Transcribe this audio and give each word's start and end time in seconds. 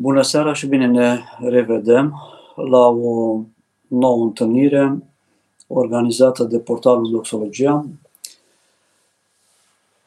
Bună 0.00 0.22
seara 0.22 0.52
și 0.52 0.66
bine 0.66 0.86
ne 0.86 1.18
revedem 1.38 2.14
la 2.56 2.86
o 2.86 3.42
nouă 3.88 4.24
întâlnire 4.24 5.02
organizată 5.66 6.44
de 6.44 6.58
portalul 6.58 7.10
Doxologia, 7.10 7.86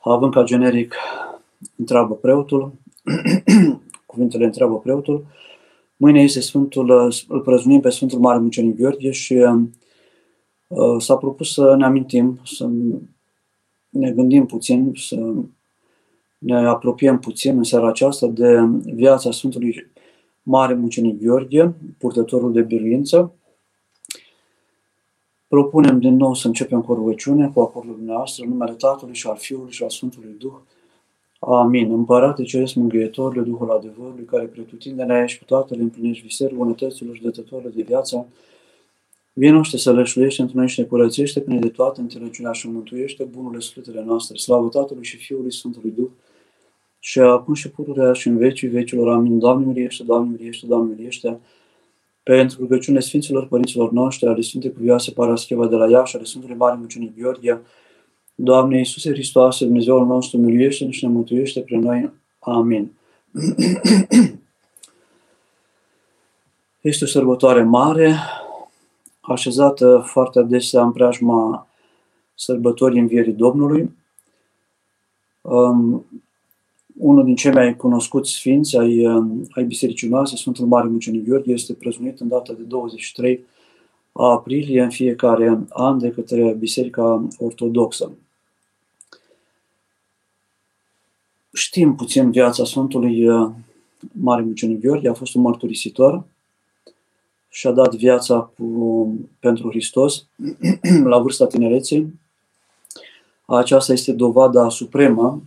având 0.04 0.34
ca 0.34 0.44
generic 0.44 0.96
întreabă 1.76 2.14
preotul, 2.14 2.72
cuvintele 4.06 4.46
întreabă 4.46 4.80
preotul. 4.80 5.26
Mâine 5.98 6.22
este 6.22 6.40
Sfântul, 6.40 7.12
îl 7.28 7.42
prezunim 7.42 7.80
pe 7.80 7.90
Sfântul 7.90 8.20
Mare 8.20 8.40
Mucenic 8.40 8.76
Gheorghe 8.76 9.12
și 9.12 9.34
uh, 10.68 10.96
s-a 10.98 11.16
propus 11.16 11.54
să 11.54 11.76
ne 11.76 11.86
amintim, 11.86 12.40
să 12.46 12.70
ne 13.90 14.12
gândim 14.12 14.46
puțin, 14.46 14.94
să 14.96 15.34
ne 16.44 16.68
apropiem 16.68 17.20
puțin 17.20 17.58
în 17.58 17.64
seara 17.64 17.88
aceasta 17.88 18.28
de 18.28 18.60
viața 18.84 19.32
Sfântului 19.32 19.92
Mare 20.44 20.74
Mucenic 20.74 21.22
Gheorghe, 21.22 21.74
purtătorul 21.98 22.52
de 22.52 22.62
biruință. 22.62 23.34
Propunem 25.48 26.00
din 26.00 26.16
nou 26.16 26.34
să 26.34 26.48
începem 26.48 26.82
cu 26.82 26.94
rugăciune, 26.94 27.52
cu 27.54 27.60
acordul 27.60 27.96
dumneavoastră, 27.96 28.44
în 28.44 28.50
numele 28.50 28.74
Tatălui 28.74 29.16
și 29.16 29.28
al 29.28 29.36
Fiului 29.36 29.72
și 29.72 29.84
al 29.84 29.90
Sfântului 29.90 30.36
Duh. 30.40 30.54
Amin. 31.40 31.92
Împărate 31.92 32.44
Ceresc 32.44 32.74
Mângâietorile, 32.74 33.42
Duhul 33.42 33.72
adevărului, 33.72 34.26
care 34.26 34.44
pretutindene 34.44 35.26
și 35.26 35.38
cu 35.38 35.44
toate 35.46 35.76
le 35.76 35.82
împlinești 35.82 36.26
viseri 36.26 36.56
bunătăților 36.56 37.16
și 37.16 37.22
dătătorile 37.22 37.70
de 37.70 37.82
viață, 37.82 38.28
Vinoște 39.36 39.78
să 39.78 39.92
lășluiește, 39.92 40.42
întâlnește, 40.42 40.82
ne 40.82 40.88
curățește, 40.88 41.40
până 41.40 41.60
de 41.60 41.70
toată 41.70 42.02
înțelepciunea 42.02 42.52
și 42.52 42.70
mântuiește 42.70 43.24
bunurile 43.24 43.60
sufletele 43.60 44.04
noastre. 44.04 44.38
Slavă 44.38 44.68
Tatălui 44.68 45.04
și 45.04 45.18
Fiului 45.18 45.54
Sfântului 45.54 45.92
Duh, 45.92 46.10
și 47.06 47.20
acum 47.20 47.54
și 47.54 47.70
pururea 47.70 48.14
și 48.14 48.28
în 48.28 48.38
vecii 48.38 48.68
vecilor. 48.68 49.14
Amin. 49.14 49.40
Doamne 49.40 49.66
miliește, 49.66 50.04
Doamne 50.04 50.36
miliește, 50.38 50.66
Doamne 50.66 50.94
miliește. 50.94 51.40
Pentru 52.24 52.58
rugăciune 52.60 53.00
Sfinților 53.00 53.48
Părinților 53.48 53.92
noștri, 53.92 54.28
ale 54.28 54.42
Sfinte 54.42 54.70
Cuvioase 54.70 55.12
Parascheva 55.12 55.68
de 55.68 55.76
la 55.76 55.90
Iași, 55.90 56.16
ale 56.16 56.26
Sfântului 56.26 56.56
Mare 56.56 56.78
Mucenic 56.80 57.18
Gheorghe, 57.18 57.62
Doamne 58.36 58.78
Iisuse 58.78 59.12
Hristoase, 59.12 59.66
Dumnezeul 59.66 60.06
nostru, 60.06 60.38
miluiește 60.38 60.90
și 60.90 61.06
ne 61.06 61.12
mântuiește 61.12 61.60
prin 61.60 61.80
noi. 61.80 62.12
Amin. 62.40 62.92
Este 66.82 67.04
o 67.04 67.08
sărbătoare 67.08 67.64
mare, 67.64 68.16
așezată 69.20 70.04
foarte 70.06 70.40
adesea 70.40 70.82
în 70.82 70.92
preajma 70.92 71.68
sărbătorii 72.36 73.00
Învierii 73.00 73.34
Domnului. 73.34 73.92
Um, 76.98 77.10
unul 77.10 77.24
din 77.24 77.36
cei 77.36 77.52
mai 77.52 77.76
cunoscuți 77.76 78.32
sfinți 78.32 78.78
ai, 78.78 79.06
um, 79.06 79.48
ai 79.52 79.64
Bisericii 79.64 80.10
noastre, 80.10 80.38
Sfântul 80.38 80.66
Mare 80.66 80.88
Mucenic 80.88 81.26
Gheorghe, 81.26 81.52
este 81.52 81.74
prezunit 81.74 82.20
în 82.20 82.28
data 82.28 82.54
de 82.54 82.64
23 82.64 83.46
aprilie 84.12 84.82
în 84.82 84.90
fiecare 84.90 85.60
an 85.70 86.00
de 86.00 86.12
către 86.12 86.56
Biserica 86.60 87.28
Ortodoxă. 87.38 88.12
Știm 91.54 91.96
puțin 91.96 92.32
viața 92.32 92.66
Sfântului 92.66 93.28
uh, 93.28 93.52
Mare 94.12 94.42
Mucenic 94.42 94.80
Gheorghe, 94.80 95.10
a 95.10 95.14
fost 95.14 95.36
un 95.36 95.42
mărturisitor 95.42 96.24
și 97.50 97.68
a 97.68 97.72
dat 97.72 97.96
viața 97.96 98.52
cu, 98.58 99.08
pentru 99.40 99.70
Hristos 99.70 100.26
la 101.12 101.18
vârsta 101.20 101.46
tinereței. 101.48 102.14
Aceasta 103.46 103.94
este 103.94 104.12
dovada 104.12 104.70
supremă 104.70 105.42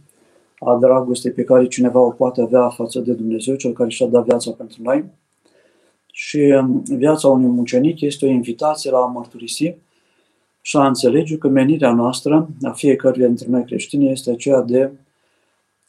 a 0.58 0.76
dragostei 0.76 1.32
pe 1.32 1.44
care 1.44 1.66
cineva 1.66 2.00
o 2.00 2.10
poate 2.10 2.40
avea 2.40 2.68
față 2.68 3.00
de 3.00 3.12
Dumnezeu, 3.12 3.54
cel 3.54 3.72
care 3.72 3.90
și-a 3.90 4.06
dat 4.06 4.24
viața 4.24 4.50
pentru 4.50 4.82
noi. 4.82 5.04
Și 6.12 6.38
um, 6.38 6.82
viața 6.88 7.28
unui 7.28 7.48
mucenic 7.48 8.00
este 8.00 8.26
o 8.26 8.28
invitație 8.28 8.90
la 8.90 8.98
a 8.98 9.06
mărturisi 9.06 9.74
și 10.60 10.76
a 10.76 10.86
înțelege 10.86 11.36
că 11.36 11.48
menirea 11.48 11.92
noastră, 11.92 12.48
a 12.62 12.70
fiecăruia 12.70 13.26
dintre 13.26 13.46
noi 13.48 13.64
creștini, 13.64 14.10
este 14.10 14.30
aceea 14.30 14.60
de 14.60 14.90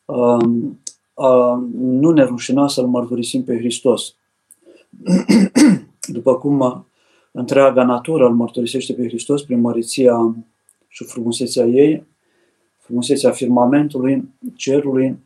a, 0.06 0.14
um, 0.16 0.80
a 1.14 1.68
nu 1.78 2.12
ne 2.12 2.24
rușina 2.24 2.68
să-L 2.68 2.88
mărturisim 2.88 3.44
pe 3.44 3.58
Hristos. 3.58 4.16
După 6.18 6.36
cum 6.36 6.86
întreaga 7.32 7.84
natură 7.84 8.26
îl 8.26 8.34
mărturisește 8.34 8.94
pe 8.94 9.08
Hristos 9.08 9.44
prin 9.44 9.60
măriția 9.60 10.36
și 10.88 11.04
frumusețea 11.04 11.66
ei, 11.66 12.04
frumusețea 12.88 13.32
firmamentului, 13.32 14.30
cerului, 14.56 15.18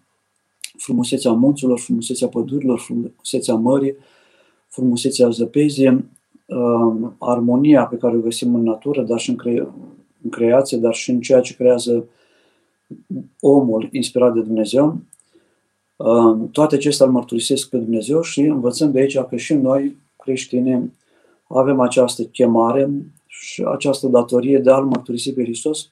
frumusețea 0.78 1.32
munților, 1.32 1.80
frumusețea 1.80 2.28
pădurilor, 2.28 2.80
frumusețea 2.80 3.56
mării, 3.56 3.96
frumusețea 4.68 5.30
zăpezii, 5.30 5.88
uh, 6.46 7.10
armonia 7.18 7.86
pe 7.86 7.98
care 7.98 8.16
o 8.16 8.20
găsim 8.20 8.56
în 8.56 8.64
natură, 8.64 9.04
dar 9.04 9.20
și 9.20 9.30
în, 9.30 9.36
cre- 9.36 9.68
în 10.24 10.30
creație, 10.30 10.78
dar 10.78 10.94
și 10.94 11.10
în 11.10 11.22
ceea 11.22 11.42
ce 11.42 11.56
creează 11.56 12.06
omul 13.40 13.90
inspirat 13.92 14.34
de 14.34 14.42
Dumnezeu. 14.42 15.00
Uh, 15.96 16.50
toate 16.52 16.76
acestea 16.76 17.06
îl 17.06 17.12
mărturisesc 17.12 17.70
pe 17.70 17.78
Dumnezeu 17.78 18.22
și 18.22 18.42
învățăm 18.42 18.92
de 18.92 19.00
aici 19.00 19.20
că 19.20 19.36
și 19.36 19.54
noi, 19.54 19.96
creștini, 20.18 20.92
avem 21.48 21.80
această 21.80 22.24
chemare 22.24 22.90
și 23.28 23.64
această 23.64 24.08
datorie 24.08 24.58
de 24.58 24.72
a-L 24.72 24.86
mărturisi 24.86 25.34
pe 25.34 25.44
Hristos 25.44 25.92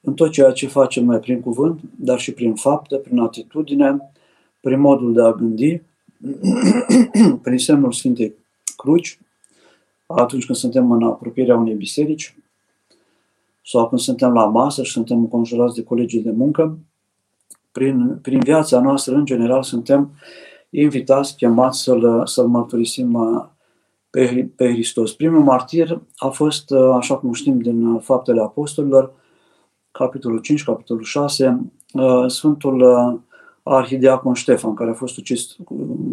în 0.00 0.14
tot 0.14 0.30
ceea 0.30 0.50
ce 0.50 0.66
facem 0.66 1.04
noi 1.04 1.18
prin 1.18 1.40
cuvânt, 1.40 1.80
dar 1.96 2.18
și 2.18 2.32
prin 2.32 2.54
fapte, 2.54 2.96
prin 2.96 3.18
atitudine, 3.18 4.12
prin 4.60 4.80
modul 4.80 5.12
de 5.12 5.22
a 5.22 5.32
gândi, 5.32 5.82
prin 7.42 7.58
semnul 7.58 7.92
Sfintei 7.92 8.34
Cruci, 8.76 9.18
atunci 10.06 10.46
când 10.46 10.58
suntem 10.58 10.90
în 10.90 11.02
apropierea 11.02 11.56
unei 11.56 11.74
biserici, 11.74 12.34
sau 13.64 13.88
când 13.88 14.00
suntem 14.00 14.32
la 14.32 14.46
masă 14.46 14.82
și 14.82 14.92
suntem 14.92 15.18
înconjurați 15.18 15.74
de 15.74 15.82
colegii 15.82 16.22
de 16.22 16.30
muncă, 16.30 16.78
prin, 17.72 18.18
prin 18.22 18.40
viața 18.40 18.80
noastră, 18.80 19.14
în 19.14 19.24
general, 19.24 19.62
suntem 19.62 20.10
invitați, 20.70 21.36
chemați 21.36 21.82
să-L, 21.82 22.26
să 22.26 22.46
mărturisim 22.46 23.14
uh, 23.14 23.44
pe, 24.10 24.50
pe 24.56 24.72
Hristos. 24.72 25.12
Primul 25.12 25.42
martir 25.42 26.00
a 26.16 26.28
fost, 26.28 26.70
uh, 26.70 26.90
așa 26.94 27.16
cum 27.16 27.32
știm 27.32 27.60
din 27.60 27.98
faptele 27.98 28.40
apostolilor, 28.40 29.12
capitolul 29.90 30.38
5, 30.38 30.64
capitolul 30.64 31.02
6, 31.02 31.72
uh, 31.92 32.24
Sfântul 32.26 32.80
uh, 32.80 33.20
Arhidiacon 33.62 34.34
Ștefan, 34.34 34.74
care 34.74 34.90
a 34.90 34.94
fost 34.94 35.16
ucis 35.16 35.56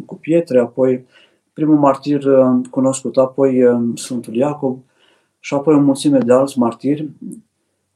cu 0.05 0.15
pietre, 0.15 0.59
apoi 0.59 1.05
primul 1.53 1.77
martir 1.77 2.23
uh, 2.23 2.61
cunoscut, 2.69 3.17
apoi 3.17 3.63
Sfântul 3.95 4.35
Iacob 4.35 4.83
și 5.39 5.53
apoi 5.53 5.75
o 5.75 5.79
mulțime 5.79 6.17
de 6.17 6.33
alți 6.33 6.59
martiri 6.59 7.09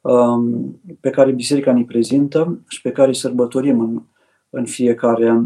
um, 0.01 0.79
pe 0.99 1.09
care 1.09 1.31
biserica 1.31 1.73
ne 1.73 1.83
prezintă 1.83 2.59
și 2.67 2.81
pe 2.81 2.91
care 2.91 3.07
îi 3.07 3.15
sărbătorim 3.15 3.79
în, 3.79 4.01
în 4.49 4.65
fiecare 4.65 5.41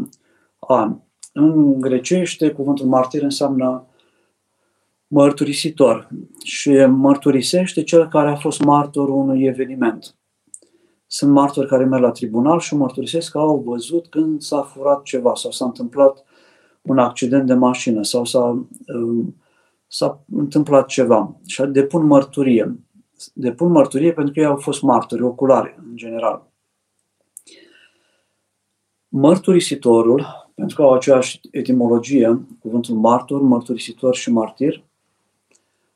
an. 0.60 0.96
În 1.34 1.80
grecește, 1.80 2.52
cuvântul 2.52 2.86
martir 2.86 3.24
înseamnă 3.24 3.86
mărturisitor 5.08 6.08
și 6.44 6.86
mărturisește 6.86 7.84
cel 7.84 8.08
care 8.08 8.30
a 8.30 8.36
fost 8.36 8.64
martor 8.64 9.10
unui 9.10 9.44
eveniment. 9.44 10.16
Sunt 11.16 11.32
martori 11.32 11.68
care 11.68 11.86
merg 11.86 12.04
la 12.04 12.12
tribunal 12.12 12.60
și 12.60 12.76
mărturisesc 12.76 13.32
că 13.32 13.38
au 13.38 13.62
văzut 13.66 14.08
când 14.08 14.42
s-a 14.42 14.62
furat 14.62 15.04
ceva 15.04 15.36
sau 15.36 15.52
s-a 15.52 15.66
întâmplat 15.66 16.24
un 16.82 16.98
accident 16.98 17.46
de 17.46 17.54
mașină 17.54 18.04
sau 18.04 18.26
s-a, 18.26 18.68
um, 18.88 19.36
s-a 19.88 20.24
întâmplat 20.32 20.88
ceva 20.88 21.36
și 21.46 21.64
depun 21.64 22.06
mărturie. 22.06 22.80
Depun 23.34 23.72
mărturie 23.72 24.14
pentru 24.14 24.34
că 24.34 24.40
ei 24.40 24.46
au 24.46 24.56
fost 24.56 24.82
martori 24.82 25.22
oculare, 25.22 25.80
în 25.90 25.96
general. 25.96 26.52
Mărturisitorul, 29.08 30.26
pentru 30.56 30.76
că 30.76 30.82
au 30.82 30.94
aceeași 30.94 31.40
etimologie, 31.52 32.46
cuvântul 32.60 32.96
martor, 32.96 33.42
mărturisitor 33.42 34.16
și 34.16 34.32
martir, 34.32 34.84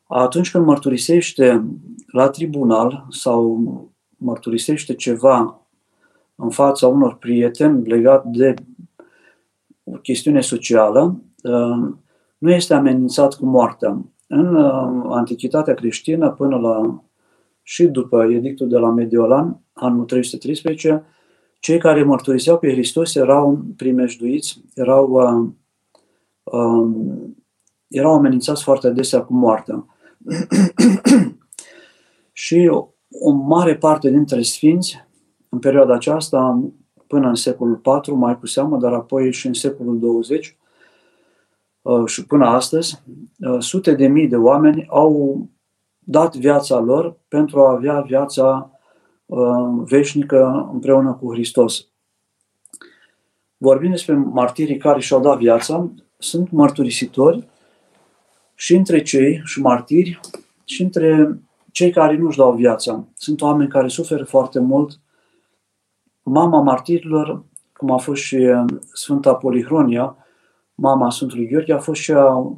atunci 0.07 0.51
când 0.51 0.65
mărturisește 0.65 1.65
la 2.11 2.29
tribunal 2.29 3.05
sau 3.09 3.59
mărturisește 4.19 4.94
ceva 4.94 5.62
în 6.36 6.50
fața 6.50 6.88
unor 6.88 7.16
prieteni 7.16 7.88
legat 7.88 8.25
de 8.25 8.54
o 9.83 9.92
chestiune 9.92 10.42
socială, 10.42 11.21
uh, 11.44 11.94
nu 12.38 12.51
este 12.51 12.74
amenințat 12.74 13.33
cu 13.36 13.45
moartea. 13.45 14.06
În 14.27 14.56
uh, 14.56 15.06
Antichitatea 15.10 15.74
creștină, 15.74 16.31
până 16.31 16.57
la 16.57 17.04
și 17.62 17.86
după 17.86 18.24
edictul 18.24 18.68
de 18.68 18.77
la 18.77 18.89
Mediolan, 18.89 19.62
anul 19.74 20.06
313, 20.06 21.04
cei 21.60 21.77
care 21.77 22.04
mărturiseau 22.04 22.60
pe 22.60 22.71
Hristos 22.71 23.16
erau 23.16 23.66
primejduiți, 23.75 24.62
erau, 24.74 25.10
uh, 25.10 25.50
um, 26.44 27.36
erau 27.88 28.13
amenințați 28.13 28.63
foarte 28.63 28.88
adesea 28.88 29.21
cu 29.21 29.33
moartea. 29.33 29.86
și 32.31 32.71
o 33.19 33.31
mare 33.31 33.75
parte 33.75 34.10
dintre 34.10 34.42
sfinți, 34.42 35.07
în 35.50 35.60
perioada 35.60 35.94
aceasta, 35.94 36.63
până 37.07 37.27
în 37.27 37.36
secolul 37.36 37.81
IV, 38.07 38.13
mai 38.13 38.39
cu 38.39 38.45
seamă, 38.45 38.77
dar 38.77 38.94
apoi 38.94 39.33
și 39.33 39.48
în 39.48 39.54
secolul 39.54 40.00
20, 40.00 40.57
uh, 41.81 42.06
și 42.06 42.25
până 42.25 42.45
astăzi, 42.45 43.04
uh, 43.39 43.60
sute 43.60 43.94
de 43.94 44.07
mii 44.07 44.27
de 44.27 44.36
oameni 44.36 44.88
au 44.89 45.45
dat 46.00 46.36
viața 46.36 46.80
lor 46.80 47.18
pentru 47.27 47.62
a 47.62 47.71
avea 47.71 48.01
viața 48.01 48.74
veșnică 49.83 50.69
împreună 50.74 51.13
cu 51.13 51.31
Hristos. 51.33 51.88
Vorbim 53.57 53.89
despre 53.89 54.13
martirii 54.16 54.77
care 54.77 55.00
și-au 55.00 55.21
dat 55.21 55.38
viața, 55.38 55.92
sunt 56.18 56.51
mărturisitori 56.51 57.48
și 58.56 58.75
între 58.75 59.01
cei 59.01 59.42
și 59.45 59.62
martiri 59.62 60.19
și 60.63 60.81
între 60.81 61.39
cei 61.79 61.91
care 61.91 62.17
nu-și 62.17 62.37
dau 62.37 62.51
viața. 62.51 63.07
Sunt 63.13 63.41
oameni 63.41 63.69
care 63.69 63.87
suferă 63.87 64.23
foarte 64.23 64.59
mult. 64.59 64.99
Mama 66.23 66.61
martirilor, 66.61 67.43
cum 67.73 67.91
a 67.91 67.97
fost 67.97 68.21
și 68.21 68.35
uh, 68.35 68.65
Sfânta 68.93 69.33
Polihronia, 69.33 70.15
mama 70.75 71.09
Sfântului 71.09 71.47
Gheorghe, 71.47 71.73
a 71.73 71.79
fost 71.79 72.01
și 72.01 72.11
a, 72.11 72.53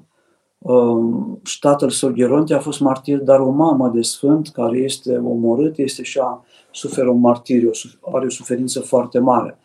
uh, 0.57 1.13
și 1.44 1.59
tatăl 1.59 1.89
său 1.89 2.09
Gheronte 2.09 2.53
a 2.53 2.59
fost 2.59 2.79
martir, 2.79 3.19
dar 3.19 3.39
o 3.39 3.50
mamă 3.50 3.89
de 3.89 4.01
sfânt 4.01 4.50
care 4.50 4.77
este 4.77 5.18
omorât, 5.18 5.77
este 5.77 6.03
și 6.03 6.19
a 6.19 6.45
suferă 6.71 7.09
un 7.09 7.19
martiriu, 7.19 7.71
are 8.13 8.25
o 8.25 8.29
suferință 8.29 8.79
foarte 8.79 9.19
mare. 9.19 9.57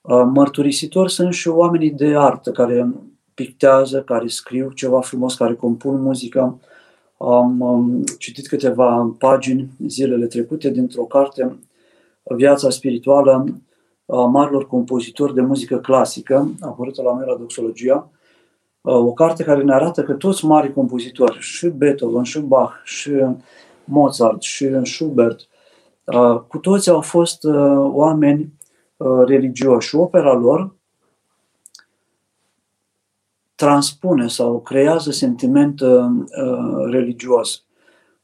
Uh, 0.00 0.22
mărturisitori 0.32 1.12
sunt 1.12 1.32
și 1.32 1.48
oamenii 1.48 1.90
de 1.90 2.16
artă 2.16 2.50
care 2.50 2.94
pictează, 3.34 4.02
care 4.02 4.26
scriu 4.26 4.70
ceva 4.70 5.00
frumos, 5.00 5.34
care 5.34 5.54
compun 5.54 6.02
muzică. 6.02 6.60
Am 7.30 7.60
um, 7.60 8.04
citit 8.18 8.46
câteva 8.46 9.14
pagini 9.18 9.70
zilele 9.86 10.26
trecute 10.26 10.70
dintr-o 10.70 11.02
carte, 11.02 11.58
Viața 12.22 12.70
spirituală 12.70 13.60
a 14.06 14.16
marilor 14.16 14.66
compozitori 14.66 15.34
de 15.34 15.40
muzică 15.40 15.78
clasică, 15.78 16.54
apărută 16.60 17.02
la 17.02 17.14
noi 17.14 17.24
la 17.26 17.36
Doxologia, 17.36 18.10
uh, 18.80 18.94
o 18.94 19.12
carte 19.12 19.44
care 19.44 19.62
ne 19.62 19.74
arată 19.74 20.02
că 20.02 20.12
toți 20.12 20.44
mari 20.44 20.72
compozitori, 20.72 21.38
și 21.38 21.68
Beethoven, 21.68 22.22
și 22.22 22.40
Bach, 22.40 22.72
și 22.84 23.12
Mozart, 23.84 24.42
și 24.42 24.80
Schubert, 24.82 25.48
uh, 26.04 26.40
cu 26.48 26.58
toți 26.58 26.90
au 26.90 27.00
fost 27.00 27.44
oameni 27.92 28.52
religioși. 29.26 29.96
Opera 29.96 30.32
lor 30.32 30.74
transpune 33.62 34.28
sau 34.28 34.60
creează 34.60 35.10
sentiment 35.10 35.80
uh, 35.80 35.88
uh, 35.88 36.90
religios. 36.90 37.64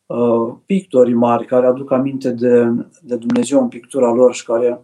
Uh, 0.07 0.55
pictorii 0.67 1.15
mari 1.15 1.47
care 1.47 1.67
aduc 1.67 1.93
aminte 1.93 2.31
de, 2.31 2.65
de 3.01 3.17
Dumnezeu 3.17 3.61
în 3.61 3.69
pictura 3.69 4.13
lor 4.13 4.35
și 4.35 4.45
care 4.45 4.81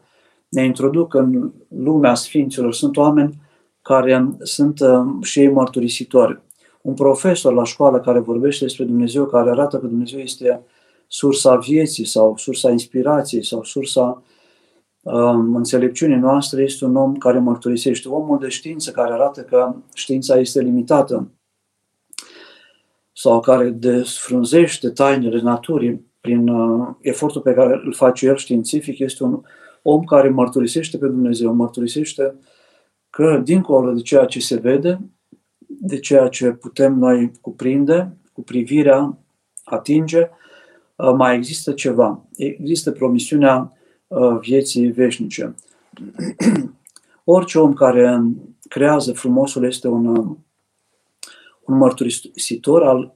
ne 0.48 0.64
introduc 0.64 1.14
în 1.14 1.52
lumea 1.68 2.14
sfinților 2.14 2.72
sunt 2.72 2.96
oameni 2.96 3.40
care 3.82 4.36
sunt 4.38 4.80
uh, 4.80 5.22
și 5.22 5.40
ei 5.40 5.48
mărturisitori. 5.48 6.40
Un 6.82 6.94
profesor 6.94 7.52
la 7.52 7.64
școală 7.64 8.00
care 8.00 8.18
vorbește 8.18 8.64
despre 8.64 8.84
Dumnezeu, 8.84 9.26
care 9.26 9.50
arată 9.50 9.78
că 9.78 9.86
Dumnezeu 9.86 10.20
este 10.20 10.62
sursa 11.06 11.56
vieții 11.56 12.06
sau 12.06 12.36
sursa 12.36 12.70
inspirației 12.70 13.44
sau 13.44 13.62
sursa 13.62 14.22
înțelepciunii 15.04 16.16
noastre 16.16 16.62
este 16.62 16.84
un 16.84 16.96
om 16.96 17.16
care 17.16 17.38
mărturisește, 17.38 18.08
omul 18.08 18.38
de 18.38 18.48
știință 18.48 18.90
care 18.90 19.12
arată 19.12 19.40
că 19.40 19.74
știința 19.94 20.36
este 20.36 20.60
limitată 20.60 21.28
sau 23.12 23.40
care 23.40 23.70
desfrunzește 23.70 24.90
tainele 24.90 25.40
naturii 25.40 26.12
prin 26.20 26.48
uh, 26.48 26.88
efortul 27.00 27.40
pe 27.40 27.52
care 27.52 27.80
îl 27.84 27.92
face 27.92 28.26
el 28.26 28.36
științific, 28.36 28.98
este 28.98 29.24
un 29.24 29.42
om 29.82 30.04
care 30.04 30.28
mărturisește 30.28 30.98
pe 30.98 31.06
Dumnezeu, 31.06 31.52
mărturisește 31.52 32.34
că 33.10 33.40
dincolo 33.44 33.92
de 33.92 34.00
ceea 34.00 34.24
ce 34.24 34.40
se 34.40 34.56
vede, 34.56 35.00
de 35.66 35.98
ceea 35.98 36.28
ce 36.28 36.50
putem 36.50 36.94
noi 36.94 37.32
cuprinde, 37.40 38.16
cu 38.32 38.42
privirea, 38.42 39.18
atinge, 39.64 40.28
uh, 40.96 41.12
mai 41.16 41.36
există 41.36 41.72
ceva. 41.72 42.24
Există 42.36 42.90
promisiunea 42.90 43.56
Uh, 43.56 43.82
vieții 44.40 44.90
veșnice. 44.90 45.54
Orice 47.24 47.58
om 47.58 47.72
care 47.72 48.22
creează 48.68 49.12
frumosul 49.12 49.64
este 49.64 49.88
un, 49.88 50.06
uh, 50.06 50.36
un 51.64 51.76
mărturisitor 51.76 52.82
al 52.82 53.14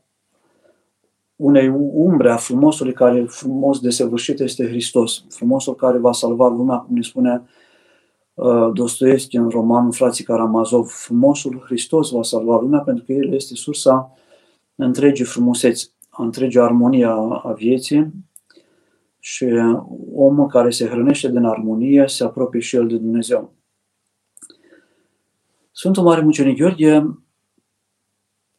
unei 1.37 1.69
umbre 1.93 2.31
a 2.31 2.37
frumosului 2.37 2.93
care 2.93 3.25
frumos 3.25 3.81
desăvârșit 3.81 4.41
este 4.41 4.67
Hristos. 4.67 5.25
Frumosul 5.29 5.75
care 5.75 5.99
va 5.99 6.13
salva 6.13 6.49
lumea, 6.49 6.77
cum 6.77 6.95
ne 6.95 7.03
spune 7.03 7.43
uh, 8.35 8.71
Dostoevski 8.73 9.37
în 9.37 9.49
romanul 9.49 9.93
Frații 9.93 10.25
Karamazov. 10.25 10.87
Frumosul 10.87 11.63
Hristos 11.65 12.11
va 12.11 12.23
salva 12.23 12.61
lumea 12.61 12.81
pentru 12.81 13.05
că 13.05 13.13
El 13.13 13.33
este 13.33 13.55
sursa 13.55 14.13
întregii 14.75 15.25
frumuseți, 15.25 15.93
a 16.09 16.23
întregii 16.23 16.61
armonie 16.61 17.05
a, 17.05 17.41
a 17.45 17.53
vieții 17.57 18.13
și 19.21 19.45
omul 20.15 20.47
care 20.47 20.71
se 20.71 20.87
hrănește 20.87 21.29
din 21.29 21.45
armonie 21.45 22.05
se 22.07 22.25
apropie 22.25 22.61
și 22.61 22.77
el 22.77 22.87
de 22.87 22.97
Dumnezeu. 22.97 23.55
Sfântul 25.73 26.03
Mare 26.03 26.21
Mucenic 26.21 26.57
Gheorghe 26.57 27.19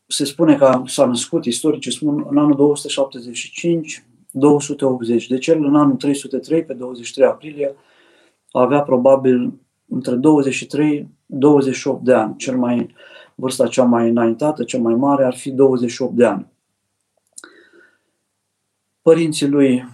se 0.07 0.25
spune 0.25 0.55
că 0.55 0.81
s-a 0.85 1.05
născut, 1.05 1.45
istoricii 1.45 1.91
spun, 1.91 2.25
în 2.29 2.37
anul 2.37 2.55
275, 2.55 4.03
280. 4.31 5.27
Deci 5.27 5.47
el 5.47 5.63
în 5.63 5.75
anul 5.75 5.95
303, 5.95 6.65
pe 6.65 6.73
23 6.73 7.27
aprilie, 7.27 7.75
avea 8.51 8.81
probabil 8.81 9.53
între 9.87 10.15
23 10.15 11.09
28 11.25 12.03
de 12.03 12.13
ani. 12.13 12.35
Cel 12.37 12.57
mai, 12.57 12.95
vârsta 13.35 13.67
cea 13.67 13.83
mai 13.83 14.09
înaintată, 14.09 14.63
cea 14.63 14.79
mai 14.79 14.95
mare, 14.95 15.25
ar 15.25 15.35
fi 15.35 15.51
28 15.51 16.13
de 16.15 16.25
ani. 16.25 16.47
Părinții 19.01 19.47
lui 19.47 19.89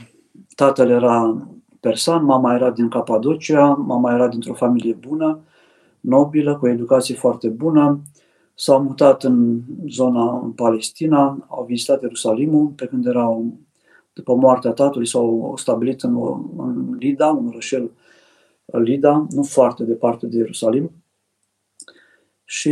Tatăl 0.56 0.90
era 0.90 1.48
persan, 1.80 2.24
mama 2.24 2.54
era 2.54 2.72
din 2.72 2.90
Capadocia, 2.90 3.68
mama 3.68 4.14
era 4.14 4.28
dintr-o 4.28 4.54
familie 4.54 4.94
bună, 4.94 5.40
nobilă, 6.00 6.58
cu 6.58 6.66
o 6.66 6.70
educație 6.70 7.16
foarte 7.16 7.50
bună. 7.50 8.02
S-au 8.54 8.82
mutat 8.82 9.24
în 9.24 9.62
zona 9.88 10.40
în 10.44 10.52
Palestina, 10.52 11.46
au 11.48 11.66
vizitat 11.68 12.02
Ierusalimul 12.02 12.68
pe 12.68 12.86
când 12.86 13.06
erau, 13.06 13.58
după 14.14 14.36
moartea 14.36 14.72
tatălui, 14.72 15.08
s-au 15.08 15.54
stabilit 15.58 16.02
în, 16.02 16.16
în 16.58 16.96
Lida, 17.00 17.28
un 17.28 17.48
orășel 17.48 17.92
Lida, 18.66 19.28
nu 19.30 19.44
foarte 19.44 19.84
departe 19.84 20.28
de 20.28 20.38
Ierusalim. 20.38 20.92
Și 22.44 22.72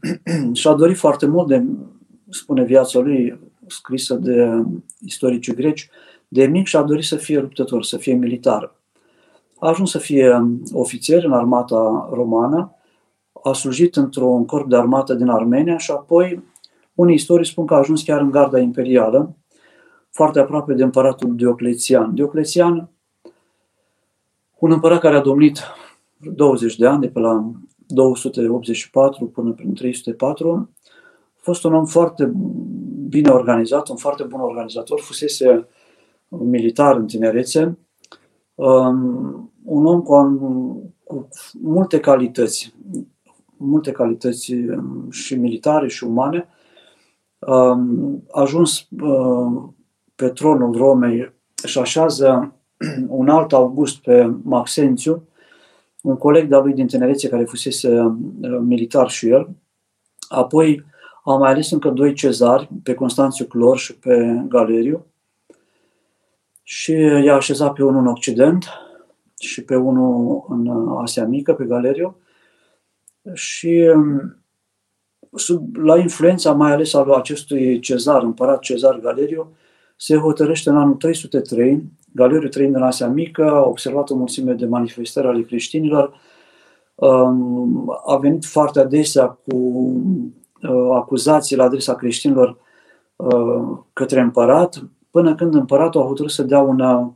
și-a 0.52 0.72
dorit 0.72 0.96
foarte 0.96 1.26
mult 1.26 1.48
de, 1.48 1.64
spune 2.28 2.64
viața 2.64 2.98
lui, 2.98 3.40
scrisă 3.66 4.14
de 4.14 4.64
istoricii 5.00 5.54
greci, 5.54 5.90
de 6.32 6.46
mic 6.46 6.66
și-a 6.66 6.82
dorit 6.82 7.04
să 7.04 7.16
fie 7.16 7.40
luptător, 7.40 7.82
să 7.82 7.96
fie 7.96 8.14
militar. 8.14 8.74
A 9.58 9.68
ajuns 9.68 9.90
să 9.90 9.98
fie 9.98 10.40
ofițer 10.72 11.24
în 11.24 11.32
armata 11.32 12.08
romană, 12.12 12.74
a 13.42 13.52
slujit 13.52 13.96
într-un 13.96 14.46
corp 14.46 14.68
de 14.68 14.76
armată 14.76 15.14
din 15.14 15.28
Armenia 15.28 15.78
și 15.78 15.90
apoi 15.90 16.42
unii 16.94 17.14
istorii 17.14 17.46
spun 17.46 17.66
că 17.66 17.74
a 17.74 17.78
ajuns 17.78 18.02
chiar 18.02 18.20
în 18.20 18.30
garda 18.30 18.58
imperială, 18.58 19.36
foarte 20.10 20.38
aproape 20.38 20.74
de 20.74 20.82
împăratul 20.82 21.34
Dioclețian. 21.36 22.14
Dioclețian, 22.14 22.90
un 24.58 24.70
împărat 24.70 25.00
care 25.00 25.16
a 25.16 25.20
domnit 25.20 25.60
20 26.16 26.76
de 26.76 26.86
ani, 26.86 27.00
de 27.00 27.08
pe 27.08 27.18
la 27.18 27.50
284 27.86 29.26
până 29.26 29.52
prin 29.52 29.74
304, 29.74 30.70
a 31.36 31.38
fost 31.40 31.64
un 31.64 31.74
om 31.74 31.84
foarte 31.84 32.32
bine 33.08 33.30
organizat, 33.30 33.88
un 33.88 33.96
foarte 33.96 34.22
bun 34.22 34.40
organizator, 34.40 35.00
fusese 35.00 35.66
militar 36.38 36.96
în 36.96 37.06
tinerețe, 37.06 37.78
um, 38.54 39.52
un 39.64 39.86
om 39.86 40.02
cu, 40.02 40.92
cu 41.04 41.28
multe 41.60 42.00
calități, 42.00 42.74
multe 43.56 43.92
calități 43.92 44.54
um, 44.54 45.10
și 45.10 45.34
militare 45.34 45.88
și 45.88 46.04
umane, 46.04 46.48
um, 47.38 48.22
a 48.30 48.40
ajuns 48.40 48.86
uh, 49.00 49.62
pe 50.14 50.28
tronul 50.28 50.76
Romei 50.76 51.32
și 51.64 51.78
așează 51.78 52.54
un 53.08 53.28
alt 53.28 53.52
August 53.52 54.02
pe 54.02 54.34
Maxențiu, 54.42 55.28
un 56.02 56.16
coleg 56.16 56.48
de-a 56.48 56.58
lui 56.58 56.72
din 56.72 56.86
tinerețe 56.86 57.28
care 57.28 57.44
fusese 57.44 58.00
uh, 58.00 58.14
militar 58.60 59.10
și 59.10 59.28
el. 59.28 59.48
Apoi 60.28 60.84
a 61.24 61.36
mai 61.36 61.50
ales 61.50 61.70
încă 61.70 61.90
doi 61.90 62.14
cezari, 62.14 62.68
pe 62.82 62.94
Constanțiu 62.94 63.44
Clor 63.44 63.78
și 63.78 63.96
pe 63.96 64.44
Galeriu, 64.48 65.06
și 66.62 66.92
i-a 67.24 67.34
așezat 67.34 67.72
pe 67.72 67.84
unul 67.84 68.00
în 68.00 68.06
Occident 68.06 68.64
și 69.38 69.64
pe 69.64 69.76
unul 69.76 70.44
în 70.48 70.88
Asia 70.88 71.26
Mică, 71.26 71.54
pe 71.54 71.64
Galeriu. 71.64 72.16
Și 73.32 73.92
um, 73.94 74.36
sub, 75.34 75.76
la 75.76 75.98
influența 75.98 76.52
mai 76.52 76.72
ales 76.72 76.94
a 76.94 77.04
acestui 77.16 77.80
cezar, 77.80 78.22
împărat 78.22 78.60
Cezar 78.60 78.98
Galeriu, 78.98 79.56
se 79.96 80.16
hotărăște 80.16 80.70
în 80.70 80.76
anul 80.76 80.94
303, 80.94 81.82
Galeriu 82.14 82.48
trăind 82.48 82.74
în 82.74 82.82
Asia 82.82 83.08
Mică, 83.08 83.50
a 83.50 83.62
observat 83.62 84.10
o 84.10 84.14
mulțime 84.14 84.52
de 84.52 84.66
manifestări 84.66 85.26
ale 85.26 85.42
creștinilor, 85.42 86.20
um, 86.94 88.00
a 88.06 88.16
venit 88.16 88.44
foarte 88.44 88.80
adesea 88.80 89.26
cu 89.26 89.56
uh, 90.62 90.88
acuzații 90.92 91.56
la 91.56 91.64
adresa 91.64 91.94
creștinilor 91.94 92.58
uh, 93.16 93.78
către 93.92 94.20
împărat, 94.20 94.82
până 95.12 95.34
când 95.34 95.54
împăratul 95.54 96.00
a 96.00 96.04
hotărât 96.04 96.30
să 96.30 96.42
dea 96.42 96.60
una, 96.60 97.14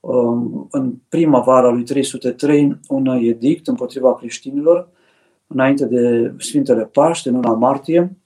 um, 0.00 0.68
în 0.70 0.94
primăvara 1.08 1.70
lui 1.70 1.82
303 1.82 2.80
un 2.88 3.06
edict 3.06 3.66
împotriva 3.66 4.14
creștinilor, 4.14 4.88
înainte 5.46 5.86
de 5.86 6.34
Sfintele 6.38 6.84
Paște, 6.84 7.28
în 7.28 7.34
luna 7.34 7.52
martie, 7.52 8.16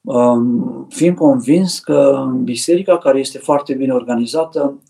um, 0.00 0.86
fiind 0.88 1.16
convins 1.16 1.78
că 1.78 2.26
biserica, 2.42 2.98
care 2.98 3.18
este 3.18 3.38
foarte 3.38 3.74
bine 3.74 3.92
organizată, 3.92 4.82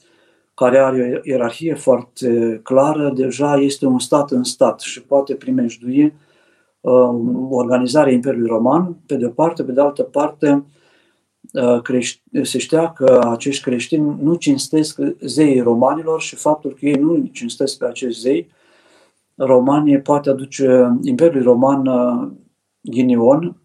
care 0.54 0.78
are 0.78 1.20
o 1.24 1.30
ierarhie 1.30 1.74
foarte 1.74 2.60
clară, 2.62 3.10
deja 3.14 3.54
este 3.54 3.86
un 3.86 3.98
stat 3.98 4.30
în 4.30 4.42
stat 4.42 4.80
și 4.80 5.02
poate 5.02 5.34
primejdui 5.34 6.12
um, 6.80 7.52
organizarea 7.52 8.12
Imperiului 8.12 8.48
Roman, 8.48 8.96
pe 9.06 9.16
de 9.16 9.26
o 9.26 9.30
parte, 9.30 9.64
pe 9.64 9.72
de 9.72 9.80
altă 9.80 10.02
parte, 10.02 10.50
uh, 10.50 10.75
se 12.42 12.58
știa 12.58 12.92
că 12.92 13.20
acești 13.30 13.62
creștini 13.62 14.16
nu 14.20 14.34
cinstesc 14.34 14.98
zeii 15.20 15.60
romanilor 15.60 16.20
și 16.20 16.36
faptul 16.36 16.70
că 16.70 16.86
ei 16.86 16.94
nu 16.94 17.28
cinstesc 17.32 17.78
pe 17.78 17.86
acești 17.86 18.20
zei 18.20 18.48
romani 19.36 20.00
poate 20.00 20.30
aduce 20.30 20.98
Imperiului 21.02 21.42
Roman 21.42 21.86
uh, 21.86 22.28
ghinion, 22.80 23.56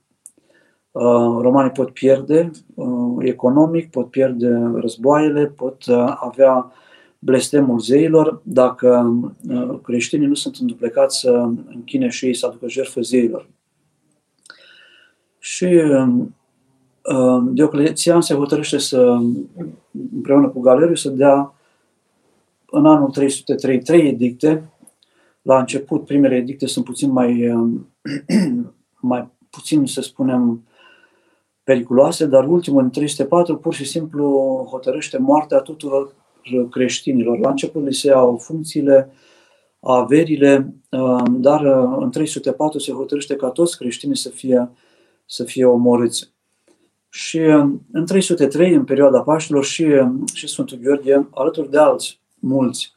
uh, 0.91 1.38
romanii 1.41 1.71
pot 1.71 1.89
pierde 1.89 2.51
economic, 3.19 3.89
pot 3.89 4.10
pierde 4.10 4.71
războaiele, 4.75 5.45
pot 5.45 5.83
avea 6.15 6.71
blestemul 7.19 7.79
zeilor 7.79 8.41
dacă 8.43 9.19
uh, 9.50 9.79
creștinii 9.83 10.27
nu 10.27 10.33
sunt 10.33 10.55
înduplecați 10.55 11.19
să 11.19 11.31
închine 11.74 12.10
și 12.10 12.25
ei 12.25 12.33
să 12.33 12.45
aducă 12.45 12.67
jertfă 12.67 13.01
zeilor. 13.01 13.50
Și 15.39 15.65
um, 15.65 16.00
um, 16.00 16.36
Diocletian 17.51 18.22
se 18.22 18.34
hotărăște 18.34 18.77
să, 18.77 19.17
împreună 20.13 20.48
cu 20.48 20.60
Galeriu, 20.60 20.96
să 20.96 21.10
dea 21.10 21.53
în 22.65 22.86
anul 22.86 23.10
303 23.10 23.81
trei 23.81 24.08
edicte. 24.08 24.70
La 25.41 25.60
început, 25.60 26.05
primele 26.05 26.36
edicte 26.36 26.65
sunt 26.65 26.86
puțin 26.86 27.12
mai, 27.12 27.51
um, 27.51 27.88
mai 29.12 29.29
puțin, 29.50 29.86
să 29.86 30.01
spunem, 30.01 30.63
periculoase, 31.63 32.25
dar 32.25 32.48
ultimul, 32.48 32.84
în 32.84 32.89
304, 32.89 33.58
pur 33.58 33.74
și 33.74 33.86
simplu 33.86 34.65
hotărăște 34.70 35.17
moartea 35.17 35.60
tuturor 35.60 36.15
creștinilor. 36.70 37.39
La 37.39 37.50
început 37.50 37.84
li 37.84 37.93
se 37.93 38.08
iau 38.08 38.38
funcțiile, 38.38 39.12
averile, 39.79 40.74
uh, 40.89 41.24
dar 41.29 41.62
uh, 41.62 41.98
în 42.00 42.12
304 42.12 42.79
se 42.79 42.91
hotărăște 42.91 43.36
ca 43.36 43.50
toți 43.50 43.77
creștinii 43.77 44.15
să 44.15 44.29
fie, 44.29 44.70
să 45.25 45.43
fie 45.43 45.65
omorâți. 45.65 46.31
Și 47.13 47.38
uh, 47.38 47.70
în 47.91 48.06
303, 48.06 48.74
în 48.74 48.84
perioada 48.84 49.22
Paștilor, 49.22 49.63
și, 49.63 49.86
și 50.34 50.48
Sfântul 50.48 50.80
Gheorghe, 50.82 51.27
alături 51.34 51.70
de 51.70 51.77
alți 51.77 52.20
mulți 52.39 52.94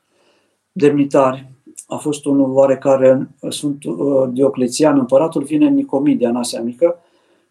demnitari, 0.72 1.52
a 1.86 1.96
fost 1.96 2.24
unul 2.24 2.50
oarecare, 2.50 3.28
Sfântul 3.48 4.30
Dioclețian, 4.32 4.98
împăratul, 4.98 5.42
vine 5.42 5.66
în 5.66 5.74
Nicomedia, 5.74 6.28
în 6.28 6.36
Asia 6.36 6.60
Mică, 6.60 6.98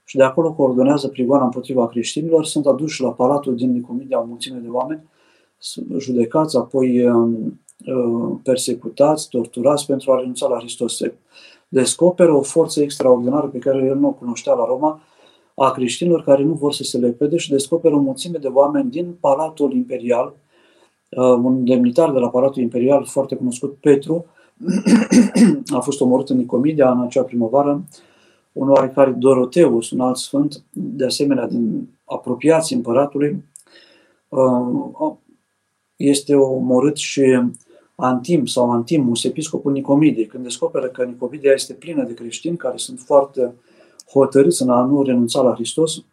și 0.06 0.18
de 0.18 0.24
acolo 0.24 0.54
coordonează 0.54 1.08
prigoana 1.08 1.44
împotriva 1.44 1.88
creștinilor, 1.88 2.46
sunt 2.46 2.66
aduși 2.66 3.02
la 3.02 3.12
palatul 3.12 3.56
din 3.56 3.72
Nicomedia 3.72 4.22
o 4.22 4.26
mulțime 4.26 4.58
de 4.58 4.68
oameni, 4.68 5.04
judecați, 5.98 6.58
apoi 6.58 7.06
um, 7.06 7.62
uh, 7.86 8.38
persecutați, 8.44 9.30
torturați 9.30 9.86
pentru 9.86 10.12
a 10.12 10.20
renunța 10.20 10.48
la 10.48 10.58
Hristos. 10.58 10.96
Se 10.96 11.14
descoperă 11.68 12.34
o 12.34 12.42
forță 12.42 12.82
extraordinară 12.82 13.48
pe 13.48 13.58
care 13.58 13.86
el 13.86 13.96
nu 13.96 14.08
o 14.08 14.12
cunoștea 14.12 14.54
la 14.54 14.66
Roma, 14.66 15.02
a 15.56 15.72
creștinilor 15.72 16.24
care 16.24 16.44
nu 16.44 16.54
vor 16.54 16.74
să 16.74 16.84
se 16.84 16.98
lepede 16.98 17.38
și 17.38 17.50
descoperă 17.50 17.96
o 17.96 18.00
mulțime 18.00 18.38
de 18.38 18.48
oameni 18.48 18.90
din 18.90 19.16
Palatul 19.20 19.74
Imperial, 19.74 20.34
uh, 21.10 21.24
un 21.24 21.66
demnitar 21.66 22.12
de 22.12 22.20
la 22.20 22.30
Palatul 22.30 22.62
Imperial 22.62 23.06
foarte 23.06 23.36
cunoscut, 23.36 23.78
Petru, 23.80 24.26
a 25.76 25.80
fost 25.80 26.02
omorât 26.02 26.30
în 26.30 26.38
Nicomedia 26.38 26.92
în 26.92 27.02
acea 27.02 27.24
primăvară, 27.24 27.84
un 28.52 28.70
oarecare 28.70 29.12
Doroteus, 29.12 29.92
un 29.92 30.00
alt 30.00 30.18
sfânt, 30.18 30.64
de 30.72 31.06
asemenea 31.06 31.48
din 31.48 31.90
apropiații 32.06 32.76
împăratului, 32.76 33.44
uh, 34.30 35.14
este 35.96 36.36
omorât 36.36 36.98
și 36.98 37.42
Antim 37.96 38.46
sau 38.46 38.72
Antimus, 38.72 39.24
episcopul 39.24 39.72
Nicomidei, 39.72 40.26
când 40.26 40.44
descoperă 40.44 40.88
că 40.88 41.04
Nicomedia 41.04 41.52
este 41.52 41.74
plină 41.74 42.04
de 42.04 42.14
creștini 42.14 42.58
care 42.58 42.78
sunt 42.78 43.00
foarte 43.00 43.54
hotărâți 44.20 44.62
în 44.62 44.70
a 44.70 44.84
nu 44.84 45.04
renunța 45.04 45.42
la 45.42 45.54
Hristos, 45.54 46.04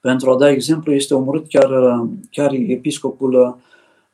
pentru 0.00 0.30
a 0.30 0.36
da 0.36 0.50
exemplu, 0.50 0.92
este 0.92 1.14
omorât 1.14 1.48
chiar, 1.48 1.70
chiar 2.30 2.52
episcopul 2.52 3.58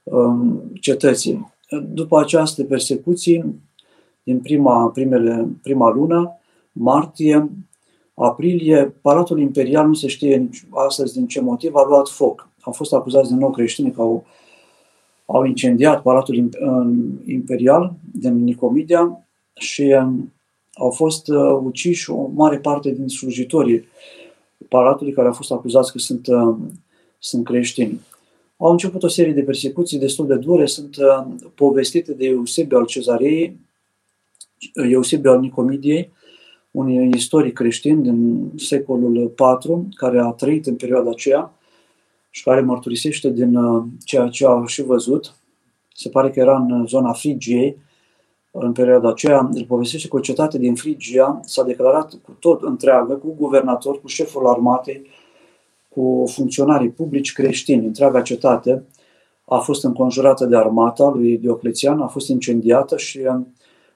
um, 0.02 0.62
cetății. 0.80 1.52
După 1.92 2.21
această 2.21 2.64
persecuții, 2.64 3.61
din 4.23 4.40
prima, 4.40 4.88
primele, 4.88 5.49
prima 5.62 5.90
lună, 5.90 6.38
martie, 6.73 7.50
aprilie, 8.14 8.94
Palatul 9.00 9.40
Imperial, 9.40 9.87
nu 9.87 9.94
se 9.94 10.06
știe 10.09 10.49
astăzi 10.71 11.12
din 11.12 11.26
ce 11.26 11.40
motiv, 11.40 11.75
a 11.75 11.85
luat 11.88 12.09
foc 12.09 12.50
au 12.62 12.73
fost 12.73 12.92
acuzați 12.92 13.30
de 13.30 13.37
nou 13.37 13.50
creștini 13.50 13.92
că 13.92 14.00
au, 14.00 14.25
au 15.26 15.44
incendiat 15.44 16.02
Palatul 16.02 16.50
Imperial 17.26 17.92
din 18.12 18.44
Nicomedia 18.44 19.26
și 19.54 19.82
um, 19.82 20.32
au 20.75 20.91
fost 20.91 21.29
uh, 21.29 21.61
uciși 21.62 22.11
o 22.11 22.31
mare 22.35 22.59
parte 22.59 22.91
din 22.91 23.09
slujitorii 23.09 23.85
Palatului 24.69 25.12
care 25.12 25.26
au 25.26 25.33
fost 25.33 25.50
acuzați 25.50 25.93
că 25.93 25.99
sunt, 25.99 26.26
uh, 26.26 26.57
sunt 27.19 27.45
creștini. 27.45 28.00
Au 28.57 28.71
început 28.71 29.02
o 29.02 29.09
serie 29.09 29.33
de 29.33 29.43
persecuții 29.43 29.99
destul 29.99 30.26
de 30.26 30.35
dure, 30.35 30.67
sunt 30.67 30.97
uh, 30.97 31.26
povestite 31.55 32.12
de 32.12 32.26
Eusebiu 32.26 32.76
al 32.76 32.87
Cezarei, 32.87 33.57
Eusebiu 34.75 35.31
al 35.31 35.41
Nicomidiei, 35.41 36.11
un 36.71 37.12
istoric 37.12 37.52
creștin 37.52 38.02
din 38.02 38.50
secolul 38.57 39.17
IV, 39.17 39.88
care 39.95 40.21
a 40.21 40.31
trăit 40.31 40.67
în 40.67 40.76
perioada 40.76 41.11
aceea, 41.11 41.52
și 42.31 42.43
care 42.43 42.61
mărturisește 42.61 43.31
din 43.31 43.55
uh, 43.55 43.85
ceea 44.05 44.29
ce 44.29 44.47
a 44.47 44.64
și 44.67 44.83
văzut. 44.83 45.35
Se 45.95 46.09
pare 46.09 46.31
că 46.31 46.41
era 46.41 46.57
în 46.57 46.87
zona 46.87 47.12
Frigiei, 47.12 47.76
în 48.52 48.73
perioada 48.73 49.09
aceea, 49.09 49.50
îl 49.52 49.64
povestește 49.64 50.09
că 50.09 50.16
o 50.16 50.21
cetate 50.21 50.59
din 50.59 50.75
Frigia 50.75 51.40
s-a 51.44 51.62
declarat 51.62 52.12
cu 52.23 52.37
tot 52.38 52.62
întreagă, 52.62 53.14
cu 53.14 53.35
guvernator, 53.38 54.00
cu 54.00 54.06
șeful 54.06 54.47
armatei, 54.47 55.06
cu 55.88 56.25
funcționarii 56.26 56.90
publici 56.90 57.32
creștini. 57.32 57.87
Întreaga 57.87 58.23
cetate 58.23 58.85
a 59.44 59.59
fost 59.59 59.85
înconjurată 59.85 60.44
de 60.44 60.56
armata 60.56 61.09
lui 61.09 61.38
Dioclețian, 61.38 62.00
a 62.00 62.06
fost 62.06 62.28
incendiată 62.28 62.97
și 62.97 63.18
uh, 63.18 63.40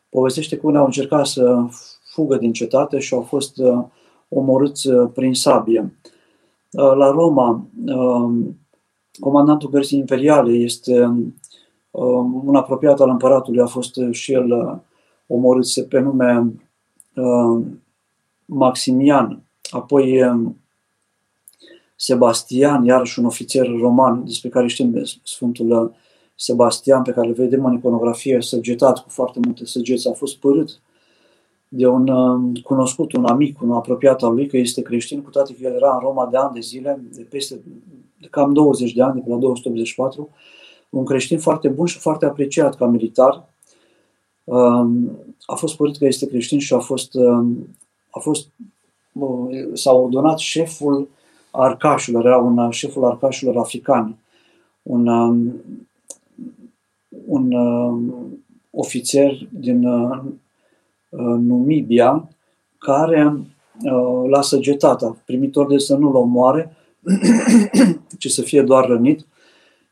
povestește 0.09 0.57
că 0.57 0.67
unii 0.67 0.79
au 0.79 0.85
încercat 0.85 1.27
să 1.27 1.67
fugă 2.13 2.37
din 2.37 2.53
cetate 2.53 2.99
și 2.99 3.15
au 3.15 3.21
fost 3.21 3.59
uh, 3.59 3.85
omorâți 4.29 4.89
prin 4.91 5.35
sabie. 5.35 5.95
Uh, 6.71 6.95
la 6.95 7.11
Roma, 7.11 7.67
um, 7.87 8.59
comandantul 9.19 9.71
gărzii 9.71 9.99
imperiale 9.99 10.53
este 10.53 11.05
um, 11.05 11.35
un 12.45 12.55
apropiat 12.57 13.01
al 13.01 13.09
împăratului, 13.09 13.63
a 13.63 13.67
fost 13.67 13.99
și 14.11 14.33
el 14.33 14.51
uh, 14.51 14.77
omorât 15.27 15.89
pe 15.89 15.99
nume 15.99 16.53
um, 17.15 17.83
Maximian, 18.45 19.43
apoi 19.71 20.23
Sebastian, 21.97 22.85
iarăși 22.85 23.19
un 23.19 23.25
ofițer 23.25 23.67
roman 23.67 24.25
despre 24.25 24.49
care 24.49 24.67
știm 24.67 25.03
Sfântul 25.23 25.71
uh, 25.71 25.91
Sebastian, 26.35 27.03
pe 27.03 27.11
care 27.11 27.27
îl 27.27 27.33
vedem 27.33 27.65
în 27.65 27.75
iconografie, 27.75 28.41
săgetat 28.41 29.03
cu 29.03 29.09
foarte 29.09 29.39
multe 29.43 29.67
săgeți, 29.67 30.09
a 30.09 30.13
fost 30.13 30.37
părât 30.37 30.81
de 31.69 31.87
un 31.87 32.09
uh, 32.09 32.63
cunoscut, 32.63 33.13
un 33.13 33.25
amic, 33.25 33.61
un 33.63 33.73
apropiat 33.73 34.23
al 34.23 34.35
lui, 34.35 34.47
că 34.47 34.57
este 34.57 34.83
creștin, 34.83 35.23
cu 35.23 35.31
toate 35.31 35.55
că 35.55 35.59
el 35.63 35.75
era 35.75 35.93
în 35.93 36.01
Roma 36.01 36.27
de 36.27 36.37
ani 36.37 36.55
de 36.55 36.61
zile, 36.61 37.05
de 37.13 37.23
peste 37.23 37.61
de 38.21 38.27
cam 38.31 38.53
20 38.53 38.93
de 38.93 39.03
ani, 39.03 39.15
de 39.15 39.21
pe 39.21 39.31
la 39.31 39.37
284, 39.37 40.31
un 40.91 41.05
creștin 41.05 41.39
foarte 41.39 41.69
bun 41.69 41.87
și 41.87 41.99
foarte 41.99 42.27
apreciat 42.27 42.77
ca 42.77 42.87
militar. 42.87 43.49
Um, 44.45 45.11
a 45.47 45.55
fost 45.55 45.77
părut 45.77 45.97
că 45.97 46.05
este 46.05 46.27
creștin 46.27 46.59
și 46.59 46.75
a 46.75 46.79
fost, 46.79 47.15
um, 47.15 47.77
a 48.11 48.19
fost 48.19 48.49
uh, 49.13 49.69
s-a 49.73 49.93
ordonat 49.93 50.39
șeful 50.39 51.09
arcașilor, 51.51 52.27
era 52.27 52.39
un 52.39 52.71
șeful 52.71 53.05
arcașilor 53.05 53.57
africani, 53.57 54.17
un, 54.83 55.07
um, 55.07 55.55
un 57.27 57.53
ofițer 58.71 59.49
din 59.51 59.87
Uh, 61.17 61.37
Numibia, 61.39 62.29
care 62.79 63.37
uh, 63.83 64.29
l-a 64.29 64.43
săgetat, 64.43 65.03
a 65.03 65.17
primit 65.25 65.57
ordine 65.57 65.79
să 65.79 65.97
nu-l 65.97 66.15
omoare, 66.15 66.77
ci 68.19 68.31
să 68.31 68.43
fie 68.43 68.63
doar 68.63 68.87
rănit 68.87 69.27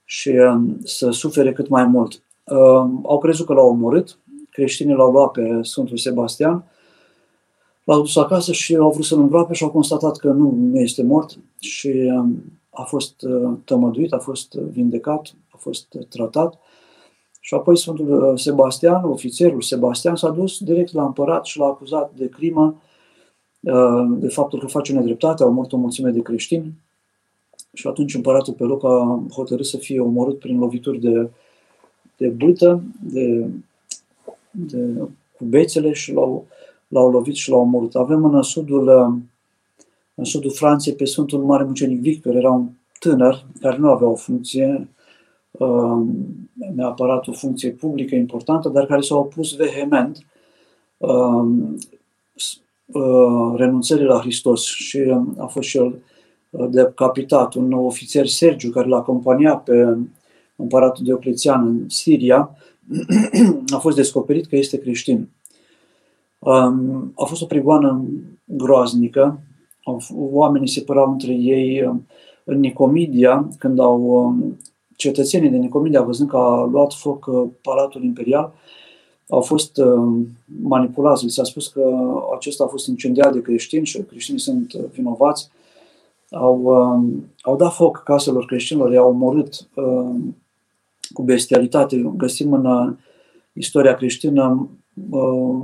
și 0.04 0.28
um, 0.28 0.78
să 0.84 1.10
sufere 1.10 1.52
cât 1.52 1.68
mai 1.68 1.84
mult. 1.84 2.22
Uh, 2.44 2.90
au 3.02 3.18
crezut 3.18 3.46
că 3.46 3.52
l-au 3.52 3.68
omorât, 3.68 4.18
creștinii 4.50 4.94
l-au 4.94 5.12
luat 5.12 5.30
pe 5.30 5.58
Sfântul 5.62 5.96
Sebastian, 5.96 6.64
l-au 7.84 8.00
dus 8.00 8.16
acasă 8.16 8.52
și 8.52 8.76
au 8.76 8.90
vrut 8.90 9.04
să-l 9.04 9.20
îngroape 9.20 9.54
și 9.54 9.62
au 9.62 9.70
constatat 9.70 10.16
că 10.16 10.28
nu, 10.28 10.50
nu 10.50 10.78
este 10.78 11.02
mort 11.02 11.38
și 11.58 11.88
um, 11.88 12.42
a 12.70 12.82
fost 12.82 13.22
uh, 13.22 13.52
tămăduit, 13.64 14.12
a 14.12 14.18
fost 14.18 14.54
vindecat, 14.54 15.34
a 15.48 15.56
fost 15.56 15.96
tratat. 16.08 16.58
Și 17.40 17.54
apoi 17.54 17.78
Sfântul 17.78 18.36
Sebastian, 18.36 19.04
ofițerul 19.04 19.60
Sebastian, 19.60 20.16
s-a 20.16 20.30
dus 20.30 20.58
direct 20.58 20.92
la 20.92 21.04
împărat 21.04 21.44
și 21.44 21.58
l-a 21.58 21.66
acuzat 21.66 22.12
de 22.16 22.28
crimă, 22.28 22.82
de 24.08 24.28
faptul 24.28 24.58
că 24.58 24.66
face 24.66 24.92
nedreptate, 24.92 25.42
au 25.42 25.52
murit 25.52 25.72
o 25.72 25.76
mulțime 25.76 26.10
de 26.10 26.22
creștini. 26.22 26.72
Și 27.74 27.86
atunci 27.86 28.14
împăratul 28.14 28.52
pe 28.52 28.64
loc 28.64 28.84
a 28.84 29.22
hotărât 29.32 29.66
să 29.66 29.76
fie 29.76 30.00
omorât 30.00 30.38
prin 30.38 30.58
lovituri 30.58 31.00
de, 31.00 31.30
de 32.16 32.28
bâtă, 32.28 32.82
de, 33.00 33.46
de 34.50 34.78
cu 35.36 35.44
bețele 35.44 35.92
și 35.92 36.12
l-au, 36.12 36.46
l-au 36.88 37.10
lovit 37.10 37.34
și 37.34 37.50
l-au 37.50 37.60
omorât. 37.60 37.94
Avem 37.94 38.24
în 38.24 38.42
sudul, 38.42 38.88
în 40.14 40.24
sudul 40.24 40.50
Franței 40.50 40.92
pe 40.92 41.04
Sfântul 41.04 41.44
Mare 41.44 41.64
Mucenic 41.64 42.00
Victor, 42.00 42.34
era 42.34 42.50
un 42.50 42.68
tânăr 42.98 43.44
care 43.60 43.76
nu 43.76 43.90
avea 43.90 44.08
o 44.08 44.14
funcție, 44.14 44.88
uh, 45.50 46.02
neapărat 46.74 47.26
o 47.26 47.32
funcție 47.32 47.70
publică 47.70 48.14
importantă, 48.14 48.68
dar 48.68 48.86
care 48.86 49.00
s-a 49.00 49.16
opus 49.16 49.56
vehement 49.56 50.26
uh, 50.96 51.44
uh, 52.86 53.54
renunțării 53.56 54.06
la 54.06 54.20
Hristos 54.20 54.64
și 54.64 54.98
a 55.38 55.46
fost 55.46 55.68
și 55.68 55.76
el 55.76 55.94
de 56.70 56.92
capitat, 56.94 57.54
un 57.54 57.72
ofițer 57.72 58.26
Sergiu 58.26 58.70
care 58.70 58.88
l-a 58.88 58.96
acompaniat 58.96 59.62
pe 59.62 59.96
împăratul 60.56 61.04
Dioclețian 61.04 61.66
în 61.66 61.88
Siria, 61.88 62.56
a 63.74 63.78
fost 63.78 63.96
descoperit 63.96 64.46
că 64.46 64.56
este 64.56 64.78
creștin. 64.78 65.28
Um, 66.38 67.12
a 67.16 67.24
fost 67.24 67.42
o 67.42 67.46
prigoană 67.46 68.04
groaznică, 68.44 69.40
oamenii 70.14 70.68
se 70.68 70.80
părau 70.80 71.10
între 71.12 71.32
ei 71.32 71.86
um, 71.86 72.06
în 72.44 72.60
Nicomedia, 72.60 73.48
când 73.58 73.78
au 73.78 74.02
um, 74.02 74.58
cetățenii 74.96 75.50
de 75.50 75.56
Nicomedia, 75.56 76.02
văzând 76.02 76.28
că 76.28 76.36
a 76.36 76.64
luat 76.64 76.92
foc 76.92 77.26
uh, 77.26 77.48
Palatul 77.62 78.04
Imperial, 78.04 78.52
au 79.28 79.40
fost 79.40 79.80
manipulați. 80.62 81.24
Li 81.24 81.30
s-a 81.30 81.44
spus 81.44 81.68
că 81.68 81.82
acesta 82.36 82.64
a 82.64 82.66
fost 82.66 82.86
incendiat 82.86 83.32
de 83.32 83.42
creștini 83.42 83.86
și 83.86 84.02
creștinii 84.02 84.40
sunt 84.40 84.72
uh, 84.72 84.84
vinovați 84.92 85.50
au, 86.34 86.62
uh, 86.62 87.22
au 87.42 87.56
dat 87.56 87.72
foc 87.72 88.02
caselor 88.02 88.44
creștinilor, 88.44 88.92
i-au 88.92 89.08
omorât 89.08 89.68
uh, 89.74 90.14
cu 91.12 91.22
bestialitate. 91.22 92.12
Găsim 92.16 92.52
în 92.52 92.64
uh, 92.64 92.92
istoria 93.52 93.94
creștină 93.94 94.68
uh, 95.10 95.62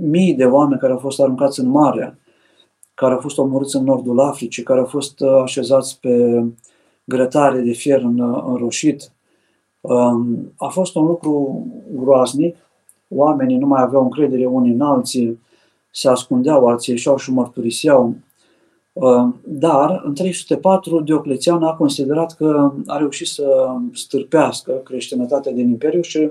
mii 0.00 0.34
de 0.34 0.44
oameni 0.44 0.80
care 0.80 0.92
au 0.92 0.98
fost 0.98 1.20
aruncați 1.20 1.60
în 1.60 1.68
mare, 1.68 2.18
care 2.94 3.12
au 3.12 3.20
fost 3.20 3.38
omorâți 3.38 3.76
în 3.76 3.84
nordul 3.84 4.20
Africii, 4.20 4.62
care 4.62 4.78
au 4.80 4.86
fost 4.86 5.20
uh, 5.20 5.40
așezați 5.42 6.00
pe 6.00 6.44
grătare 7.04 7.60
de 7.60 7.72
fier 7.72 8.02
în, 8.02 8.18
uh, 8.18 8.42
înroșit. 8.46 9.12
Uh, 9.80 10.20
a 10.56 10.68
fost 10.68 10.94
un 10.94 11.06
lucru 11.06 11.66
groaznic. 11.94 12.56
Oamenii 13.08 13.56
nu 13.56 13.66
mai 13.66 13.82
aveau 13.82 14.02
încredere 14.02 14.46
unii 14.46 14.72
în 14.72 14.80
alții, 14.80 15.40
se 15.90 16.08
ascundeau, 16.08 16.66
alții 16.66 16.92
ieșeau 16.92 17.16
și 17.16 17.32
mărturiseau 17.32 18.06
Uh, 18.06 18.26
dar, 19.44 20.02
în 20.04 20.14
304, 20.14 21.00
Dioclețian 21.00 21.62
a 21.62 21.74
considerat 21.74 22.34
că 22.34 22.72
a 22.86 22.96
reușit 22.96 23.26
să 23.26 23.76
stârpească 23.92 24.72
creștinătatea 24.72 25.52
din 25.52 25.68
Imperiu 25.68 26.00
și 26.00 26.30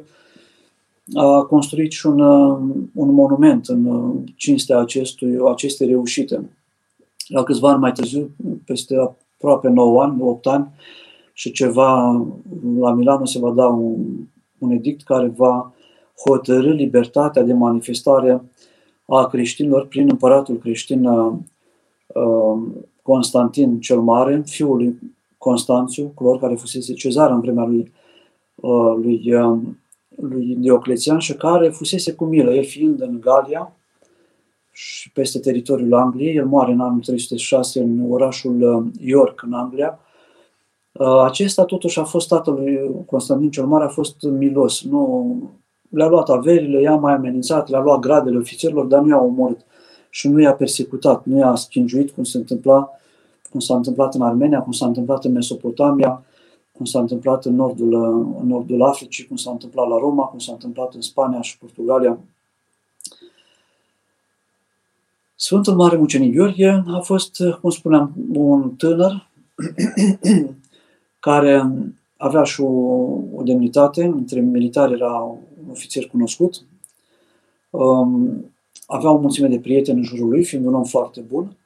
a 1.13 1.42
construit 1.42 1.92
și 1.92 2.06
un, 2.06 2.20
uh, 2.20 2.58
un 2.94 3.13
monument 3.13 3.68
în 3.68 3.86
uh, 3.86 4.16
cinstea 4.36 4.78
acestui, 4.78 5.38
acestei 5.51 5.88
reușite. 5.88 6.50
La 7.28 7.44
câțiva 7.44 7.70
ani 7.70 7.80
mai 7.80 7.91
târziu, 7.91 8.32
peste 8.65 8.95
aproape 8.95 9.67
9 9.67 10.04
ani, 10.04 10.22
8 10.22 10.48
ani 10.48 10.67
și 11.34 11.52
ceva, 11.52 12.12
la 12.80 12.93
Milano 12.93 13.26
se 13.26 13.39
va 13.39 13.52
da 13.52 13.67
un, 13.67 14.06
un 14.58 14.72
edict 14.72 15.04
care 15.04 15.34
va 15.36 15.74
hotărâ 16.28 16.72
libertatea 16.72 17.43
de 17.43 17.54
manifestare 17.54 18.41
a 19.06 19.28
creștinilor 19.28 19.88
prin 19.88 20.08
împăratul 20.10 20.58
creștin 20.58 21.06
Um, 21.06 21.45
Constantin 23.02 23.80
cel 23.80 24.00
Mare, 24.00 24.41
fiul 24.45 24.78
lui 24.78 25.00
Constanțiu, 25.38 26.12
Clor, 26.15 26.39
care 26.39 26.56
fusese 26.56 26.93
cezar 26.93 27.32
în 27.32 27.39
vremea 27.39 27.63
lui, 27.63 27.91
uh, 28.56 28.95
lui, 29.02 29.34
um, 29.34 29.78
lui 30.15 30.56
Dioclețian 30.56 31.19
și 31.19 31.34
care 31.34 31.69
fusese 31.69 32.13
cu 32.13 32.26
milă, 32.26 32.54
el 32.54 32.63
fiind 32.63 33.02
în 33.02 33.19
Galia 33.19 33.74
și 34.72 35.12
peste 35.12 35.39
teritoriul 35.39 35.93
Angliei, 35.93 36.36
el 36.36 36.45
moare 36.45 36.72
în 36.72 36.80
anul 36.80 37.00
306 37.00 37.80
în 37.80 38.12
orașul 38.12 38.62
um, 38.62 38.91
York, 39.00 39.41
în 39.41 39.54
Anglia. 39.54 40.00
Uh, 40.91 41.22
acesta 41.24 41.65
totuși 41.65 42.00
a 42.00 42.04
fost 42.04 42.28
tatălui 42.28 42.91
Constantin 43.06 43.52
cel 43.52 43.65
Mare, 43.65 43.84
a 43.84 43.89
fost 43.89 44.22
milos, 44.22 44.84
nu 44.84 45.36
le-a 45.89 46.08
luat 46.08 46.30
averile, 46.30 46.82
i-a 46.82 46.95
mai 46.95 47.13
amenințat, 47.13 47.69
le-a 47.69 47.82
luat 47.82 48.00
gradele 48.00 48.38
ofițerilor, 48.38 48.86
dar 48.86 49.02
nu 49.02 49.08
i-a 49.08 49.22
omorât 49.22 49.65
și 50.10 50.28
nu 50.28 50.41
i-a 50.41 50.54
persecutat, 50.54 51.26
nu 51.26 51.38
i-a 51.38 51.56
schingiuit 51.56 52.12
cum 52.12 52.24
se 52.24 52.38
întâmpla 52.38 53.00
cum 53.50 53.60
s-a 53.60 53.76
întâmplat 53.76 54.15
în 54.15 54.22
Armenia, 54.22 54.62
cum 54.62 54.72
s-a 54.72 54.86
întâmplat 54.86 55.26
în 55.26 55.32
Mesopotamia, 55.32 56.24
cum 56.72 56.86
s-a 56.86 57.00
întâmplat 57.00 57.45
în 57.45 57.56
nordul, 57.56 57.93
în 58.41 58.48
nordul 58.48 58.84
Africii, 58.84 59.28
cum 59.28 59.36
s-a 59.36 59.52
întâmplat 59.52 59.88
la 59.88 59.98
Roma, 59.98 60.24
cum 60.24 60.39
s-a 60.39 60.52
întâmplat 60.52 60.93
în 60.93 61.02
Spania 61.02 61.41
și 61.41 61.58
Portugalia. 61.58 62.19
Sfântul 65.36 65.76
Mare 65.76 65.98
Mucenic 65.98 66.36
Gheorghe 66.36 66.84
a 66.88 67.00
fost, 67.00 67.41
cum 67.62 67.69
spuneam, 67.69 68.13
un 68.34 68.76
tânăr 68.76 69.30
care 71.19 71.72
avea 72.17 72.43
și 72.43 72.62
o, 72.62 72.72
o 73.34 73.43
demnitate, 73.43 74.04
între 74.04 74.39
militari 74.39 74.93
era 74.93 75.13
un 75.63 75.69
ofițer 75.69 76.08
cunoscut, 76.08 76.62
um, 77.69 78.45
avea 78.91 79.12
o 79.12 79.17
mulțime 79.17 79.47
de 79.47 79.60
prieteni 79.60 79.97
în 79.97 80.04
jurul 80.04 80.30
lui, 80.30 80.43
fiind 80.43 80.65
un 80.65 80.73
om 80.73 80.84
foarte 80.84 81.21
bun, 81.21 81.58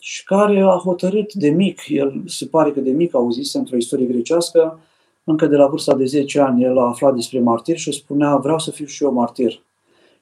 și 0.00 0.24
care 0.24 0.60
a 0.60 0.80
hotărât 0.84 1.34
de 1.34 1.50
mic, 1.50 1.80
el 1.88 2.22
se 2.26 2.46
pare 2.46 2.70
că 2.70 2.80
de 2.80 2.90
mic 2.90 3.14
auzise 3.14 3.58
într-o 3.58 3.76
istorie 3.76 4.06
grecească, 4.06 4.80
încă 5.24 5.46
de 5.46 5.56
la 5.56 5.66
vârsta 5.66 5.94
de 5.94 6.04
10 6.04 6.40
ani 6.40 6.62
el 6.62 6.78
a 6.78 6.86
aflat 6.86 7.14
despre 7.14 7.40
martir 7.40 7.76
și 7.76 7.92
spunea, 7.92 8.36
vreau 8.36 8.58
să 8.58 8.70
fiu 8.70 8.86
și 8.86 9.04
eu 9.04 9.12
martir. 9.12 9.62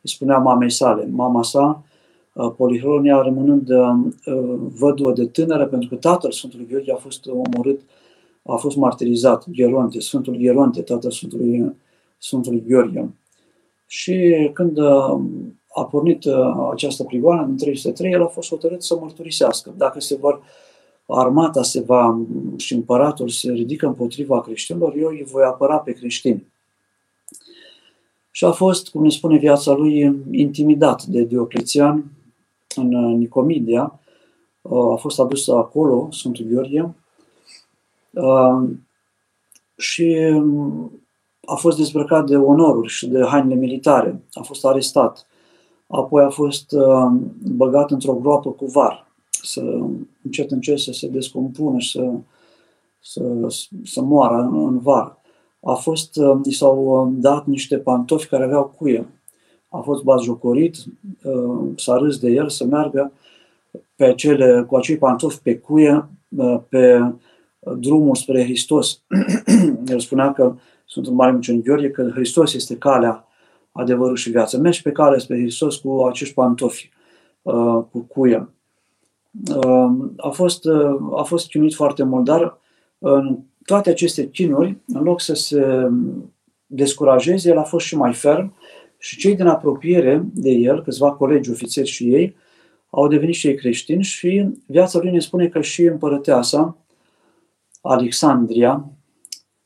Îi 0.03 0.09
spunea 0.09 0.39
mamei 0.39 0.71
sale. 0.71 1.09
Mama 1.11 1.43
sa, 1.43 1.85
uh, 2.33 2.53
Polihronia, 2.57 3.23
rămânând 3.23 3.69
uh, 3.69 3.95
văduvă 4.79 5.13
de 5.13 5.27
tânără, 5.27 5.67
pentru 5.67 5.89
că 5.89 5.95
tatăl 5.95 6.31
Sfântului 6.31 6.67
Gheorghe 6.67 6.93
a 6.93 6.97
fost 6.97 7.27
omorât, 7.27 7.81
a 8.43 8.57
fost 8.57 8.77
martirizat, 8.77 9.49
Gheronte, 9.51 10.01
Sfântul 10.01 10.37
Gheronte, 10.37 10.83
tatăl 10.83 11.11
Sfântului, 11.11 11.77
Sfântului 12.19 12.65
Gheorghe. 12.67 13.15
Și 13.87 14.51
când 14.53 14.79
uh, 14.79 15.21
a 15.77 15.85
pornit 15.85 16.25
uh, 16.25 16.69
această 16.73 17.05
prigoană 17.05 17.43
în 17.43 17.57
303, 17.57 18.13
el 18.13 18.23
a 18.23 18.27
fost 18.27 18.49
hotărât 18.49 18.83
să 18.83 18.97
mărturisească. 19.01 19.75
Dacă 19.77 20.01
se 20.01 20.17
vor, 20.17 20.43
armata 21.07 21.63
se 21.63 21.81
va 21.81 22.21
și 22.57 22.75
împăratul 22.75 23.29
se 23.29 23.53
ridică 23.53 23.87
împotriva 23.87 24.41
creștinilor, 24.41 24.95
eu 24.97 25.09
îi 25.09 25.27
voi 25.31 25.43
apăra 25.45 25.79
pe 25.79 25.93
creștini. 25.93 26.47
Și 28.31 28.45
a 28.45 28.51
fost, 28.51 28.89
cum 28.89 29.03
ne 29.03 29.09
spune 29.09 29.39
viața 29.39 29.73
lui, 29.73 30.15
intimidat 30.31 31.05
de 31.05 31.23
Dioclețian 31.23 32.05
în 32.77 32.95
uh, 32.95 33.17
Nicomedia. 33.17 34.01
Uh, 34.63 34.93
a 34.93 34.97
fost 34.97 35.21
adus 35.21 35.49
acolo, 35.49 36.09
Sfântul 36.11 36.47
Gheorghe, 36.49 36.95
și 39.77 40.31
um, 40.35 40.91
a 41.45 41.55
fost 41.55 41.77
dezbrăcat 41.77 42.27
de 42.27 42.37
onoruri 42.37 42.89
și 42.89 43.07
de 43.07 43.25
hainele 43.25 43.55
militare. 43.55 44.23
A 44.33 44.43
fost 44.43 44.65
arestat 44.65 45.27
apoi 45.87 46.25
a 46.25 46.29
fost 46.29 46.73
uh, 46.73 47.11
băgat 47.57 47.91
într-o 47.91 48.15
groapă 48.15 48.51
cu 48.51 48.67
var, 48.67 49.07
să 49.31 49.61
încet 50.23 50.51
încet 50.51 50.79
să 50.79 50.93
se 50.93 51.09
descompună 51.09 51.79
și 51.79 51.91
să, 51.91 52.11
să, 53.01 53.23
să 53.85 54.03
moară 54.03 54.51
în 54.53 54.79
var. 54.79 55.17
A 55.63 55.73
fost, 55.73 56.17
uh, 56.17 56.39
i 56.45 56.53
s-au 56.53 56.85
uh, 56.85 57.13
dat 57.21 57.47
niște 57.47 57.79
pantofi 57.79 58.29
care 58.29 58.45
aveau 58.45 58.75
cuie. 58.79 59.07
A 59.69 59.79
fost 59.81 60.03
bazjocorit, 60.03 60.77
s-a 61.77 61.97
râs 61.97 62.19
de 62.19 62.31
el 62.31 62.49
să 62.49 62.65
meargă 62.65 63.13
pe 63.97 64.05
acele, 64.05 64.65
cu 64.69 64.77
acei 64.77 64.97
pantofi 64.97 65.39
pe 65.43 65.59
cuie, 65.59 66.09
pe 66.69 67.13
drumul 67.79 68.15
spre 68.15 68.43
Hristos. 68.43 69.03
el 69.87 70.01
spunea 70.01 70.33
că 70.33 70.55
sunt 70.85 71.07
un 71.07 71.15
mare 71.15 71.33
mucenic 71.33 71.65
Gheorghe, 71.65 71.91
că 71.91 72.11
Hristos 72.15 72.55
este 72.55 72.77
calea 72.77 73.26
adevărul 73.77 74.17
și 74.17 74.31
viața. 74.31 74.59
Mergi 74.59 74.83
pe 74.83 74.93
cale 74.93 75.19
spre 75.19 75.39
Hristos 75.39 75.77
cu 75.77 76.03
acești 76.03 76.35
pantofi, 76.35 76.91
uh, 77.43 77.83
cu 77.91 77.99
cuia. 78.09 78.51
Uh, 79.55 79.91
a 80.17 80.29
fost, 80.29 80.65
uh, 80.65 80.97
a 81.17 81.23
fost 81.23 81.49
chinuit 81.49 81.75
foarte 81.75 82.03
mult, 82.03 82.25
dar 82.25 82.59
în 82.99 83.39
toate 83.65 83.91
aceste 83.91 84.29
chinuri, 84.29 84.77
în 84.87 85.03
loc 85.03 85.21
să 85.21 85.35
se 85.35 85.89
descurajeze, 86.67 87.51
el 87.51 87.59
a 87.59 87.63
fost 87.63 87.87
și 87.87 87.97
mai 87.97 88.15
ferm 88.15 88.55
și 88.99 89.17
cei 89.17 89.37
din 89.37 89.47
apropiere 89.47 90.25
de 90.35 90.51
el, 90.51 90.83
câțiva 90.83 91.13
colegi, 91.13 91.51
ofițeri 91.51 91.89
și 91.89 92.15
ei, 92.15 92.37
au 92.91 93.09
devenit 93.09 93.35
și 93.35 93.47
ei 93.47 93.55
creștini 93.55 94.03
și 94.03 94.49
viața 94.67 94.99
lui 94.99 95.11
ne 95.11 95.19
spune 95.19 95.49
că 95.49 95.61
și 95.61 95.83
împărăteasa, 95.83 96.77
Alexandria 97.81 98.91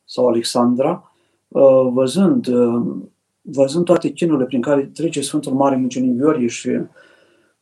sau 0.05 0.29
Alexandra, 0.29 1.13
uh, 1.49 1.89
văzând, 1.93 2.47
uh, 2.47 2.97
văzând 3.41 3.85
toate 3.85 4.09
chinurile 4.09 4.45
prin 4.45 4.61
care 4.61 4.91
trece 4.95 5.21
Sfântul 5.21 5.53
Mare 5.53 5.77
Mucenic 5.77 6.19
Gheorghe 6.19 6.47
și 6.47 6.69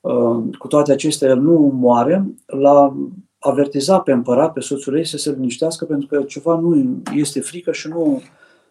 uh, 0.01 0.57
cu 0.59 0.67
toate 0.67 0.93
acestea 0.93 1.29
el 1.29 1.41
nu 1.41 1.73
moare, 1.75 2.35
l-a 2.47 2.97
avertizat 3.39 4.03
pe 4.03 4.13
împărat, 4.13 4.53
pe 4.53 4.61
soțul 4.61 4.97
ei, 4.97 5.07
să 5.07 5.17
se 5.17 5.31
liniștească 5.31 5.85
pentru 5.85 6.07
că 6.07 6.23
ceva 6.23 6.59
nu 6.59 6.97
este 7.15 7.41
frică 7.41 7.73
și 7.73 7.89
nu, 7.89 8.23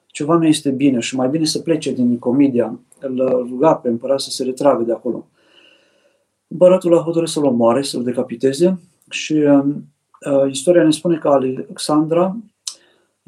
ceva 0.07 0.35
nu 0.35 0.45
este 0.45 0.69
bine 0.69 0.99
și 0.99 1.15
mai 1.15 1.29
bine 1.29 1.45
să 1.45 1.59
plece 1.59 1.91
din 1.91 2.09
Nicomedia. 2.09 2.79
Îl 2.99 3.45
ruga 3.49 3.75
pe 3.75 3.89
împărat 3.89 4.19
să 4.19 4.29
se 4.29 4.43
retragă 4.43 4.83
de 4.83 4.91
acolo. 4.91 5.27
Împăratul 6.47 6.97
a 6.97 7.01
hotărât 7.01 7.29
să-l 7.29 7.45
omoare, 7.45 7.81
să-l 7.81 8.03
decapiteze 8.03 8.79
și 9.09 9.33
uh, 9.33 9.65
istoria 10.49 10.83
ne 10.83 10.91
spune 10.91 11.17
că 11.17 11.27
Alexandra 11.27 12.25
uh, 12.25 12.56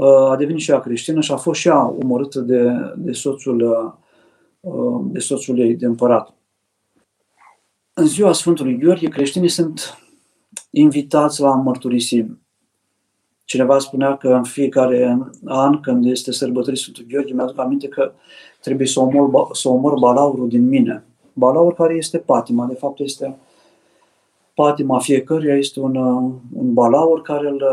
a 0.05 0.35
devenit 0.35 0.61
și 0.61 0.71
ea 0.71 0.79
creștină 0.79 1.21
și 1.21 1.31
a 1.31 1.35
fost 1.35 1.59
și 1.59 1.67
ea 1.67 1.89
omorâtă 1.89 2.39
de, 2.39 2.71
de, 2.95 3.11
soțul, 3.11 3.61
uh, 4.59 5.01
de 5.03 5.19
soțul 5.19 5.59
ei, 5.59 5.75
de 5.75 5.85
împărat. 5.85 6.33
În 7.93 8.05
ziua 8.05 8.33
Sfântului 8.33 8.77
Gheorghe, 8.77 9.07
creștinii 9.07 9.49
sunt 9.49 9.97
invitați 10.69 11.41
la 11.41 11.55
mărturisim. 11.55 12.41
Cineva 13.43 13.79
spunea 13.79 14.17
că 14.17 14.27
în 14.27 14.43
fiecare 14.43 15.29
an, 15.45 15.79
când 15.79 16.05
este 16.05 16.31
sărbătorit 16.31 16.79
Sfântul 16.79 17.05
Gheorghe, 17.07 17.33
mi-aduc 17.33 17.59
aminte 17.59 17.87
că 17.87 18.11
trebuie 18.61 18.87
să 18.87 18.99
omor, 18.99 19.49
să 19.51 19.69
omor 19.69 19.99
balaurul 19.99 20.47
din 20.47 20.67
mine. 20.67 21.03
Balaur 21.33 21.73
care 21.73 21.95
este 21.95 22.17
patima, 22.17 22.65
de 22.65 22.75
fapt 22.75 22.99
este 22.99 23.37
patima 24.53 24.99
fiecăruia 24.99 25.55
este 25.55 25.79
un, 25.79 25.95
un 26.53 26.73
balaur 26.73 27.21
care 27.21 27.47
îl, 27.47 27.63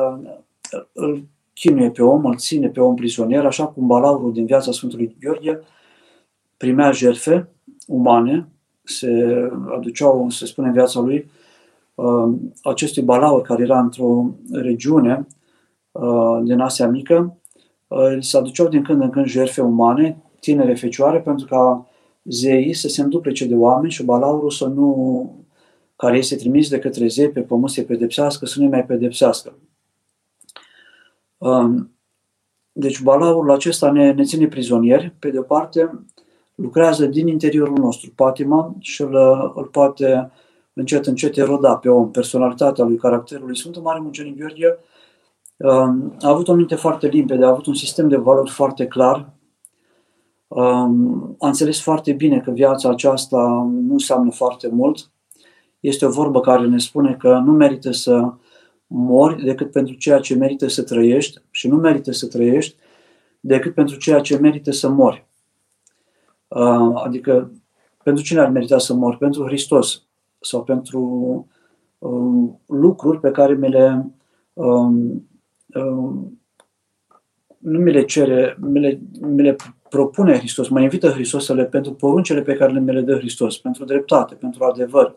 îl 0.92 1.22
chinuie 1.60 1.90
pe 1.90 2.02
om, 2.02 2.24
îl 2.24 2.36
ține 2.36 2.68
pe 2.68 2.80
om 2.80 2.94
prizonier, 2.94 3.44
așa 3.44 3.66
cum 3.66 3.86
balaurul 3.86 4.32
din 4.32 4.46
viața 4.46 4.72
Sfântului 4.72 5.16
Gheorghe 5.20 5.60
primea 6.56 6.90
jertfe 6.90 7.48
umane, 7.86 8.48
se 8.82 9.34
aduceau, 9.76 10.30
se 10.30 10.46
spune 10.46 10.66
în 10.66 10.72
viața 10.72 11.00
lui, 11.00 11.30
uh, 11.94 12.34
acestui 12.62 13.02
balaur 13.02 13.42
care 13.42 13.62
era 13.62 13.80
într-o 13.80 14.30
regiune 14.52 15.26
uh, 15.92 16.40
din 16.42 16.60
Asia 16.60 16.88
Mică, 16.88 17.38
uh, 17.86 18.16
se 18.20 18.36
aduceau 18.36 18.68
din 18.68 18.82
când 18.82 19.02
în 19.02 19.10
când 19.10 19.26
jertfe 19.26 19.60
umane, 19.60 20.22
tinere 20.40 20.74
fecioare, 20.74 21.20
pentru 21.20 21.46
ca 21.46 21.88
zeii 22.24 22.74
să 22.74 22.88
se 22.88 23.02
înduplece 23.02 23.46
de 23.46 23.54
oameni 23.54 23.92
și 23.92 24.04
balaurul 24.04 24.50
să 24.50 24.66
nu, 24.66 25.30
care 25.96 26.16
este 26.16 26.36
trimis 26.36 26.68
de 26.68 26.78
către 26.78 27.06
zei 27.06 27.30
pe 27.30 27.40
pământ 27.40 27.70
să-i 27.70 27.84
pedepsească, 27.84 28.46
să 28.46 28.60
nu 28.60 28.68
mai 28.68 28.84
pedepsească. 28.84 29.52
Um, 31.38 31.90
deci 32.72 33.02
balaurul 33.02 33.50
acesta 33.50 33.90
ne, 33.90 34.12
ne 34.12 34.22
ține 34.22 34.46
prizonieri. 34.46 35.14
Pe 35.18 35.30
de 35.30 35.38
o 35.38 35.42
parte, 35.42 36.04
lucrează 36.54 37.06
din 37.06 37.26
interiorul 37.26 37.78
nostru 37.78 38.12
patima 38.14 38.74
și 38.78 39.02
îl, 39.02 39.14
îl 39.54 39.64
poate 39.64 40.30
încet, 40.72 41.06
încet 41.06 41.36
eroda 41.36 41.76
pe 41.76 41.88
om. 41.88 42.10
Personalitatea 42.10 42.84
lui, 42.84 42.96
caracterul 42.96 43.46
lui 43.46 43.56
Sfântul 43.56 43.82
Mare 43.82 44.00
Mucenic 44.00 44.36
Gheorghe 44.36 44.78
um, 45.56 46.16
a 46.20 46.28
avut 46.28 46.48
o 46.48 46.54
minte 46.54 46.74
foarte 46.74 47.06
limpede, 47.06 47.44
a 47.44 47.48
avut 47.48 47.66
un 47.66 47.74
sistem 47.74 48.08
de 48.08 48.16
valori 48.16 48.50
foarte 48.50 48.86
clar, 48.86 49.32
um, 50.48 51.36
a 51.38 51.46
înțeles 51.46 51.82
foarte 51.82 52.12
bine 52.12 52.40
că 52.40 52.50
viața 52.50 52.90
aceasta 52.90 53.68
nu 53.70 53.92
înseamnă 53.92 54.30
foarte 54.30 54.68
mult. 54.68 55.10
Este 55.80 56.06
o 56.06 56.10
vorbă 56.10 56.40
care 56.40 56.66
ne 56.66 56.78
spune 56.78 57.16
că 57.18 57.42
nu 57.44 57.52
merită 57.52 57.90
să 57.90 58.32
mori 58.86 59.44
decât 59.44 59.70
pentru 59.70 59.94
ceea 59.94 60.18
ce 60.18 60.34
merită 60.34 60.68
să 60.68 60.82
trăiești 60.82 61.40
și 61.50 61.68
nu 61.68 61.76
merită 61.76 62.12
să 62.12 62.26
trăiești 62.26 62.76
decât 63.40 63.74
pentru 63.74 63.96
ceea 63.96 64.20
ce 64.20 64.38
merită 64.38 64.70
să 64.70 64.88
mori. 64.88 65.26
Uh, 66.48 66.90
adică, 66.94 67.52
pentru 68.02 68.24
cine 68.24 68.40
ar 68.40 68.48
merita 68.48 68.78
să 68.78 68.94
mor? 68.94 69.16
Pentru 69.16 69.44
Hristos 69.44 70.02
sau 70.40 70.64
pentru 70.64 71.00
um, 71.98 72.60
lucruri 72.66 73.20
pe 73.20 73.30
care 73.30 73.54
mi 73.54 73.68
le 73.68 74.10
um, 74.52 75.28
um, 75.74 76.40
nu 77.58 77.78
mi 77.78 77.92
le 77.92 78.04
cere, 78.04 78.56
mi 78.60 78.80
le, 78.80 79.00
mi 79.20 79.42
le 79.42 79.56
propune 79.88 80.38
Hristos, 80.38 80.68
mă 80.68 80.80
invită 80.80 81.08
Hristos 81.08 81.44
să 81.44 81.54
le, 81.54 81.64
pentru 81.64 81.92
poruncele 81.92 82.42
pe 82.42 82.54
care 82.54 82.72
le, 82.72 82.92
le 82.92 83.00
dă 83.00 83.16
Hristos, 83.16 83.58
pentru 83.58 83.84
dreptate, 83.84 84.34
pentru 84.34 84.64
adevăr, 84.64 85.14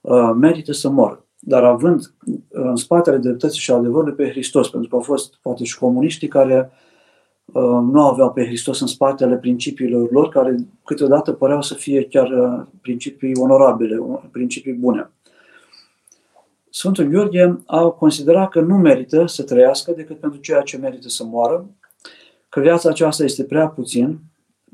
uh, 0.00 0.30
merită 0.34 0.72
să 0.72 0.88
mor. 0.88 1.26
Dar 1.44 1.64
având 1.64 2.14
în 2.48 2.76
spatele 2.76 3.16
dreptății 3.16 3.60
și 3.60 3.70
adevărului 3.70 4.14
pe 4.14 4.30
Hristos, 4.30 4.70
pentru 4.70 4.88
că 4.88 4.94
au 4.94 5.02
fost 5.02 5.34
poate 5.34 5.64
și 5.64 5.78
comuniștii 5.78 6.28
care 6.28 6.70
uh, 7.44 7.62
nu 7.62 8.00
aveau 8.00 8.32
pe 8.32 8.44
Hristos 8.44 8.80
în 8.80 8.86
spatele 8.86 9.36
principiilor 9.36 10.10
lor, 10.10 10.28
care 10.28 10.56
câteodată 10.84 11.32
păreau 11.32 11.62
să 11.62 11.74
fie 11.74 12.04
chiar 12.04 12.30
uh, 12.30 12.66
principii 12.80 13.36
onorabile, 13.36 14.02
principii 14.30 14.72
bune. 14.72 15.10
Sfântul 16.70 17.04
Gheorghe 17.04 17.58
a 17.66 17.88
considerat 17.88 18.50
că 18.50 18.60
nu 18.60 18.76
merită 18.76 19.26
să 19.26 19.42
trăiască 19.42 19.92
decât 19.92 20.18
pentru 20.18 20.40
ceea 20.40 20.60
ce 20.60 20.76
merită 20.76 21.08
să 21.08 21.24
moară, 21.24 21.66
că 22.48 22.60
viața 22.60 22.88
aceasta 22.88 23.24
este 23.24 23.44
prea 23.44 23.68
puțin 23.68 24.18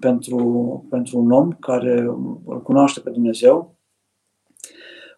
pentru, 0.00 0.86
pentru 0.90 1.18
un 1.18 1.30
om 1.30 1.50
care 1.52 2.00
îl 2.44 2.62
cunoaște 2.62 3.00
pe 3.00 3.10
Dumnezeu, 3.10 3.77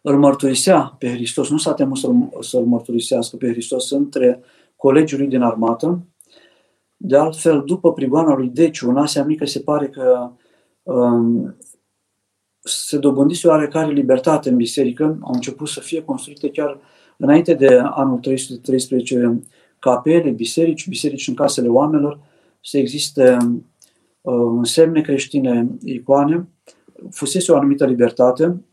îl 0.01 0.19
mărturisea 0.19 0.97
pe 0.99 1.09
Hristos, 1.09 1.51
nu 1.51 1.57
s-a 1.57 1.75
temut 1.75 1.97
să-l, 1.97 2.37
să-l 2.41 2.65
mărturisească 2.65 3.37
pe 3.37 3.51
Hristos 3.51 3.91
între 3.91 4.41
colegii 4.77 5.19
lui 5.19 5.27
din 5.27 5.43
armată. 5.43 6.07
De 6.97 7.17
altfel, 7.17 7.63
după 7.67 7.93
prigoana 7.93 8.35
lui 8.35 8.49
Deciu, 8.49 8.89
în 8.89 8.97
Asia 8.97 9.25
Mică, 9.25 9.45
se 9.47 9.61
pare 9.61 9.89
că 9.89 10.31
um, 10.83 11.57
se 12.63 12.99
dobândise 12.99 13.49
oarecare 13.49 13.93
libertate 13.93 14.49
în 14.49 14.57
biserică, 14.57 15.19
au 15.21 15.33
început 15.35 15.69
să 15.69 15.81
fie 15.81 16.03
construite 16.03 16.51
chiar 16.51 16.81
înainte 17.17 17.55
de 17.55 17.79
anul 17.85 18.19
313 18.19 19.43
capele, 19.79 20.31
biserici, 20.31 20.89
biserici 20.89 21.29
în 21.29 21.35
casele 21.35 21.69
oamenilor, 21.69 22.21
să 22.63 22.79
existe 22.79 23.37
uh, 24.21 24.61
semne 24.63 25.01
creștine, 25.01 25.69
icoane, 25.85 26.49
fusese 27.11 27.53
o 27.53 27.57
anumită 27.57 27.87
libertate 27.87 28.65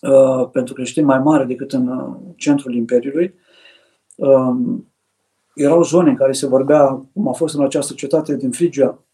uh, 0.00 0.48
pentru 0.52 0.74
creștini 0.74 1.06
mai 1.06 1.18
mare 1.18 1.44
decât 1.44 1.72
în 1.72 1.88
uh, 1.88 2.16
centrul 2.36 2.74
Imperiului. 2.74 3.34
Uh, 4.16 4.78
erau 5.54 5.82
zone 5.82 6.10
în 6.10 6.16
care 6.16 6.32
se 6.32 6.46
vorbea, 6.46 7.08
cum 7.12 7.28
a 7.28 7.32
fost 7.32 7.54
în 7.54 7.62
această 7.62 7.94
cetate 7.94 8.36
din 8.36 8.50
Frigia, 8.50 9.04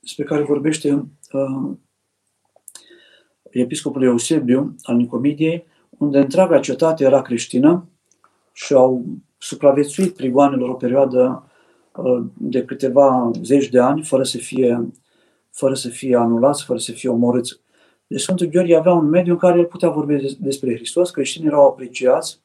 despre 0.00 0.24
care 0.24 0.42
vorbește 0.42 1.06
uh, 1.32 1.76
episcopul 3.50 4.02
Eusebiu 4.02 4.74
al 4.82 4.96
Nicomidiei, 4.96 5.66
unde 5.90 6.18
întreaga 6.18 6.60
cetate 6.60 7.04
era 7.04 7.22
creștină 7.22 7.88
și 8.52 8.72
au 8.72 9.04
supraviețuit 9.38 10.14
prigoanelor 10.14 10.68
o 10.68 10.74
perioadă 10.74 11.50
uh, 11.96 12.22
de 12.34 12.64
câteva 12.64 13.30
zeci 13.42 13.68
de 13.68 13.78
ani, 13.78 14.04
fără 14.04 14.22
să 14.22 14.38
fie, 14.38 14.88
fără 15.50 15.74
să 15.74 15.88
fie 15.88 16.16
anulați, 16.16 16.64
fără 16.64 16.78
să 16.78 16.92
fie 16.92 17.08
omorâți. 17.08 17.60
Deci 18.08 18.20
Sfântul 18.20 18.46
Gheorghe 18.46 18.76
avea 18.76 18.92
un 18.92 19.08
mediu 19.08 19.32
în 19.32 19.38
care 19.38 19.58
el 19.58 19.64
putea 19.64 19.88
vorbi 19.88 20.36
despre 20.38 20.74
Hristos, 20.74 21.10
creștinii 21.10 21.48
erau 21.48 21.66
apreciați, 21.66 22.40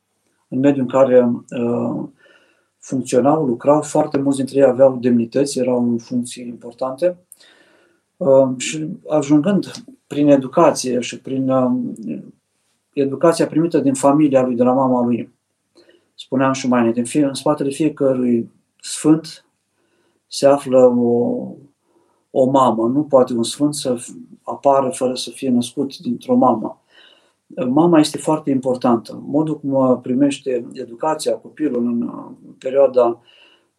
în 0.47 0.60
mediul 0.60 0.82
în 0.82 0.99
care 0.99 1.26
uh, 1.26 2.04
funcționau, 2.80 3.45
lucrau, 3.45 3.82
foarte 3.82 4.17
mulți 4.17 4.38
dintre 4.38 4.58
ei 4.58 4.65
aveau 4.65 4.97
demnități, 4.97 5.60
erau 5.60 5.91
în 5.91 5.97
funcții 5.97 6.47
importante. 6.47 7.17
Uh, 8.17 8.49
și 8.58 8.88
ajungând 9.08 9.71
prin 10.08 10.28
educație 10.28 10.99
și 10.99 11.19
prin 11.19 11.49
uh, 11.49 11.71
educația 12.93 13.47
primită 13.47 13.80
din 13.80 13.93
familia 13.93 14.41
lui, 14.41 14.56
de 14.56 14.63
la 14.63 14.73
mama 14.73 15.06
lui, 15.06 15.34
spuneam 16.13 16.54
și 16.54 16.67
mai 16.67 16.80
înainte, 16.80 17.26
în 17.26 17.34
spatele 17.34 17.69
fiecărui 17.69 18.52
sfânt 18.82 19.45
se 20.28 20.47
află 20.47 20.80
o, 20.97 21.47
o 22.36 22.46
mamă. 22.46 22.88
Nu 22.88 23.04
poate 23.04 23.34
un 23.34 23.43
sfânt 23.43 23.76
să 23.76 23.96
apară 24.41 24.89
fără 24.89 25.13
să 25.13 25.30
fie 25.30 25.50
născut 25.50 25.98
dintr-o 25.98 26.36
mamă. 26.36 26.82
Mama 27.69 28.00
este 28.00 28.17
foarte 28.17 28.50
importantă. 28.50 29.24
Modul 29.26 29.60
cum 29.60 30.00
primește 30.02 30.67
educația 30.74 31.34
copilul 31.36 31.86
în 31.86 32.10
perioada 32.60 33.22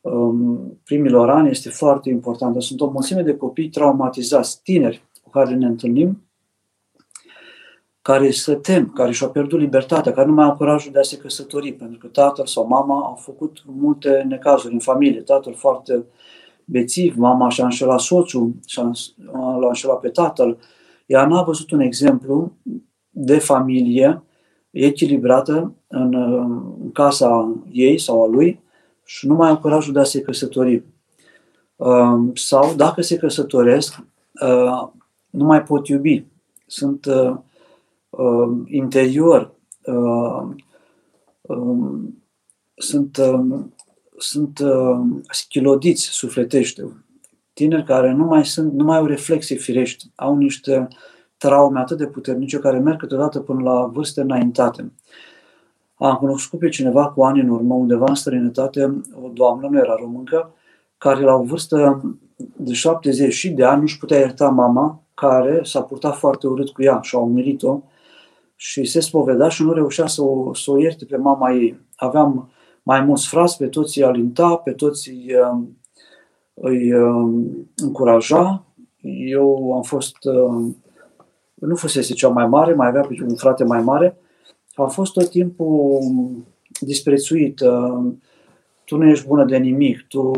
um, 0.01 0.79
primilor 0.85 1.31
ani 1.31 1.51
este 1.51 1.69
foarte 1.69 2.11
importantă. 2.11 2.61
Sunt 2.61 2.81
o 2.81 2.91
mulțime 2.91 3.23
de 3.23 3.37
copii 3.37 3.69
traumatizați, 3.69 4.63
tineri 4.63 5.05
cu 5.23 5.31
care 5.31 5.55
ne 5.55 5.67
întâlnim, 5.67 6.23
care 8.03 8.31
se 8.31 8.55
tem, 8.55 8.89
care 8.89 9.13
și-au 9.13 9.31
pierdut 9.31 9.59
libertatea, 9.59 10.13
care 10.13 10.27
nu 10.27 10.35
mai 10.35 10.45
au 10.45 10.57
curajul 10.57 10.93
de 10.93 10.99
a 10.99 11.03
se 11.03 11.17
căsători, 11.17 11.73
pentru 11.73 11.99
că 11.99 12.07
tatăl 12.07 12.47
sau 12.47 12.67
mama 12.67 13.01
au 13.01 13.15
făcut 13.15 13.63
multe 13.67 14.25
necazuri 14.29 14.73
în 14.73 14.79
familie. 14.79 15.21
Tatăl 15.21 15.55
foarte 15.55 16.05
bețiv, 16.65 17.17
mama 17.17 17.49
și-a 17.49 17.65
înșelat 17.65 18.01
soțul, 18.01 18.53
și-a, 18.67 18.91
l-a 19.33 19.67
înșelat 19.67 20.01
pe 20.01 20.09
tatăl. 20.09 20.59
Ea 21.07 21.27
n-a 21.27 21.43
văzut 21.43 21.71
un 21.71 21.81
exemplu 21.81 22.53
de 23.11 23.39
familie 23.39 24.23
echilibrată 24.71 25.75
în, 25.87 26.15
în 26.83 26.93
casa 26.93 27.55
ei 27.73 27.99
sau 27.99 28.23
a 28.23 28.27
lui 28.27 28.63
și 29.05 29.27
nu 29.27 29.35
mai 29.35 29.49
au 29.49 29.59
curajul 29.59 29.93
de 29.93 29.99
a 29.99 30.05
se 30.05 30.21
căsători. 30.21 30.83
Uh, 31.77 32.31
sau 32.35 32.75
dacă 32.75 33.01
se 33.03 33.17
căsătoresc, 33.17 33.99
uh, 34.43 34.89
nu 35.31 35.45
mai 35.45 35.63
pot 35.63 35.89
iubi. 35.89 36.25
Sunt 36.67 37.07
uh, 37.07 37.37
interior, 38.67 39.55
um, 41.43 42.25
sunt, 44.17 44.57
sunt 44.57 45.27
schilodiți 45.31 46.03
sufletește. 46.03 47.05
Tineri 47.53 47.85
care 47.85 48.13
nu 48.13 48.25
mai, 48.25 48.45
sunt, 48.45 48.73
nu 48.73 48.85
mai 48.85 48.97
au 48.97 49.07
reflexii 49.07 49.57
firești, 49.57 50.11
au 50.15 50.37
niște 50.37 50.89
traume 51.37 51.81
atât 51.81 51.99
de 51.99 52.07
puternice 52.07 52.59
care 52.59 52.79
merg 52.79 52.99
câteodată 52.99 53.41
până 53.41 53.63
la 53.63 53.87
vârste 53.87 54.21
înaintate. 54.21 54.93
Am 55.95 56.15
cunoscut 56.15 56.59
pe 56.59 56.69
cineva 56.69 57.09
cu 57.09 57.23
ani 57.23 57.41
în 57.41 57.49
urmă, 57.49 57.75
undeva 57.75 58.05
în 58.09 58.15
străinătate, 58.15 59.01
o 59.23 59.29
doamnă, 59.29 59.69
nu 59.71 59.79
era 59.79 59.95
româncă, 59.99 60.55
care 60.99 61.21
la 61.21 61.35
o 61.35 61.43
vârstă 61.43 62.03
de 62.57 62.73
70 62.73 63.45
de 63.45 63.65
ani 63.65 63.81
nu-și 63.81 63.99
putea 63.99 64.19
ierta 64.19 64.49
mama, 64.49 65.03
care 65.15 65.61
s-a 65.63 65.83
purtat 65.83 66.17
foarte 66.17 66.47
urât 66.47 66.71
cu 66.71 66.83
ea 66.83 67.01
și 67.03 67.17
a 67.17 67.19
umilit-o 67.19 67.83
și 68.57 68.85
se 68.85 69.01
spovedea 69.01 69.49
și 69.49 69.63
nu 69.63 69.73
reușea 69.73 70.07
să 70.07 70.23
o, 70.23 70.55
să 70.55 70.71
o 70.71 70.79
ierte 70.79 71.05
pe 71.05 71.17
mama 71.17 71.53
ei. 71.53 71.81
Aveam 71.97 72.51
mai 72.87 73.01
mulți 73.01 73.29
frați, 73.29 73.57
pe 73.57 73.67
toți 73.67 73.99
îi 73.99 74.05
alinta, 74.05 74.57
pe 74.57 74.73
toți 74.73 75.11
îi, 75.11 75.35
um, 75.51 75.77
îi 76.55 76.93
um, 76.93 77.69
încuraja. 77.77 78.65
Eu 79.27 79.73
am 79.75 79.83
fost, 79.83 80.17
um, 80.25 80.77
nu 81.55 81.77
fusese 81.77 82.15
cea 82.15 82.29
mai 82.29 82.47
mare, 82.47 82.75
mai 82.75 82.89
avea 82.89 83.09
un 83.23 83.35
frate 83.37 83.65
mai 83.65 83.83
mare. 83.83 84.17
Am 84.75 84.89
fost 84.89 85.13
tot 85.13 85.29
timpul 85.29 86.01
disprețuit. 86.81 87.61
Tu 88.85 88.97
nu 88.97 89.09
ești 89.09 89.27
bună 89.27 89.45
de 89.45 89.57
nimic, 89.57 90.05
tu 90.09 90.31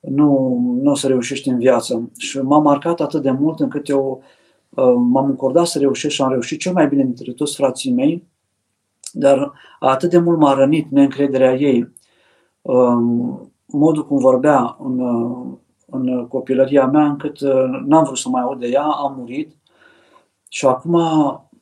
nu, 0.00 0.58
nu 0.82 0.90
o 0.90 0.94
să 0.94 1.06
reușești 1.06 1.48
în 1.48 1.58
viață. 1.58 2.10
Și 2.18 2.38
m-a 2.38 2.58
marcat 2.58 3.00
atât 3.00 3.22
de 3.22 3.30
mult 3.30 3.60
încât 3.60 3.88
eu 3.88 4.22
uh, 4.68 4.94
m-am 4.96 5.24
încordat 5.24 5.66
să 5.66 5.78
reușesc 5.78 6.14
și 6.14 6.22
am 6.22 6.30
reușit 6.30 6.60
cel 6.60 6.72
mai 6.72 6.88
bine 6.88 7.04
dintre 7.04 7.32
toți 7.32 7.56
frații 7.56 7.92
mei, 7.92 8.28
dar 9.12 9.52
atât 9.78 10.10
de 10.10 10.18
mult 10.18 10.38
m-a 10.38 10.54
rănit 10.54 10.90
neîncrederea 10.90 11.54
ei. 11.54 11.92
Um, 12.62 13.52
modul 13.66 14.06
cum 14.06 14.18
vorbea 14.18 14.76
în, 14.80 14.98
uh, 14.98 15.46
în 15.86 16.26
copilăria 16.26 16.86
mea, 16.86 17.04
încât 17.04 17.40
uh, 17.40 17.82
n-am 17.86 18.04
vrut 18.04 18.18
să 18.18 18.28
mai 18.28 18.42
aud 18.42 18.58
de 18.58 18.68
ea, 18.68 18.82
am 18.82 19.14
murit 19.18 19.56
și 20.48 20.66
acum 20.66 20.94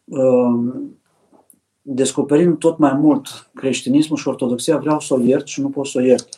um, 0.05 0.99
descoperind 1.83 2.59
tot 2.59 2.79
mai 2.79 2.93
mult 2.93 3.51
creștinismul 3.55 4.19
și 4.19 4.29
ortodoxia, 4.29 4.77
vreau 4.77 5.01
să 5.01 5.15
o 5.15 5.21
iert 5.21 5.47
și 5.47 5.61
nu 5.61 5.69
pot 5.69 5.87
să 5.87 5.99
o 5.99 6.03
iert 6.03 6.29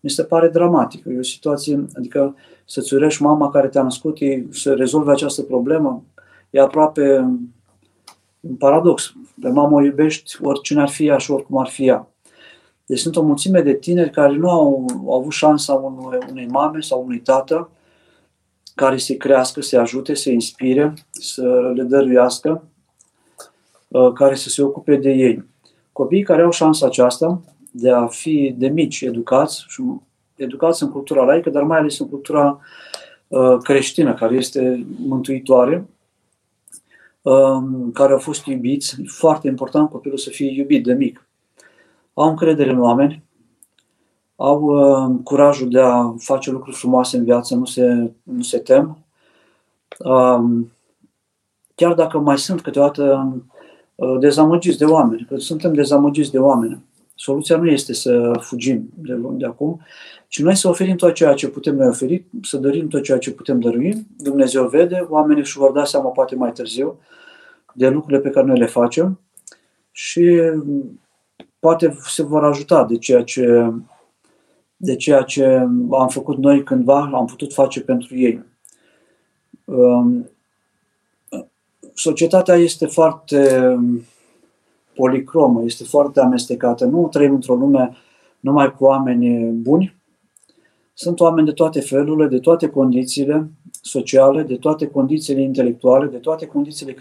mi 0.00 0.10
se 0.10 0.24
pare 0.24 0.48
dramatic. 0.48 1.04
E 1.04 1.18
o 1.18 1.22
situație, 1.22 1.84
adică 1.94 2.36
să-ți 2.64 2.94
urești 2.94 3.22
mama 3.22 3.50
care 3.50 3.68
te-a 3.68 3.82
născut, 3.82 4.18
să 4.50 4.74
rezolve 4.74 5.10
această 5.10 5.42
problemă, 5.42 6.04
e 6.50 6.60
aproape 6.60 7.34
un 8.40 8.56
paradox. 8.56 9.12
Pe 9.40 9.48
mamă 9.48 9.76
o 9.76 9.82
iubești 9.82 10.36
oricine 10.42 10.80
ar 10.80 10.88
fi 10.88 11.06
ea 11.06 11.18
și 11.18 11.30
oricum 11.30 11.58
ar 11.58 11.68
fi 11.68 11.86
ea. 11.86 12.08
Deci 12.86 12.98
sunt 12.98 13.16
o 13.16 13.22
mulțime 13.22 13.60
de 13.60 13.74
tineri 13.74 14.10
care 14.10 14.36
nu 14.36 14.50
au, 14.50 14.86
au 15.06 15.18
avut 15.18 15.32
șansa 15.32 15.74
unui, 15.74 16.18
unei 16.30 16.46
mame 16.46 16.80
sau 16.80 17.02
unui 17.02 17.20
tată 17.20 17.70
care 18.74 18.96
să 18.96 19.12
crească, 19.12 19.60
să 19.60 19.78
ajute, 19.78 20.14
să 20.14 20.30
inspire, 20.30 20.94
să 21.10 21.72
le 21.74 21.82
dăruiască, 21.82 22.64
uh, 23.88 24.12
care 24.12 24.34
să 24.34 24.48
se 24.48 24.62
ocupe 24.62 24.96
de 24.96 25.10
ei. 25.10 25.44
Copiii 25.92 26.22
care 26.22 26.42
au 26.42 26.50
șansa 26.50 26.86
aceasta 26.86 27.40
de 27.70 27.90
a 27.90 28.06
fi 28.06 28.54
de 28.58 28.68
mici 28.68 29.00
educați 29.00 29.64
și 29.68 29.82
educați 30.36 30.82
în 30.82 30.90
cultura 30.90 31.24
laică, 31.24 31.50
dar 31.50 31.62
mai 31.62 31.78
ales 31.78 31.98
în 31.98 32.08
cultura 32.08 32.60
uh, 33.28 33.56
creștină, 33.62 34.14
care 34.14 34.34
este 34.34 34.86
mântuitoare, 35.06 35.76
um, 35.76 35.88
care 37.92 38.12
au 38.12 38.18
fost 38.18 38.46
iubiți. 38.46 38.96
E 39.00 39.04
foarte 39.06 39.48
important 39.48 39.90
copilul 39.90 40.18
să 40.18 40.30
fie 40.30 40.50
iubit 40.50 40.84
de 40.84 40.92
mic. 40.92 41.28
Au 42.14 42.28
încredere 42.28 42.70
în 42.70 42.80
oameni, 42.80 43.22
au 44.36 44.62
uh, 44.62 45.18
curajul 45.24 45.68
de 45.68 45.80
a 45.80 46.14
face 46.18 46.50
lucruri 46.50 46.76
frumoase 46.76 47.16
în 47.16 47.24
viață, 47.24 47.54
nu 47.54 47.64
se, 47.64 48.12
nu 48.22 48.42
se 48.42 48.58
tem. 48.58 48.98
Um, 49.98 50.72
chiar 51.74 51.94
dacă 51.94 52.18
mai 52.18 52.38
sunt 52.38 52.60
câteodată 52.60 53.34
uh, 53.94 54.18
dezamăgiți 54.18 54.78
de 54.78 54.84
oameni, 54.84 55.26
că 55.28 55.36
suntem 55.36 55.74
dezamăgiți 55.74 56.30
de 56.30 56.38
oameni. 56.38 56.84
Soluția 57.20 57.56
nu 57.56 57.66
este 57.66 57.92
să 57.92 58.32
fugim 58.40 58.90
de, 58.94 59.18
de 59.30 59.46
acum, 59.46 59.80
ci 60.28 60.40
noi 60.40 60.56
să 60.56 60.68
oferim 60.68 60.96
tot 60.96 61.14
ceea 61.14 61.34
ce 61.34 61.48
putem 61.48 61.74
noi 61.74 61.88
oferi, 61.88 62.24
să 62.42 62.56
dărim 62.56 62.88
tot 62.88 63.02
ceea 63.02 63.18
ce 63.18 63.32
putem 63.32 63.60
dărui. 63.60 64.06
Dumnezeu 64.16 64.68
vede, 64.68 65.06
oamenii 65.08 65.42
își 65.42 65.58
vor 65.58 65.72
da 65.72 65.84
seama 65.84 66.08
poate 66.08 66.34
mai 66.34 66.52
târziu 66.52 66.98
de 67.74 67.88
lucrurile 67.88 68.20
pe 68.20 68.30
care 68.30 68.46
noi 68.46 68.58
le 68.58 68.66
facem 68.66 69.20
și 69.90 70.40
poate 71.58 71.98
se 72.06 72.22
vor 72.22 72.44
ajuta 72.44 72.84
de 72.84 72.98
ceea 72.98 73.22
ce, 73.22 73.72
de 74.76 74.96
ceea 74.96 75.22
ce 75.22 75.44
am 75.90 76.08
făcut 76.08 76.38
noi 76.38 76.62
cândva, 76.64 77.10
am 77.12 77.26
putut 77.26 77.52
face 77.52 77.80
pentru 77.80 78.16
ei. 78.16 78.44
Um, 79.64 80.30
societatea 81.94 82.54
este 82.54 82.86
foarte 82.86 83.64
policromă, 85.00 85.62
este 85.64 85.84
foarte 85.84 86.20
amestecată. 86.20 86.84
Nu 86.84 87.08
trăim 87.10 87.34
într-o 87.34 87.54
lume 87.54 87.96
numai 88.40 88.74
cu 88.74 88.84
oameni 88.84 89.50
buni. 89.50 89.96
Sunt 90.94 91.20
oameni 91.20 91.46
de 91.46 91.52
toate 91.52 91.80
felurile, 91.80 92.26
de 92.26 92.38
toate 92.38 92.68
condițiile 92.68 93.50
sociale, 93.82 94.42
de 94.42 94.56
toate 94.56 94.86
condițiile 94.86 95.42
intelectuale, 95.42 96.06
de 96.06 96.16
toate 96.16 96.46
condițiile 96.46 96.94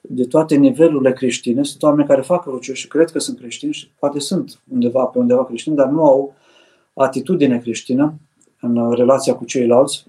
de 0.00 0.24
toate 0.24 0.54
nivelurile 0.54 1.12
creștine. 1.12 1.62
Sunt 1.62 1.82
oameni 1.82 2.08
care 2.08 2.20
fac 2.20 2.44
rugăciuni 2.44 2.76
și 2.76 2.88
cred 2.88 3.10
că 3.10 3.18
sunt 3.18 3.38
creștini 3.38 3.72
și 3.72 3.90
poate 3.98 4.18
sunt 4.18 4.60
undeva 4.72 5.04
pe 5.04 5.18
undeva 5.18 5.44
creștini, 5.44 5.76
dar 5.76 5.88
nu 5.88 6.04
au 6.04 6.34
atitudine 6.94 7.58
creștină 7.58 8.14
în 8.60 8.92
relația 8.92 9.34
cu 9.34 9.44
ceilalți 9.44 10.06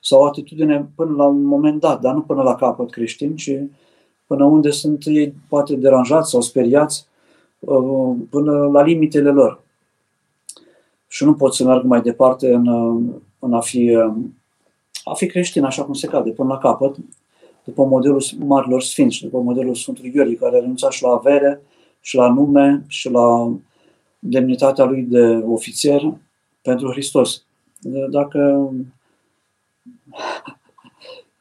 sau 0.00 0.20
o 0.20 0.24
atitudine 0.24 0.88
până 0.96 1.14
la 1.16 1.24
un 1.24 1.42
moment 1.42 1.80
dat, 1.80 2.00
dar 2.00 2.14
nu 2.14 2.20
până 2.20 2.42
la 2.42 2.54
capăt 2.54 2.90
creștin, 2.90 3.36
ci 3.36 3.50
până 4.26 4.44
unde 4.44 4.70
sunt 4.70 5.02
ei 5.06 5.34
poate 5.48 5.74
deranjați 5.74 6.30
sau 6.30 6.40
speriați, 6.40 7.06
uh, 7.58 8.16
până 8.30 8.66
la 8.66 8.82
limitele 8.82 9.30
lor. 9.30 9.60
Și 11.08 11.24
nu 11.24 11.34
pot 11.34 11.54
să 11.54 11.64
merg 11.64 11.84
mai 11.84 12.02
departe 12.02 12.54
în, 12.54 12.66
uh, 12.66 13.14
în 13.38 13.52
a, 13.52 13.60
fi, 13.60 13.96
uh, 13.96 14.14
a 15.04 15.14
fi 15.14 15.26
creștin 15.26 15.64
așa 15.64 15.84
cum 15.84 15.94
se 15.94 16.06
cade, 16.06 16.30
până 16.30 16.48
la 16.48 16.58
capăt, 16.58 16.96
după 17.64 17.84
modelul 17.84 18.22
Marilor 18.38 18.82
Sfinți, 18.82 19.20
după 19.22 19.38
modelul 19.38 19.74
Sfântului 19.74 20.10
Gheorghe, 20.10 20.34
care 20.34 20.56
a 20.56 20.60
renunțat 20.60 20.92
și 20.92 21.02
la 21.02 21.10
avere, 21.10 21.62
și 22.00 22.16
la 22.16 22.32
nume, 22.32 22.84
și 22.86 23.10
la 23.10 23.52
demnitatea 24.18 24.84
lui 24.84 25.02
de 25.02 25.44
ofițer 25.46 26.14
pentru 26.62 26.90
Hristos. 26.90 27.44
Dacă 28.10 28.70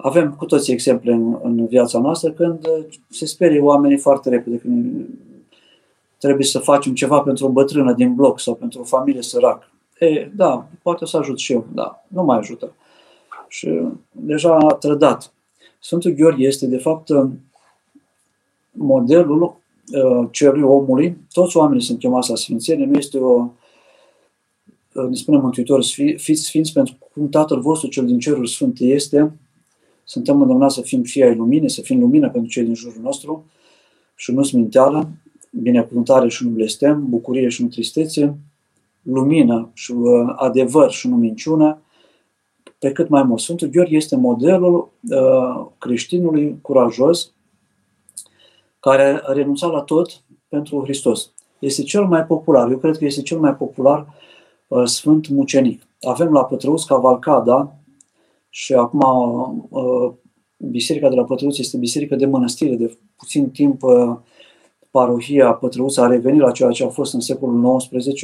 avem 0.05 0.33
cu 0.33 0.45
toți 0.45 0.71
exemple 0.71 1.11
în, 1.11 1.39
în 1.43 1.65
viața 1.65 1.99
noastră 1.99 2.31
când 2.31 2.67
uh, 2.67 2.85
se 3.09 3.25
sperie 3.25 3.59
oamenii 3.59 3.97
foarte 3.97 4.29
repede, 4.29 4.57
când 4.57 5.07
trebuie 6.17 6.45
să 6.45 6.59
facem 6.59 6.93
ceva 6.93 7.19
pentru 7.19 7.45
o 7.45 7.49
bătrână 7.49 7.93
din 7.93 8.15
bloc 8.15 8.39
sau 8.39 8.55
pentru 8.55 8.79
o 8.79 8.83
familie 8.83 9.21
săracă. 9.21 9.67
E, 9.99 10.31
da, 10.35 10.67
poate 10.81 11.05
să 11.05 11.17
ajut 11.17 11.39
și 11.39 11.53
eu, 11.53 11.65
da, 11.73 12.05
nu 12.07 12.23
mai 12.23 12.37
ajută. 12.37 12.73
Și 13.47 13.79
deja 14.11 14.57
a 14.57 14.73
trădat. 14.73 15.33
Sfântul 15.79 16.11
Gheorghe 16.11 16.43
este, 16.43 16.67
de 16.67 16.77
fapt, 16.77 17.09
uh, 17.09 17.29
modelul 18.71 19.41
uh, 19.41 20.27
cerului 20.31 20.69
omului. 20.69 21.17
Toți 21.31 21.57
oamenii 21.57 21.83
sunt 21.83 21.99
chemați 21.99 22.29
la 22.29 22.35
sfințenie, 22.35 22.85
nu 22.85 22.97
este 22.97 23.17
o, 23.17 23.47
uh, 24.93 25.07
ne 25.07 25.15
spune 25.15 25.37
Mântuitor, 25.37 25.83
fiți 26.17 26.43
sfinți 26.43 26.73
pentru 26.73 26.97
cum 27.13 27.29
Tatăl 27.29 27.61
vostru 27.61 27.89
cel 27.89 28.05
din 28.05 28.19
cerul 28.19 28.45
sfânt 28.45 28.79
este, 28.79 29.33
suntem 30.05 30.41
îndemnați 30.41 30.75
să 30.75 30.81
fim 30.81 31.01
fii 31.01 31.23
ai 31.23 31.35
luminii, 31.35 31.69
să 31.69 31.81
fim 31.81 31.99
lumină 31.99 32.29
pentru 32.29 32.49
cei 32.49 32.63
din 32.63 32.73
jurul 32.73 33.01
nostru 33.01 33.45
și 34.15 34.31
nu 34.31 34.43
sminteală, 34.43 35.09
binecuvântare 35.51 36.29
și 36.29 36.43
nu 36.43 36.49
blestem, 36.49 37.09
bucurie 37.09 37.49
și 37.49 37.61
nu 37.61 37.67
tristețe, 37.67 38.37
lumină 39.01 39.69
și 39.73 39.91
uh, 39.91 40.33
adevăr 40.35 40.91
și 40.91 41.07
nu 41.07 41.15
minciună, 41.15 41.79
pe 42.79 42.91
cât 42.91 43.09
mai 43.09 43.23
mult. 43.23 43.41
Sfântul 43.41 43.67
Gheorghe 43.67 43.95
este 43.95 44.15
modelul 44.15 44.89
uh, 45.09 45.65
creștinului 45.77 46.57
curajos 46.61 47.31
care 48.79 49.21
a 49.23 49.31
renunțat 49.31 49.71
la 49.71 49.81
tot 49.81 50.21
pentru 50.47 50.81
Hristos. 50.83 51.31
Este 51.59 51.83
cel 51.83 52.05
mai 52.05 52.25
popular, 52.25 52.71
eu 52.71 52.77
cred 52.77 52.97
că 52.97 53.05
este 53.05 53.21
cel 53.21 53.39
mai 53.39 53.55
popular 53.55 54.07
uh, 54.67 54.85
sfânt 54.85 55.27
mucenic. 55.27 55.81
Avem 56.01 56.31
la 56.31 56.45
Pătrăuț 56.45 56.83
cavalcada 56.83 57.75
și 58.55 58.73
acum 58.73 59.01
uh, 59.69 60.13
biserica 60.57 61.09
de 61.09 61.15
la 61.15 61.23
Pătrăuț 61.23 61.57
este 61.57 61.77
biserică 61.77 62.15
de 62.15 62.25
mănăstire. 62.25 62.75
De 62.75 62.97
puțin 63.15 63.49
timp 63.49 63.81
parohia 64.91 65.53
Pătrăuț 65.53 65.97
a 65.97 66.07
revenit 66.07 66.41
la 66.41 66.51
ceea 66.51 66.69
ce 66.69 66.83
a 66.83 66.87
fost 66.87 67.13
în 67.13 67.19
secolul 67.19 67.77
XIX. 67.77 68.23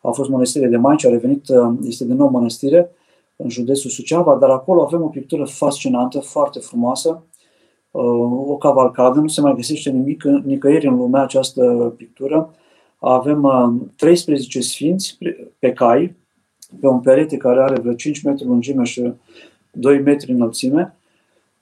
A 0.00 0.10
fost 0.10 0.30
mănăstire 0.30 0.66
de 0.66 0.76
Maici, 0.76 1.04
a 1.04 1.08
revenit, 1.08 1.44
este 1.82 2.04
de 2.04 2.12
nou 2.12 2.28
mănăstire 2.28 2.90
în 3.36 3.48
județul 3.48 3.90
Suceava, 3.90 4.36
dar 4.36 4.50
acolo 4.50 4.82
avem 4.82 5.02
o 5.02 5.08
pictură 5.08 5.44
fascinantă, 5.44 6.20
foarte 6.20 6.58
frumoasă, 6.58 7.22
o 8.46 8.56
cavalcadă, 8.56 9.20
nu 9.20 9.28
se 9.28 9.40
mai 9.40 9.54
găsește 9.54 9.90
nimic 9.90 10.24
nicăieri 10.24 10.86
în 10.86 10.96
lumea 10.96 11.22
această 11.22 11.94
pictură. 11.96 12.54
Avem 12.98 13.42
13 13.96 14.60
sfinți 14.60 15.18
pe 15.58 15.72
cai, 15.72 16.16
pe 16.80 16.86
un 16.86 17.00
perete 17.00 17.36
care 17.36 17.62
are 17.62 17.80
vreo 17.80 17.94
5 17.94 18.22
metri 18.22 18.44
lungime 18.44 18.84
și 18.84 19.12
2 19.70 20.00
metri 20.00 20.32
înălțime, 20.32 20.96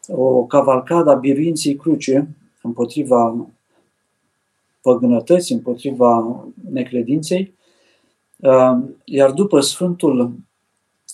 o 0.08 0.44
cavalcadă 0.44 1.10
a 1.10 1.14
biruinței 1.14 1.76
cruce 1.76 2.28
împotriva 2.62 3.48
păgânătății, 4.82 5.54
împotriva 5.54 6.44
necredinței, 6.70 7.54
iar 9.04 9.30
după 9.30 9.60
Sfântul 9.60 10.32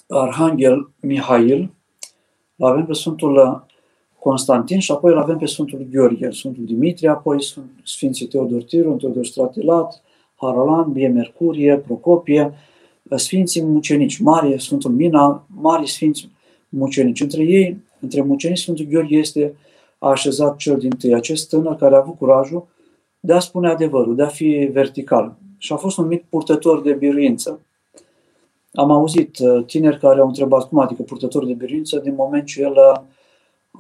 Arhanghel 0.09 0.91
Mihail, 1.01 1.71
avem 2.59 2.87
pe 2.87 2.93
Sfântul 2.93 3.65
Constantin 4.19 4.79
și 4.79 4.93
apoi 4.93 5.13
îl 5.13 5.19
avem 5.19 5.39
pe 5.39 5.47
Sfântul 5.47 5.87
Gheorghe, 5.91 6.31
Sfântul 6.31 6.65
Dimitrie, 6.65 7.09
apoi 7.09 7.39
Sfinții 7.85 8.27
Teodor 8.27 8.63
Tirun, 8.63 8.99
Teodor 8.99 9.25
Stratilat, 9.25 10.03
Harolan, 10.35 10.93
Bie 10.93 11.09
Mercurie, 11.09 11.77
Procopie, 11.77 12.53
Sfinții 13.17 13.63
Mucenici, 13.63 14.19
Mari, 14.19 14.61
Sfântul 14.61 14.91
Mina, 14.91 15.47
Mari 15.55 15.89
Sfinți 15.89 16.29
Mucenici. 16.69 17.21
Între 17.21 17.43
ei, 17.43 17.77
între 18.01 18.23
mucenici, 18.23 18.59
Sfântul 18.59 18.87
Gheorghe 18.91 19.17
este 19.17 19.55
așezat 19.99 20.57
cel 20.57 20.79
din 20.79 20.91
tâi, 20.91 21.15
acest 21.15 21.49
tânăr 21.49 21.77
care 21.77 21.95
a 21.95 21.99
avut 21.99 22.17
curajul 22.19 22.69
de 23.21 23.33
a 23.33 23.39
spune 23.39 23.69
adevărul, 23.69 24.15
de 24.17 24.23
a 24.23 24.27
fi 24.27 24.69
vertical. 24.73 25.37
Și 25.59 25.73
a 25.73 25.77
fost 25.77 25.99
un 25.99 26.07
mic 26.07 26.25
purtător 26.25 26.83
de 26.83 26.93
biruință. 26.93 27.61
Am 28.73 28.91
auzit 28.91 29.39
uh, 29.39 29.65
tineri 29.65 29.99
care 29.99 30.21
au 30.21 30.27
întrebat 30.27 30.69
cum 30.69 30.79
adică 30.79 31.03
purtător 31.03 31.47
de 31.47 31.53
biruință 31.53 31.99
din 31.99 32.15
moment 32.15 32.47
ce 32.47 32.63
el 32.63 32.79
a, 32.79 33.05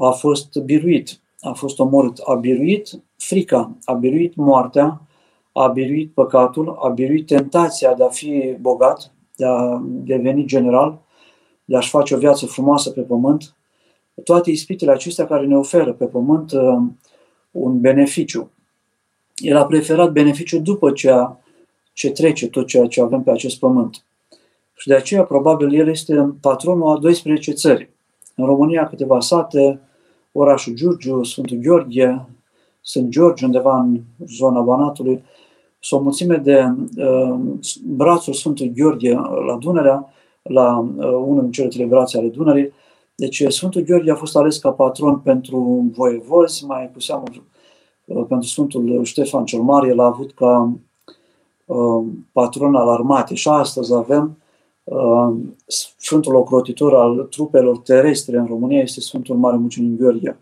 a 0.06 0.10
fost 0.10 0.56
biruit, 0.64 1.20
a 1.40 1.52
fost 1.52 1.78
omorât, 1.78 2.18
a 2.18 2.34
biruit 2.34 3.02
frica, 3.16 3.76
a 3.84 3.92
biruit 3.92 4.34
moartea, 4.34 5.00
a 5.52 5.66
biruit 5.68 6.12
păcatul, 6.12 6.78
a 6.80 6.88
biruit 6.88 7.26
tentația 7.26 7.94
de 7.94 8.04
a 8.04 8.08
fi 8.08 8.56
bogat, 8.60 9.12
de 9.40 9.46
a 9.46 9.82
deveni 9.82 10.44
general, 10.44 10.98
de 11.64 11.76
a-și 11.76 11.90
face 11.90 12.14
o 12.14 12.18
viață 12.18 12.46
frumoasă 12.46 12.90
pe 12.90 13.00
pământ, 13.00 13.54
toate 14.24 14.50
ispitele 14.50 14.90
acestea 14.90 15.26
care 15.26 15.46
ne 15.46 15.56
oferă 15.56 15.92
pe 15.92 16.04
pământ 16.04 16.52
uh, 16.52 16.82
un 17.50 17.80
beneficiu. 17.80 18.50
El 19.36 19.56
a 19.56 19.66
preferat 19.66 20.12
beneficiul 20.12 20.62
după 20.62 20.90
ceea 20.90 21.40
ce 21.92 22.10
trece 22.10 22.48
tot 22.48 22.66
ceea 22.66 22.86
ce 22.86 23.00
avem 23.00 23.22
pe 23.22 23.30
acest 23.30 23.58
pământ. 23.58 24.04
Și 24.76 24.88
de 24.88 24.94
aceea, 24.94 25.22
probabil, 25.22 25.74
el 25.74 25.88
este 25.88 26.34
patronul 26.40 26.96
a 26.96 26.98
12 26.98 27.52
țări. 27.52 27.88
În 28.36 28.44
România, 28.44 28.88
câteva 28.88 29.20
sate, 29.20 29.80
orașul 30.32 30.74
Giurgiu, 30.74 31.22
Sfântul 31.22 31.56
Gheorghe, 31.56 32.26
Sunt 32.80 33.08
George, 33.08 33.44
undeva 33.44 33.78
în 33.78 34.00
zona 34.26 34.60
Banatului, 34.60 35.24
și 35.80 35.94
o 35.94 36.00
mulțime 36.00 36.36
de 36.36 36.74
uh, 36.96 37.38
brațuri 37.84 38.36
Sfântul 38.36 38.72
Gheorghe 38.74 39.14
la 39.46 39.56
Dunărea, 39.60 40.12
la 40.42 40.78
uh, 40.78 41.04
unul 41.04 41.42
din 41.42 41.50
cele 41.50 41.68
trei 41.68 41.86
brațe 41.86 42.18
ale 42.18 42.28
Dunării. 42.28 42.72
Deci 43.14 43.44
Sfântul 43.48 43.82
Gheorghe 43.82 44.10
a 44.10 44.14
fost 44.14 44.36
ales 44.36 44.58
ca 44.58 44.70
patron 44.70 45.18
pentru 45.18 45.90
voievozi, 45.92 46.64
mai 46.64 46.90
cu 46.92 47.00
seamă 47.00 47.22
uh, 48.04 48.24
pentru 48.28 48.48
Sfântul 48.48 49.04
Ștefan 49.04 49.44
cel 49.44 49.60
Mare, 49.60 49.88
el 49.88 50.00
a 50.00 50.04
avut 50.04 50.32
ca 50.32 50.72
uh, 51.64 52.04
patron 52.32 52.74
al 52.74 52.88
armatei 52.88 53.36
și 53.36 53.48
astăzi 53.48 53.94
avem 53.94 54.38
uh, 54.84 55.34
Sfântul 55.66 56.34
Ocrotitor 56.34 56.94
al 56.94 57.26
trupelor 57.30 57.78
terestre 57.78 58.38
în 58.38 58.46
România 58.46 58.80
este 58.80 59.00
Sfântul 59.00 59.36
Mare 59.36 59.56
Mucenic 59.56 59.98
Gheorghe. 59.98 60.36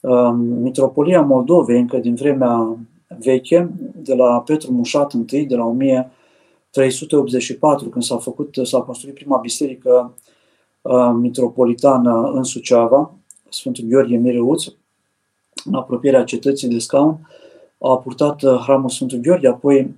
Uh, 0.00 0.34
Mitropolia 0.60 1.22
Moldovei, 1.22 1.80
încă 1.80 1.96
din 1.96 2.14
vremea 2.14 2.76
veche, 3.18 3.70
de 3.94 4.14
la 4.14 4.40
Petru 4.40 4.72
Mușat 4.72 5.12
I, 5.12 5.46
de 5.46 5.56
la 5.56 5.64
1384, 5.64 7.88
când 7.88 8.04
s-a 8.04 8.16
făcut, 8.16 8.54
s-a 8.62 8.80
construit 8.80 9.14
prima 9.14 9.36
biserică 9.36 10.14
uh, 10.82 11.10
mitropolitană 11.14 12.30
în 12.34 12.42
Suceava, 12.42 13.14
Sfântul 13.48 13.84
Gheorghe 13.84 14.16
Mireuț, 14.16 14.64
în 15.64 15.74
apropierea 15.74 16.24
cetății 16.24 16.68
de 16.68 16.78
scaun, 16.78 17.28
a 17.78 17.98
purtat 17.98 18.42
uh, 18.42 18.54
hramul 18.54 18.88
Sfântul 18.88 19.18
Gheorghe, 19.18 19.48
apoi 19.48 19.94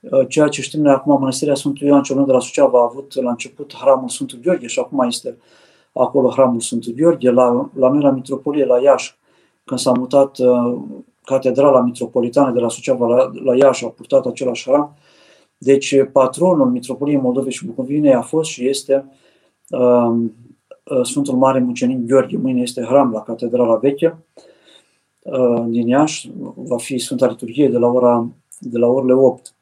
uh, 0.00 0.28
ceea 0.28 0.48
ce 0.48 0.62
știm 0.62 0.80
noi 0.80 0.92
acum, 0.92 1.18
Mănăstirea 1.18 1.54
Sfântului 1.54 1.88
Ioan 1.88 2.02
cel 2.02 2.24
de 2.24 2.32
la 2.32 2.40
Suceava 2.40 2.78
a 2.78 2.88
avut 2.90 3.22
la 3.22 3.30
început 3.30 3.74
hramul 3.74 4.08
Sfântul 4.08 4.38
Gheorghe 4.42 4.66
și 4.66 4.78
acum 4.78 5.00
este 5.00 5.36
acolo 5.92 6.30
hramul 6.30 6.60
Sfântul 6.60 6.92
Gheorghe, 6.92 7.30
la, 7.30 7.70
la 7.76 7.88
noi 7.88 8.02
la 8.02 8.10
Mitropolie, 8.10 8.64
la 8.64 8.80
Iași, 8.80 9.14
când 9.64 9.80
s-a 9.80 9.92
mutat 9.92 10.38
Catedrala 11.24 11.80
Mitropolitană 11.80 12.52
de 12.52 12.60
la 12.60 12.68
Suceava 12.68 13.06
la, 13.06 13.30
la 13.44 13.56
Iași 13.56 13.84
a 13.84 13.88
purtat 13.88 14.26
același 14.26 14.70
hram. 14.70 14.96
Deci 15.58 15.94
patronul 16.12 16.70
Mitropoliei 16.70 17.20
Moldovei 17.20 17.52
și 17.52 17.66
Bucovinei 17.66 18.14
a 18.14 18.22
fost 18.22 18.50
și 18.50 18.68
este 18.68 19.04
uh, 19.68 20.30
Sfântul 21.02 21.36
Mare 21.36 21.58
Mucenic 21.58 22.06
Gheorghe. 22.06 22.36
Mâine 22.36 22.60
este 22.60 22.82
hram 22.82 23.10
la 23.12 23.22
Catedrala 23.22 23.76
Veche 23.76 24.16
uh, 25.22 25.64
din 25.66 25.88
Iași. 25.88 26.30
Va 26.54 26.76
fi 26.76 26.98
Sfânta 26.98 27.26
Liturghie 27.26 27.68
de 27.68 27.78
la, 27.78 27.86
ora, 27.86 28.28
de 28.58 28.78
la 28.78 28.86
orele 28.86 29.12
8. 29.12 29.54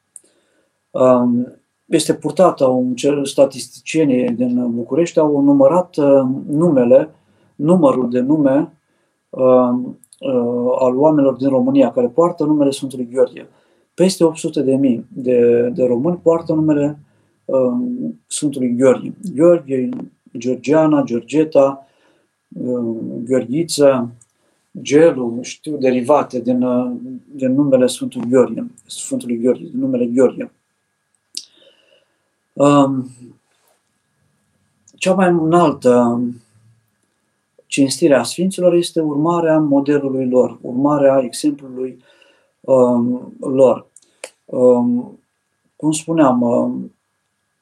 Uh, 0.91 1.45
este 1.85 2.13
purtată, 2.13 2.65
un 2.65 2.95
cer 2.95 3.25
statisticienii 3.25 4.29
din 4.29 4.71
București 4.71 5.19
au 5.19 5.41
numărat 5.41 5.95
uh, 5.95 6.21
numele, 6.47 7.09
numărul 7.55 8.09
de 8.09 8.19
nume 8.19 8.73
uh, 9.29 9.41
uh, 9.43 9.93
al 10.79 10.97
oamenilor 10.97 11.35
din 11.35 11.49
România 11.49 11.91
care 11.91 12.07
poartă 12.07 12.43
numele 12.43 12.71
Sfântului 12.71 13.07
Gheorghe. 13.11 13.47
Peste 13.93 14.23
800 14.23 14.61
de 14.61 14.75
mii 14.75 15.05
de, 15.09 15.69
de 15.75 15.85
români 15.85 16.17
poartă 16.17 16.53
numele 16.53 16.99
uh, 17.45 17.73
Sfântului 18.27 18.75
Gheorghe. 18.75 19.13
Gheorghe, 19.35 19.89
Georgiana, 20.37 21.03
Georgeta, 21.03 21.87
uh, 22.47 22.95
Gheorghiță, 23.23 24.11
Gelu, 24.81 25.39
știu, 25.41 25.77
derivate 25.77 26.39
din, 26.39 26.61
uh, 26.61 26.91
din 27.35 27.53
numele 27.53 27.87
Sfântului 27.87 28.29
Gheorghe, 28.29 28.71
Sfântului 28.85 29.37
Gheorghe, 29.37 29.63
din 29.63 29.79
numele 29.79 30.05
Gheorghe. 30.05 30.51
Um, 32.53 33.09
cea 34.95 35.13
mai 35.13 35.29
înaltă 35.29 36.21
cinstirea 37.73 38.23
Sfinților 38.23 38.73
este 38.73 38.99
urmarea 38.99 39.59
modelului 39.59 40.29
lor, 40.29 40.57
urmarea 40.61 41.21
exemplului 41.23 42.03
um, 42.59 43.33
lor. 43.39 43.85
Um, 44.45 45.19
cum 45.75 45.91
spuneam, 45.91 46.41
um, 46.41 46.95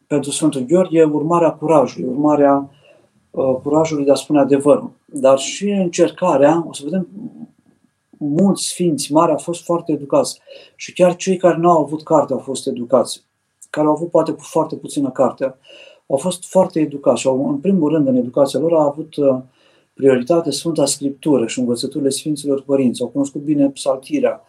pentru 0.08 0.32
Sfântul 0.32 0.62
Gheorghe, 0.62 1.04
urmarea 1.04 1.52
curajului, 1.52 2.10
urmarea 2.10 2.70
uh, 3.32 3.56
curajului 3.64 4.06
de 4.06 4.12
a 4.12 4.16
spune 4.16 4.40
adevărul. 4.40 4.92
Dar 5.06 5.38
și 5.38 5.70
încercarea, 5.70 6.66
o 6.68 6.74
să 6.74 6.82
vedem, 6.84 7.08
mulți 8.18 8.64
sfinți 8.64 9.14
mari 9.14 9.32
au 9.32 9.38
fost 9.38 9.64
foarte 9.64 9.92
educați. 9.92 10.40
Și 10.76 10.94
chiar 10.94 11.16
cei 11.16 11.38
care 11.38 11.58
nu 11.58 11.70
au 11.70 11.84
avut 11.84 12.04
carte 12.04 12.34
au 12.34 12.40
fost 12.40 12.68
educați, 12.68 13.24
care 13.70 13.88
au 13.88 13.94
avut 13.94 14.10
poate 14.10 14.32
cu 14.32 14.42
foarte 14.42 14.76
puțină 14.76 15.10
carte, 15.10 15.56
au 16.08 16.18
fost 16.18 16.50
foarte 16.50 16.80
educați 16.80 17.22
și 17.22 17.28
au, 17.28 17.50
în 17.50 17.58
primul 17.58 17.90
rând 17.90 18.08
în 18.08 18.16
educația 18.16 18.60
lor 18.60 18.74
au 18.74 18.88
avut 18.88 19.16
uh, 19.16 19.40
prioritate 19.94 20.50
Sfânta 20.52 20.86
Scriptură 20.86 21.46
și 21.46 21.60
învățăturile 21.60 22.10
Sfinților 22.10 22.62
Părinți. 22.62 23.02
Au 23.02 23.08
cunoscut 23.08 23.42
bine 23.42 23.70
psaltirea 23.70 24.42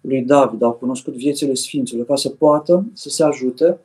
lui 0.00 0.22
David, 0.22 0.62
au 0.62 0.72
cunoscut 0.72 1.14
viețile 1.14 1.54
Sfinților, 1.54 2.06
ca 2.06 2.16
să 2.16 2.28
poată 2.28 2.86
să 2.92 3.08
se 3.08 3.24
ajute 3.24 3.78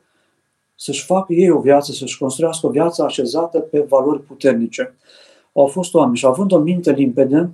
să-și 0.74 1.04
facă 1.04 1.32
ei 1.32 1.50
o 1.50 1.60
viață, 1.60 1.92
să-și 1.92 2.18
construiască 2.18 2.66
o 2.66 2.70
viață 2.70 3.02
așezată 3.02 3.58
pe 3.58 3.80
valori 3.88 4.22
puternice. 4.22 4.96
Au 5.52 5.66
fost 5.66 5.94
oameni 5.94 6.16
și 6.16 6.26
având 6.26 6.52
o 6.52 6.58
minte 6.58 6.92
limpede, 6.92 7.50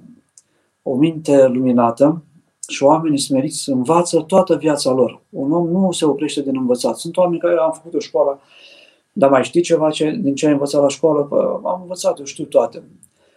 o 0.82 0.96
minte 0.96 1.46
luminată 1.46 2.22
și 2.68 2.82
oamenii 2.82 3.18
smeriți 3.18 3.70
învață 3.70 4.20
toată 4.20 4.56
viața 4.56 4.92
lor. 4.92 5.22
Un 5.30 5.52
om 5.52 5.68
nu 5.68 5.92
se 5.92 6.04
oprește 6.04 6.42
din 6.42 6.56
învățat. 6.56 6.96
Sunt 6.96 7.16
oameni 7.16 7.40
care 7.40 7.56
au 7.56 7.70
făcut 7.70 7.94
o 7.94 7.98
școală, 7.98 8.40
dar 9.12 9.30
mai 9.30 9.44
știi 9.44 9.62
ceva 9.62 9.90
ce, 9.90 10.18
din 10.22 10.34
ce 10.34 10.46
ai 10.46 10.52
învățat 10.52 10.82
la 10.82 10.88
școală? 10.88 11.22
Pă, 11.22 11.60
am 11.64 11.80
învățat, 11.80 12.18
eu 12.18 12.24
știu 12.24 12.44
toate. 12.44 12.82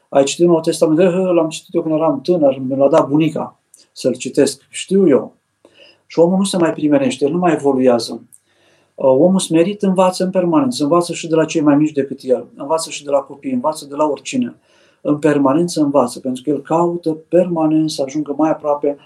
Ai 0.09 0.23
citit 0.23 0.45
Noul 0.45 0.61
Testament? 0.61 0.99
L-am 1.33 1.49
citit 1.49 1.73
eu 1.73 1.81
când 1.81 1.93
eram 1.95 2.21
tânăr, 2.21 2.57
mi 2.67 2.75
l-a 2.75 2.89
dat 2.89 3.07
bunica 3.07 3.59
să-l 3.91 4.15
citesc. 4.15 4.61
Știu 4.69 5.07
eu. 5.07 5.35
Și 6.05 6.19
omul 6.19 6.37
nu 6.37 6.43
se 6.43 6.57
mai 6.57 6.73
primenește, 6.73 7.25
el 7.25 7.31
nu 7.31 7.37
mai 7.37 7.53
evoluează. 7.53 8.21
Omul 8.95 9.39
smerit 9.39 9.81
învață 9.81 10.23
în 10.23 10.29
permanență, 10.29 10.83
învață 10.83 11.13
și 11.13 11.27
de 11.27 11.35
la 11.35 11.45
cei 11.45 11.61
mai 11.61 11.75
mici 11.75 11.91
decât 11.91 12.19
el, 12.21 12.45
învață 12.55 12.89
și 12.89 13.03
de 13.03 13.09
la 13.09 13.19
copii, 13.19 13.51
învață 13.51 13.85
de 13.85 13.95
la 13.95 14.05
oricine. 14.05 14.55
În 15.01 15.17
permanență 15.17 15.81
învață, 15.81 16.19
pentru 16.19 16.43
că 16.43 16.49
el 16.49 16.61
caută 16.61 17.17
permanent 17.29 17.91
să 17.91 18.01
ajungă 18.01 18.33
mai 18.37 18.49
aproape 18.49 18.97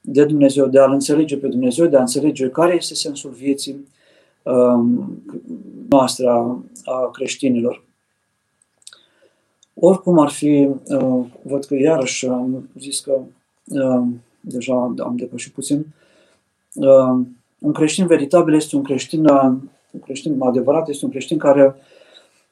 de 0.00 0.24
Dumnezeu, 0.24 0.66
de 0.66 0.78
a-L 0.78 0.92
înțelege 0.92 1.36
pe 1.36 1.48
Dumnezeu, 1.48 1.86
de 1.86 1.96
a 1.96 2.00
înțelege 2.00 2.48
care 2.48 2.74
este 2.74 2.94
sensul 2.94 3.30
vieții 3.30 3.88
um, 4.42 5.22
noastre 5.88 6.26
a, 6.26 6.58
a 6.84 7.10
creștinilor. 7.12 7.84
Oricum 9.86 10.18
ar 10.18 10.30
fi, 10.30 10.68
uh, 10.84 11.24
văd 11.42 11.64
că 11.64 11.74
iarăși 11.74 12.26
am 12.26 12.68
zis 12.78 13.00
că 13.00 13.20
uh, 13.64 14.06
deja 14.40 14.74
am 14.98 15.16
depășit 15.16 15.52
puțin, 15.52 15.86
uh, 16.74 17.26
un 17.58 17.72
creștin 17.72 18.06
veritabil 18.06 18.54
este 18.54 18.76
un 18.76 18.82
creștin, 18.82 19.28
un 19.90 20.00
creștin 20.04 20.40
adevărat, 20.40 20.88
este 20.88 21.04
un 21.04 21.10
creștin 21.10 21.38
care 21.38 21.74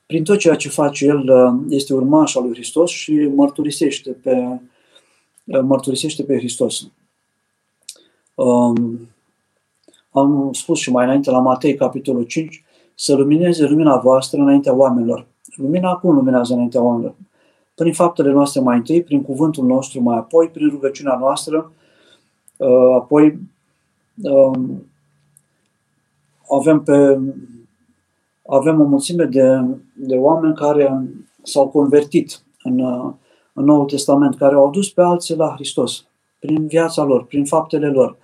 prin 0.07 0.25
tot 0.25 0.39
ceea 0.39 0.55
ce 0.55 0.69
face 0.69 1.07
el 1.07 1.31
este 1.69 1.95
urmaș 1.95 2.35
al 2.35 2.43
lui 2.43 2.53
Hristos 2.53 2.91
și 2.91 3.13
mărturisește 3.13 4.11
pe, 4.11 4.61
mărturisește 5.45 6.23
pe 6.23 6.37
Hristos. 6.37 6.87
Um, 8.35 9.09
am 10.11 10.53
spus 10.53 10.79
și 10.79 10.91
mai 10.91 11.05
înainte 11.05 11.31
la 11.31 11.39
Matei, 11.39 11.75
capitolul 11.75 12.25
5, 12.25 12.65
să 12.95 13.15
lumineze 13.15 13.67
lumina 13.67 13.97
voastră 13.97 14.41
înaintea 14.41 14.75
oamenilor. 14.75 15.27
Lumina 15.55 15.91
acum 15.91 16.15
luminează 16.15 16.53
înaintea 16.53 16.83
oamenilor. 16.83 17.15
Prin 17.75 17.93
faptele 17.93 18.31
noastre 18.31 18.61
mai 18.61 18.77
întâi, 18.77 19.03
prin 19.03 19.23
cuvântul 19.23 19.65
nostru 19.65 20.01
mai 20.01 20.17
apoi, 20.17 20.49
prin 20.49 20.69
rugăciunea 20.69 21.17
noastră, 21.19 21.73
uh, 22.57 22.95
apoi 22.95 23.39
um, 24.23 24.87
avem, 26.51 26.83
pe, 26.83 27.21
avem 28.47 28.81
o 28.81 28.85
mulțime 28.85 29.25
de, 29.25 29.65
de 29.95 30.17
oameni 30.17 30.55
care 30.55 31.11
s-au 31.43 31.69
convertit 31.69 32.43
în, 32.63 32.81
în 33.53 33.65
Noul 33.65 33.85
Testament, 33.85 34.37
care 34.37 34.55
au 34.55 34.67
adus 34.67 34.91
pe 34.91 35.03
alții 35.03 35.37
la 35.37 35.53
Hristos, 35.55 36.05
prin 36.39 36.67
viața 36.67 37.05
lor, 37.05 37.25
prin 37.25 37.45
faptele 37.45 37.89
lor. 37.89 38.17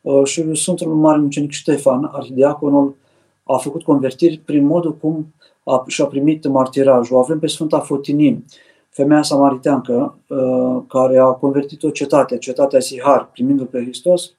Uh, 0.00 0.24
și 0.24 0.54
Sfântul 0.54 0.94
Mare 0.94 1.18
Mucenic 1.18 1.50
Ștefan, 1.50 2.10
arhidiaconul, 2.12 2.96
a 3.44 3.56
făcut 3.56 3.82
convertiri 3.82 4.40
prin 4.44 4.66
modul 4.66 4.96
cum 4.96 5.34
a, 5.64 5.84
și-a 5.86 6.04
primit 6.04 6.46
martirajul. 6.46 7.18
Avem 7.18 7.38
pe 7.38 7.46
Sfânta 7.46 7.80
Fotinim, 7.80 8.44
femeia 8.88 9.22
samariteancă, 9.22 10.18
uh, 10.28 10.82
care 10.88 11.18
a 11.18 11.26
convertit 11.26 11.82
o 11.82 11.90
cetate, 11.90 12.38
cetatea 12.38 12.80
Sihar, 12.80 13.28
primindu-l 13.32 13.66
pe 13.66 13.80
Hristos. 13.80 14.32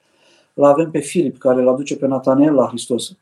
L 0.54 0.62
avem 0.62 0.90
pe 0.90 0.98
Filip, 0.98 1.38
care 1.38 1.60
îl 1.60 1.68
aduce 1.68 1.96
pe 1.96 2.06
Natanel 2.06 2.54
la 2.54 2.66
Hristos. 2.66 3.16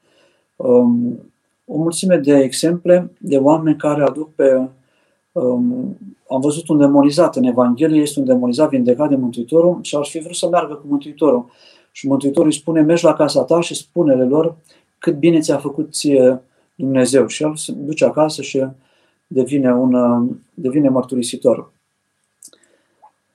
Um, 0.56 1.18
o 1.66 1.76
mulțime 1.76 2.16
de 2.16 2.38
exemple 2.38 3.10
de 3.18 3.36
oameni 3.36 3.76
care 3.76 4.02
aduc 4.02 4.34
pe. 4.34 4.68
Um, 5.32 5.96
am 6.30 6.40
văzut 6.40 6.68
un 6.68 6.78
demonizat 6.78 7.36
în 7.36 7.44
Evanghelie, 7.44 8.00
este 8.00 8.18
un 8.18 8.24
demonizat 8.24 8.68
vindecat 8.68 9.08
de 9.08 9.16
Mântuitorul 9.16 9.78
și 9.82 9.96
ar 9.96 10.04
fi 10.04 10.18
vrut 10.18 10.34
să 10.34 10.48
meargă 10.48 10.74
cu 10.74 10.86
Mântuitorul. 10.88 11.46
Și 11.92 12.08
Mântuitorul 12.08 12.48
îi 12.48 12.56
spune, 12.56 12.80
mergi 12.80 13.04
la 13.04 13.14
casa 13.14 13.42
ta 13.42 13.60
și 13.60 13.74
spune-le 13.74 14.24
lor 14.24 14.56
cât 14.98 15.18
bine 15.18 15.40
ți-a 15.40 15.56
făcut 15.56 15.92
ție 15.92 16.42
Dumnezeu. 16.74 17.26
Și 17.26 17.42
el 17.42 17.56
se 17.56 17.72
duce 17.72 18.04
acasă 18.04 18.42
și 18.42 18.66
devine, 19.26 19.74
un, 19.74 20.28
devine 20.54 20.88
mărturisitor. 20.88 21.72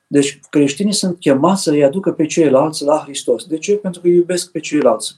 Deci 0.07 0.39
creștinii 0.49 0.93
sunt 0.93 1.19
chemați 1.19 1.63
să-i 1.63 1.83
aducă 1.83 2.11
pe 2.11 2.25
ceilalți 2.25 2.83
la 2.83 2.97
Hristos. 2.97 3.45
De 3.45 3.57
ce? 3.57 3.75
Pentru 3.75 4.01
că 4.01 4.07
iubesc 4.07 4.51
pe 4.51 4.59
ceilalți. 4.59 5.17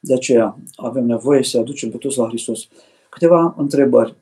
De 0.00 0.14
aceea 0.14 0.58
avem 0.76 1.04
nevoie 1.04 1.42
să 1.42 1.58
aducem 1.58 1.90
pe 1.90 1.96
toți 1.96 2.18
la 2.18 2.26
Hristos. 2.26 2.68
Câteva 3.08 3.54
întrebări. 3.56 4.14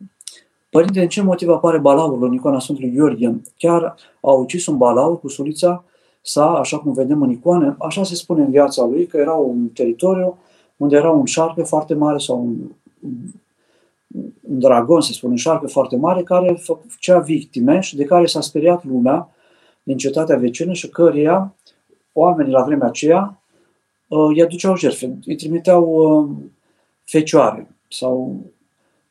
Părinte, 0.71 1.01
în 1.01 1.09
ce 1.09 1.23
motiv 1.23 1.49
apare 1.49 1.79
balaurul 1.79 2.23
în 2.23 2.33
icoana 2.33 2.61
Sfântului 2.61 2.93
Gheorghe? 2.93 3.41
Chiar 3.57 3.97
a 4.21 4.31
ucis 4.31 4.67
un 4.67 4.77
balaur 4.77 5.21
cu 5.21 5.29
sulița 5.29 5.85
sa, 6.21 6.47
așa 6.47 6.79
cum 6.79 6.93
vedem 6.93 7.23
în 7.23 7.31
icoane? 7.31 7.77
Așa 7.79 8.05
se 8.05 8.14
spune 8.14 8.43
în 8.43 8.51
viața 8.51 8.85
lui, 8.85 9.07
că 9.07 9.17
era 9.17 9.33
un 9.33 9.69
teritoriu 9.69 10.39
unde 10.77 10.97
era 10.97 11.11
un 11.11 11.24
șarpe 11.24 11.62
foarte 11.62 11.95
mare 11.95 12.18
sau 12.18 12.43
un, 12.43 12.57
un 14.41 14.59
dragon, 14.59 15.01
se 15.01 15.12
spune, 15.12 15.33
un 15.33 15.39
șarpe 15.39 15.66
foarte 15.66 15.97
mare, 15.97 16.22
care 16.22 16.62
făcea 16.89 17.18
victime 17.18 17.81
și 17.81 17.97
de 17.97 18.05
care 18.05 18.27
s-a 18.27 18.41
speriat 18.41 18.85
lumea 18.85 19.31
din 19.83 19.97
cetatea 19.97 20.37
vecină 20.37 20.72
și 20.72 20.89
căreia 20.89 21.55
oamenii 22.12 22.53
la 22.53 22.62
vremea 22.62 22.87
aceea 22.87 23.43
uh, 24.09 24.29
îi 24.35 24.43
aduceau 24.43 24.77
jertfe, 24.77 25.18
îi 25.24 25.37
trimiteau 25.37 25.85
uh, 25.85 26.37
fecioare 27.05 27.77
sau 27.89 28.41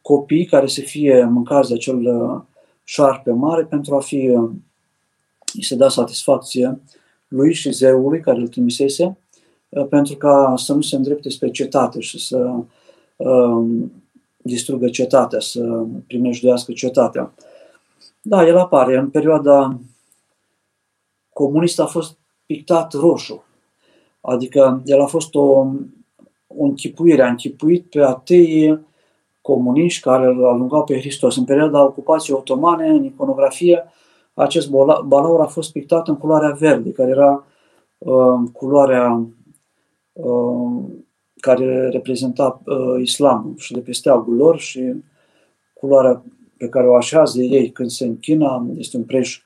copii 0.02 0.46
care 0.46 0.68
să 0.68 0.82
fie 0.82 1.24
mâncați 1.24 1.70
de 1.70 1.74
acel 1.74 2.06
uh, 2.06 2.42
șarpe 2.84 3.32
mare 3.32 3.64
pentru 3.64 3.96
a 3.96 4.00
fi 4.00 4.30
uh, 4.30 4.50
îi 5.54 5.64
se 5.64 5.76
da 5.76 5.90
satisfacție 5.90 6.82
lui 7.28 7.54
și 7.54 7.72
zeului 7.72 8.20
care 8.20 8.40
îl 8.40 8.48
trimisese. 8.48 9.04
uh, 9.04 9.16
pentru 9.84 10.16
ca 10.16 10.54
să 10.58 10.74
nu 10.74 10.82
se 10.82 10.96
îndrepte 10.96 11.30
spre 11.30 11.52
cetate 11.52 12.00
și 12.00 12.20
să 12.20 12.54
uh, 13.16 13.66
distrugă 14.38 14.90
cetatea, 14.90 15.40
să 15.40 15.86
primejduiască 16.08 16.72
cetatea. 16.72 17.34
Da, 18.22 18.48
el 18.48 18.58
apare. 18.58 18.98
În 18.98 19.10
perioada 19.10 19.80
comunistă 21.34 21.82
a 21.82 21.86
fost 21.86 22.18
pictat 22.46 22.94
roșu. 22.94 23.44
Adică 24.22 24.82
el 24.86 25.02
a 25.02 25.06
fost 25.06 25.36
o, 25.36 25.66
o 26.48 26.64
închipuire, 26.64 27.22
a 27.22 27.30
închipuit 27.30 27.90
pe 27.90 28.02
atei 28.02 28.80
comuniști 29.42 30.02
care 30.02 30.26
îl 30.26 30.46
alungau 30.46 30.84
pe 30.84 31.00
Hristos. 31.00 31.36
În 31.36 31.44
perioada 31.44 31.84
ocupației 31.84 32.38
otomane, 32.38 32.88
în 32.88 33.04
iconografie, 33.04 33.84
acest 34.34 34.70
balaur 35.06 35.40
a 35.40 35.46
fost 35.46 35.72
pictat 35.72 36.08
în 36.08 36.18
culoarea 36.18 36.50
verde, 36.50 36.92
care 36.92 37.10
era 37.10 37.44
uh, 37.98 38.50
culoarea 38.54 39.12
uh, 39.12 39.26
care 41.40 41.90
reprezenta 41.90 42.62
uh, 42.66 43.02
islamul 43.02 43.54
și 43.58 43.74
de 43.74 43.80
pe 43.80 43.92
steagul 43.92 44.36
lor 44.36 44.60
și 44.60 44.94
culoarea 45.74 46.24
pe 46.58 46.70
care 46.70 46.88
o 46.88 46.96
așează 46.96 47.42
ei 47.42 47.70
când 47.70 47.90
se 47.90 48.06
închină 48.06 48.68
este 48.78 48.98
un 48.98 49.04
preș 49.04 49.42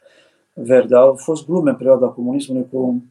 verde. 0.53 0.95
Au 0.95 1.15
fost 1.15 1.45
glume 1.45 1.69
în 1.69 1.75
perioada 1.75 2.07
comunismului 2.07 2.67
cu 2.71 3.03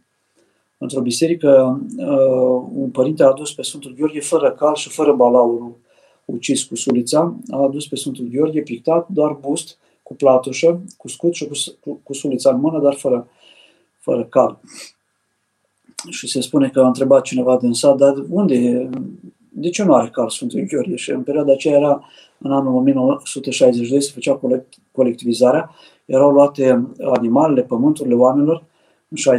într-o 0.79 1.01
biserică 1.01 1.81
uh, 1.97 2.69
un 2.75 2.91
părinte 2.91 3.23
a 3.23 3.27
adus 3.27 3.55
pe 3.55 3.63
Sfântul 3.63 3.95
Gheorghe 3.99 4.21
fără 4.21 4.53
cal 4.53 4.75
și 4.75 4.89
fără 4.89 5.13
balaurul 5.13 5.77
ucis 6.25 6.63
cu 6.63 6.75
sulița, 6.75 7.37
a 7.51 7.63
adus 7.63 7.87
pe 7.89 7.97
Sfântul 7.97 8.29
Gheorghe 8.33 8.61
pictat, 8.61 9.09
doar 9.09 9.33
bust, 9.33 9.79
cu 10.03 10.15
platușă, 10.15 10.81
cu 10.97 11.09
scut 11.09 11.35
și 11.35 11.47
cu, 11.47 11.55
cu, 11.81 12.01
cu 12.03 12.13
sulița 12.13 12.51
în 12.51 12.61
mână, 12.61 12.81
dar 12.81 12.95
fără, 12.95 13.29
fără 13.99 14.25
cal. 14.25 14.61
Și 16.09 16.29
se 16.29 16.41
spune 16.41 16.69
că 16.69 16.81
a 16.81 16.87
întrebat 16.87 17.23
cineva 17.23 17.57
din 17.57 17.73
sat, 17.73 17.97
dar 17.97 18.15
unde 18.29 18.55
e? 18.55 18.89
De 19.49 19.69
ce 19.69 19.85
nu 19.85 19.95
are 19.95 20.09
cal 20.09 20.29
Sfântul 20.29 20.67
Gheorghe? 20.69 20.97
Și 20.97 21.11
în 21.11 21.23
perioada 21.23 21.53
aceea 21.53 21.77
era, 21.77 22.05
în 22.39 22.53
anul 22.53 22.75
1962, 22.75 24.03
se 24.03 24.11
făcea 24.15 24.41
colectivizarea, 24.93 25.71
erau 26.05 26.31
luate 26.31 26.89
animalele, 27.01 27.63
pământurile 27.63 28.15
oamenilor, 28.15 28.65
în 29.09 29.37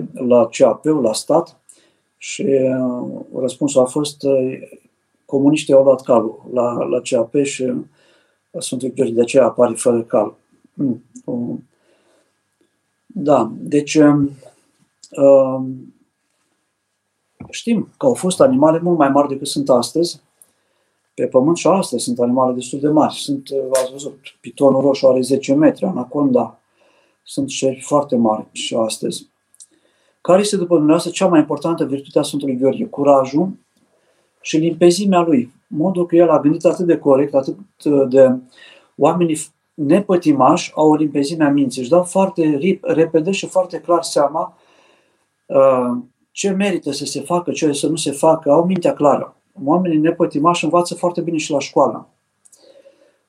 60-62, 0.00 0.02
la 0.12 0.48
CAP, 0.50 0.84
la 0.84 1.12
stat, 1.12 1.60
și 2.16 2.42
uh, 2.42 3.20
răspunsul 3.40 3.80
a 3.80 3.84
fost 3.84 4.22
uh, 4.22 4.58
comuniștii 5.24 5.74
au 5.74 5.82
luat 5.82 6.02
calul 6.02 6.50
la, 6.52 6.72
la 6.72 7.00
CAP 7.00 7.34
și 7.42 7.72
Sfântul 8.58 8.92
Gheorghe 8.94 9.12
de 9.12 9.20
aceea 9.20 9.44
apare 9.44 9.74
fără 9.74 10.02
cal. 10.02 10.34
Mm. 10.74 11.02
Da, 13.06 13.52
deci 13.58 13.94
um, 13.94 14.08
um, 14.08 14.30
știm 17.50 17.92
că 17.98 18.06
au 18.06 18.14
fost 18.14 18.40
animale 18.40 18.78
mult 18.82 18.98
mai 18.98 19.08
mari 19.08 19.28
decât 19.28 19.46
sunt 19.46 19.70
astăzi 19.70 20.20
pe 21.14 21.26
pământ 21.26 21.56
și 21.56 21.66
astăzi 21.66 22.04
sunt 22.04 22.18
animale 22.18 22.54
destul 22.54 22.80
de 22.80 22.88
mari. 22.88 23.14
Sunt, 23.14 23.48
uh, 23.48 23.58
ați 23.72 23.90
văzut, 23.90 24.18
pitonul 24.40 24.80
roșu 24.80 25.06
are 25.06 25.20
10 25.20 25.54
metri, 25.54 25.84
anaconda, 25.84 26.58
sunt 27.22 27.48
șerpi 27.48 27.80
foarte 27.80 28.16
mari 28.16 28.46
și 28.52 28.74
astăzi. 28.74 29.30
Care 30.20 30.40
este, 30.40 30.56
după 30.56 30.74
dumneavoastră, 30.74 31.10
cea 31.10 31.26
mai 31.26 31.40
importantă 31.40 31.84
virtute 31.84 32.18
a 32.18 32.22
Sfântului 32.22 32.56
Gheorghe? 32.56 32.84
Curajul 32.84 33.50
și 34.40 34.56
limpezimea 34.56 35.20
lui. 35.20 35.52
Modul 35.66 36.06
că 36.06 36.16
el 36.16 36.30
a 36.30 36.40
gândit 36.40 36.64
atât 36.64 36.86
de 36.86 36.98
corect, 36.98 37.34
atât 37.34 37.58
de 38.08 38.36
oamenii 38.96 39.38
nepătimași 39.74 40.72
au 40.74 40.90
o 40.90 40.94
limpezime 40.94 41.44
a 41.44 41.48
minții. 41.48 41.80
Își 41.80 41.90
dau 41.90 42.02
foarte 42.02 42.58
repede 42.82 43.30
și 43.30 43.46
foarte 43.46 43.80
clar 43.80 44.02
seama 44.02 44.54
uh, 44.56 44.61
ce 46.30 46.50
merită 46.50 46.92
să 46.92 47.04
se 47.04 47.20
facă, 47.20 47.50
ce 47.50 47.72
să 47.72 47.88
nu 47.88 47.96
se 47.96 48.10
facă. 48.10 48.50
Au 48.50 48.64
mintea 48.64 48.94
clară. 48.94 49.36
Oamenii 49.64 49.98
nepătimași 49.98 50.64
învață 50.64 50.94
foarte 50.94 51.20
bine 51.20 51.36
și 51.36 51.50
la 51.50 51.58
școală. 51.58 52.08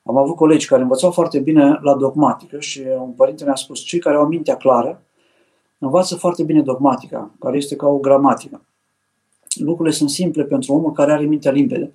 Am 0.02 0.16
avut 0.16 0.36
colegi 0.36 0.66
care 0.66 0.82
învățau 0.82 1.10
foarte 1.10 1.38
bine 1.38 1.78
la 1.82 1.94
dogmatică 1.94 2.58
și 2.58 2.82
un 2.98 3.10
părinte 3.10 3.44
mi-a 3.44 3.54
spus, 3.54 3.80
cei 3.80 3.98
care 3.98 4.16
au 4.16 4.26
mintea 4.26 4.56
clară 4.56 5.02
învață 5.78 6.16
foarte 6.16 6.42
bine 6.42 6.62
dogmatica, 6.62 7.30
care 7.40 7.56
este 7.56 7.76
ca 7.76 7.86
o 7.86 7.98
gramatică. 7.98 8.60
lucrurile 9.54 9.94
sunt 9.94 10.10
simple 10.10 10.44
pentru 10.44 10.72
omul 10.72 10.92
care 10.92 11.12
are 11.12 11.24
mintea 11.24 11.50
limpede. 11.50 11.92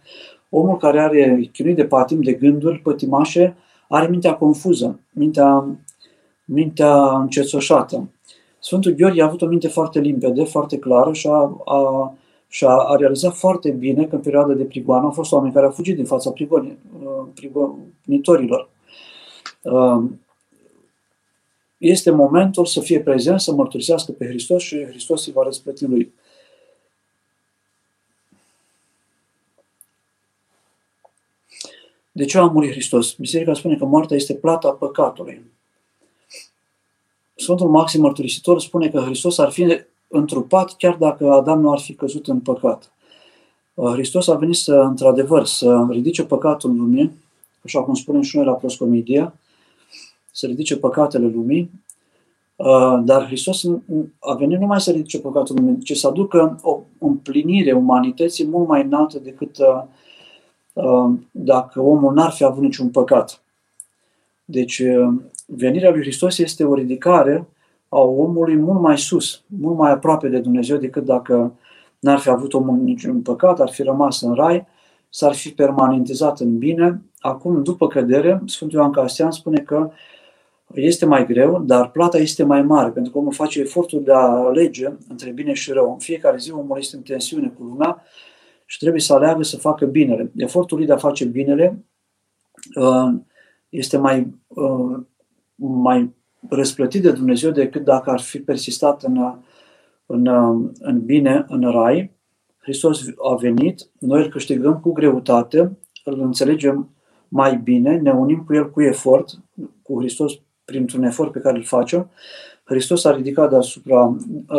Omul 0.50 0.78
care 0.78 1.00
are 1.00 1.50
chinuit 1.54 1.76
de 1.76 1.86
patim, 1.86 2.22
de 2.22 2.34
gânduri 2.34 2.80
pătimașe, 2.80 3.58
are 3.88 4.08
mintea 4.08 4.36
confuză, 4.36 5.00
mintea, 5.14 5.66
mintea 6.46 7.18
încețoșată. 7.18 8.10
Sfântul 8.60 8.92
Gheorghe 8.92 9.22
a 9.22 9.26
avut 9.26 9.42
o 9.42 9.46
minte 9.46 9.68
foarte 9.68 10.00
limpede, 10.00 10.44
foarte 10.44 10.78
clară 10.78 11.14
și 11.14 11.28
a, 11.28 11.62
a, 11.66 12.14
și 12.48 12.66
a, 12.66 12.70
a 12.70 12.96
realizat 12.96 13.36
foarte 13.36 13.70
bine 13.70 14.06
că 14.06 14.16
în 14.16 14.22
perioada 14.22 14.54
de 14.54 14.64
prigoană 14.64 15.06
au 15.06 15.12
fost 15.12 15.32
oameni 15.32 15.54
care 15.54 15.66
au 15.66 15.72
fugit 15.72 15.96
din 15.96 16.06
fața 16.06 16.34
prigonitorilor. 17.34 18.70
Uh, 19.62 20.04
este 21.78 22.12
momentul 22.12 22.66
să 22.66 22.80
fie 22.80 23.00
prezent, 23.00 23.40
să 23.40 23.54
mărturisească 23.54 24.12
pe 24.12 24.26
Hristos 24.26 24.64
și 24.64 24.86
Hristos 24.86 25.26
îi 25.26 25.34
va 25.34 25.44
răsplăti 25.44 25.86
lui. 25.86 26.14
De 32.12 32.26
ce 32.26 32.38
a 32.38 32.46
murit 32.46 32.72
Hristos? 32.72 33.14
Biserica 33.14 33.54
spune 33.54 33.78
că 33.78 33.86
moartea 33.86 34.16
este 34.16 34.34
plata 34.34 34.72
păcatului. 34.72 35.42
Sfântul 37.40 37.70
Maxim 37.70 38.02
Mărturisitor 38.02 38.60
spune 38.60 38.90
că 38.90 39.00
Hristos 39.00 39.38
ar 39.38 39.50
fi 39.50 39.80
întrupat 40.08 40.76
chiar 40.78 40.96
dacă 40.96 41.32
Adam 41.32 41.62
nu 41.62 41.72
ar 41.72 41.80
fi 41.80 41.94
căzut 41.94 42.28
în 42.28 42.40
păcat. 42.40 42.92
Uh, 43.74 43.92
Hristos 43.92 44.28
a 44.28 44.36
venit 44.36 44.56
să, 44.56 44.74
într-adevăr, 44.74 45.46
să 45.46 45.86
ridice 45.90 46.24
păcatul 46.24 46.76
lumii, 46.76 47.12
așa 47.64 47.84
cum 47.84 47.94
spunem 47.94 48.22
și 48.22 48.36
noi 48.36 48.46
la 48.46 48.54
proscomedia, 48.54 49.34
să 50.32 50.46
ridice 50.46 50.78
păcatele 50.78 51.28
lumii, 51.28 51.72
uh, 52.56 53.00
dar 53.04 53.26
Hristos 53.26 53.64
a 54.20 54.34
venit 54.34 54.60
numai 54.60 54.82
să 54.82 54.92
ridice 54.92 55.20
păcatul 55.20 55.56
lumii, 55.56 55.84
ci 55.84 55.98
să 55.98 56.08
aducă 56.08 56.60
o 56.62 56.80
împlinire 56.98 57.72
umanității 57.72 58.48
mult 58.48 58.68
mai 58.68 58.84
înaltă 58.84 59.20
decât 59.20 59.58
uh, 59.58 61.10
dacă 61.32 61.82
omul 61.82 62.14
n-ar 62.14 62.32
fi 62.32 62.44
avut 62.44 62.64
niciun 62.64 62.90
păcat. 62.90 63.42
Deci, 64.52 64.84
venirea 65.46 65.90
lui 65.90 66.02
Hristos 66.02 66.38
este 66.38 66.64
o 66.64 66.76
ridicare 66.76 67.48
a 67.90 68.00
omului 68.00 68.56
mult 68.56 68.82
mai 68.82 68.98
sus, 68.98 69.44
mult 69.46 69.78
mai 69.78 69.92
aproape 69.92 70.28
de 70.28 70.40
Dumnezeu 70.40 70.78
decât 70.78 71.06
dacă 71.06 71.54
n-ar 72.00 72.20
fi 72.20 72.30
avut 72.30 72.54
omul 72.54 72.78
niciun 72.78 73.22
păcat, 73.22 73.60
ar 73.60 73.70
fi 73.70 73.84
rămas 73.84 74.22
în 74.22 74.34
rai, 74.34 74.66
s-ar 75.10 75.34
fi 75.34 75.50
permanentizat 75.50 76.40
în 76.40 76.58
bine. 76.58 77.02
Acum, 77.20 77.64
după 77.64 77.88
cădere, 77.88 78.42
Sfântul 78.46 78.80
Ioan 78.80 78.92
Castian 78.92 79.32
spune 79.32 79.60
că 79.60 79.92
este 80.74 81.06
mai 81.06 81.26
greu, 81.26 81.62
dar 81.66 81.92
plata 81.92 82.18
este 82.18 82.44
mai 82.44 82.62
mare, 82.62 82.90
pentru 82.90 83.12
că 83.12 83.18
omul 83.18 83.34
face 83.34 83.60
efortul 83.60 84.04
de 84.04 84.12
a 84.12 84.28
alege 84.28 84.88
între 85.10 85.32
bine 85.32 85.54
și 85.54 85.72
rău. 85.72 85.92
În 85.92 85.98
fiecare 85.98 86.38
zi 86.38 86.52
omul 86.52 86.78
este 86.78 86.96
în 86.96 87.02
tensiune 87.02 87.48
cu 87.58 87.64
lumea 87.64 88.04
și 88.66 88.78
trebuie 88.78 89.02
să 89.02 89.14
aleagă 89.14 89.44
să 89.44 89.58
facă 89.58 89.86
binele. 89.86 90.32
Efortul 90.36 90.78
lui 90.78 90.86
de 90.86 90.94
a 90.94 90.98
face 90.98 91.26
binele 91.26 91.86
uh, 92.76 93.14
este 93.70 93.98
mai, 93.98 94.36
uh, 94.48 95.00
mai 95.56 96.16
răsplătit 96.50 97.02
de 97.02 97.12
Dumnezeu 97.12 97.52
decât 97.52 97.84
dacă 97.84 98.10
ar 98.10 98.20
fi 98.20 98.40
persistat 98.40 99.04
în, 99.04 99.34
în, 100.06 100.28
în 100.80 101.06
bine, 101.06 101.46
în 101.48 101.72
rai. 101.72 102.18
Hristos 102.58 103.02
a 103.32 103.36
venit, 103.36 103.90
noi 104.00 104.24
îl 104.24 104.30
câștigăm 104.30 104.80
cu 104.80 104.92
greutate, 104.92 105.78
îl 106.04 106.20
înțelegem 106.20 106.90
mai 107.28 107.58
bine, 107.58 107.98
ne 107.98 108.12
unim 108.12 108.44
cu 108.44 108.54
el 108.54 108.72
cu 108.72 108.82
efort, 108.82 109.30
cu 109.82 110.00
Hristos 110.00 110.34
printr-un 110.66 111.04
efort 111.04 111.32
pe 111.32 111.40
care 111.40 111.58
îl 111.58 111.64
facem. 111.64 112.10
Hristos 112.64 113.06
a 113.06 113.16
ridicat 113.16 113.50
deasupra, 113.50 114.16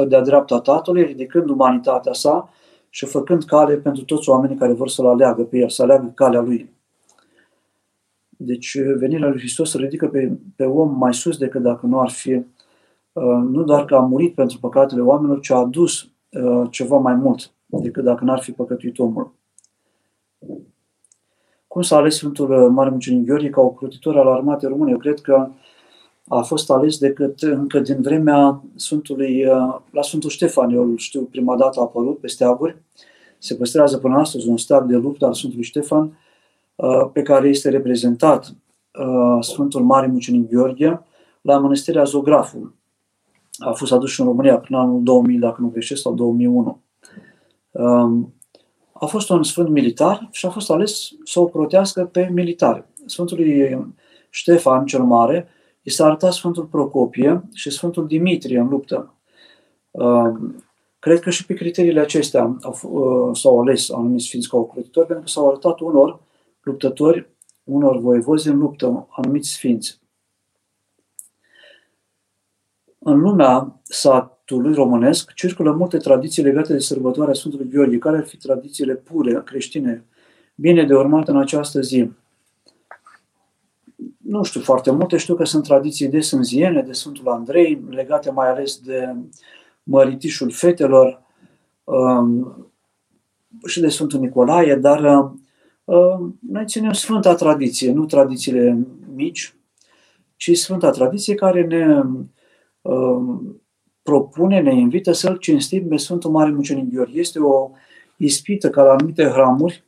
de-a 0.09 0.21
dreapta 0.21 0.61
Tatălui, 0.61 1.03
ridicând 1.03 1.49
umanitatea 1.49 2.13
sa 2.13 2.51
și 2.89 3.07
făcând 3.07 3.45
cale 3.45 3.75
pentru 3.75 4.05
toți 4.05 4.29
oamenii 4.29 4.57
care 4.57 4.73
vor 4.73 4.89
să-L 4.89 5.07
aleagă 5.07 5.43
pe 5.43 5.59
El, 5.59 5.69
să 5.69 5.83
aleagă 5.83 6.13
calea 6.15 6.41
Lui. 6.41 6.80
Deci 8.43 8.79
venirea 8.99 9.29
lui 9.29 9.39
Hristos 9.39 9.73
îl 9.73 9.81
ridică 9.81 10.09
pe, 10.09 10.39
pe 10.57 10.65
om 10.65 10.97
mai 10.99 11.15
sus 11.15 11.37
decât 11.37 11.63
dacă 11.63 11.87
nu 11.87 12.01
ar 12.01 12.11
fi, 12.11 12.33
uh, 12.33 13.43
nu 13.51 13.63
doar 13.63 13.85
că 13.85 13.95
a 13.95 14.01
murit 14.01 14.35
pentru 14.35 14.59
păcatele 14.59 15.01
oamenilor, 15.01 15.41
ci 15.41 15.51
a 15.51 15.57
adus 15.57 16.09
uh, 16.31 16.67
ceva 16.71 16.97
mai 16.97 17.15
mult 17.15 17.53
decât 17.67 18.05
dacă 18.05 18.25
n-ar 18.25 18.39
fi 18.39 18.53
păcătuit 18.53 18.99
omul. 18.99 19.35
Cum 21.67 21.83
s-a 21.83 21.97
ales 21.97 22.17
Sfântul 22.17 22.51
uh, 22.51 22.71
Mare 22.71 22.91
Mucenic 22.91 23.27
Gheorghe 23.27 23.51
ca 23.51 23.61
ocrotitor 23.61 24.17
al 24.17 24.29
armatei 24.29 24.69
române? 24.69 24.91
Eu 24.91 24.99
cred 24.99 25.21
că 25.21 25.49
a 26.29 26.41
fost 26.41 26.71
ales 26.71 26.99
decât 26.99 27.43
încă 27.43 27.79
din 27.79 28.03
vremea 28.03 28.63
Sfântului, 28.75 29.45
la 29.91 30.03
Sfântul 30.03 30.31
Ștefan, 30.31 30.71
eu 30.71 30.97
știu, 30.97 31.23
prima 31.23 31.57
dată 31.57 31.81
a 31.81 31.83
apărut 31.83 32.19
pe 32.19 32.27
steaguri, 32.27 32.83
se 33.39 33.55
păstrează 33.55 33.99
până 33.99 34.19
astăzi 34.19 34.49
un 34.49 34.57
steag 34.57 34.87
de 34.87 34.97
luptă 34.97 35.27
al 35.27 35.35
Sfântului 35.35 35.65
Ștefan, 35.65 36.05
Uh, 36.05 36.30
pe 37.13 37.23
care 37.23 37.49
este 37.49 37.69
reprezentat 37.69 38.55
uh, 38.99 39.45
Sfântul 39.45 39.83
Mare 39.83 40.07
Mucenic 40.07 40.51
Gheorghe 40.51 41.03
la 41.41 41.59
Mănăstirea 41.59 42.05
Zograful. 42.05 42.75
A 43.59 43.73
fost 43.73 43.93
adus 43.93 44.11
și 44.11 44.21
în 44.21 44.27
România 44.27 44.59
prin 44.59 44.77
anul 44.77 45.03
2000, 45.03 45.39
dacă 45.39 45.61
nu 45.61 45.69
greșesc, 45.69 46.01
sau 46.01 46.15
2001. 46.15 46.81
Um, 47.71 48.35
a 48.93 49.07
fost 49.07 49.31
un 49.31 49.43
sfânt 49.43 49.69
militar 49.69 50.29
și 50.31 50.47
a 50.47 50.51
fost 50.51 50.71
ales 50.71 51.09
să 51.25 51.41
o 51.41 51.45
protească 51.45 52.05
pe 52.05 52.31
militare. 52.33 52.89
Sfântului 53.07 53.79
Ștefan 54.31 54.87
cel 54.87 55.03
Mare 55.03 55.49
i 55.83 55.91
s-a 55.91 56.05
arătat 56.05 56.33
Sfântul 56.33 56.65
Procopie 56.65 57.49
și 57.55 57.71
Sfântul 57.71 58.07
Dimitrie 58.07 58.59
în 58.59 58.69
luptă. 58.69 59.15
Um, 59.91 60.65
cred 60.99 61.21
că 61.21 61.31
și 61.31 61.47
pe 61.47 61.55
criteriile 61.55 62.01
acestea 62.01 62.57
uh, 62.63 63.37
s-au 63.37 63.61
ales 63.61 63.91
anumiți 63.91 64.25
sfinți 64.25 64.49
ca 64.49 64.57
ocrotitori, 64.57 65.07
pentru 65.07 65.25
că 65.25 65.31
s-au 65.31 65.49
arătat 65.49 65.81
unor 65.81 66.21
luptători, 66.71 67.29
unor 67.65 67.99
voievozi 67.99 68.49
în 68.49 68.59
luptă, 68.59 69.07
anumiți 69.11 69.51
sfinți. 69.51 70.01
În 72.99 73.21
lumea 73.21 73.81
satului 73.83 74.75
românesc 74.75 75.33
circulă 75.33 75.73
multe 75.73 75.97
tradiții 75.97 76.43
legate 76.43 76.73
de 76.73 76.79
sărbătoarea 76.79 77.35
Sfântului 77.35 77.69
Gheorghe, 77.69 77.99
care 77.99 78.17
ar 78.17 78.27
fi 78.27 78.37
tradițiile 78.37 78.95
pure, 78.95 79.43
creștine, 79.45 80.05
bine 80.55 80.85
de 80.85 80.95
urmat 80.95 81.29
în 81.29 81.37
această 81.37 81.81
zi. 81.81 82.11
Nu 84.17 84.43
știu 84.43 84.61
foarte 84.61 84.91
multe, 84.91 85.17
știu 85.17 85.35
că 85.35 85.45
sunt 85.45 85.65
tradiții 85.65 86.09
de 86.09 86.21
sânziene, 86.21 86.83
de 86.83 86.93
Sfântul 86.93 87.29
Andrei, 87.29 87.85
legate 87.89 88.31
mai 88.31 88.49
ales 88.49 88.79
de 88.79 89.15
măritișul 89.83 90.51
fetelor 90.51 91.23
um, 91.85 92.73
și 93.67 93.81
de 93.81 93.89
Sfântul 93.89 94.21
Nicolae, 94.21 94.75
dar 94.75 95.05
um, 95.05 95.15
Ă, 95.15 95.50
noi 96.41 96.65
ținem 96.67 96.93
Sfânta 96.93 97.35
Tradiție, 97.35 97.93
nu 97.93 98.05
tradițiile 98.05 98.87
mici, 99.15 99.55
ci 100.37 100.57
Sfânta 100.57 100.91
Tradiție 100.91 101.35
care 101.35 101.67
ne 101.67 102.03
ă, 102.85 103.23
propune, 104.03 104.61
ne 104.61 104.75
invită 104.75 105.13
să-L 105.13 105.37
cinstim 105.37 105.89
pe 105.89 105.97
Sfântul 105.97 106.31
Mare 106.31 106.51
Mucenic 106.51 106.95
Gheorghe. 106.95 107.19
Este 107.19 107.39
o 107.39 107.71
ispită 108.17 108.71
ca 108.71 108.83
la 108.83 108.93
anumite 108.93 109.25
hramuri 109.25 109.85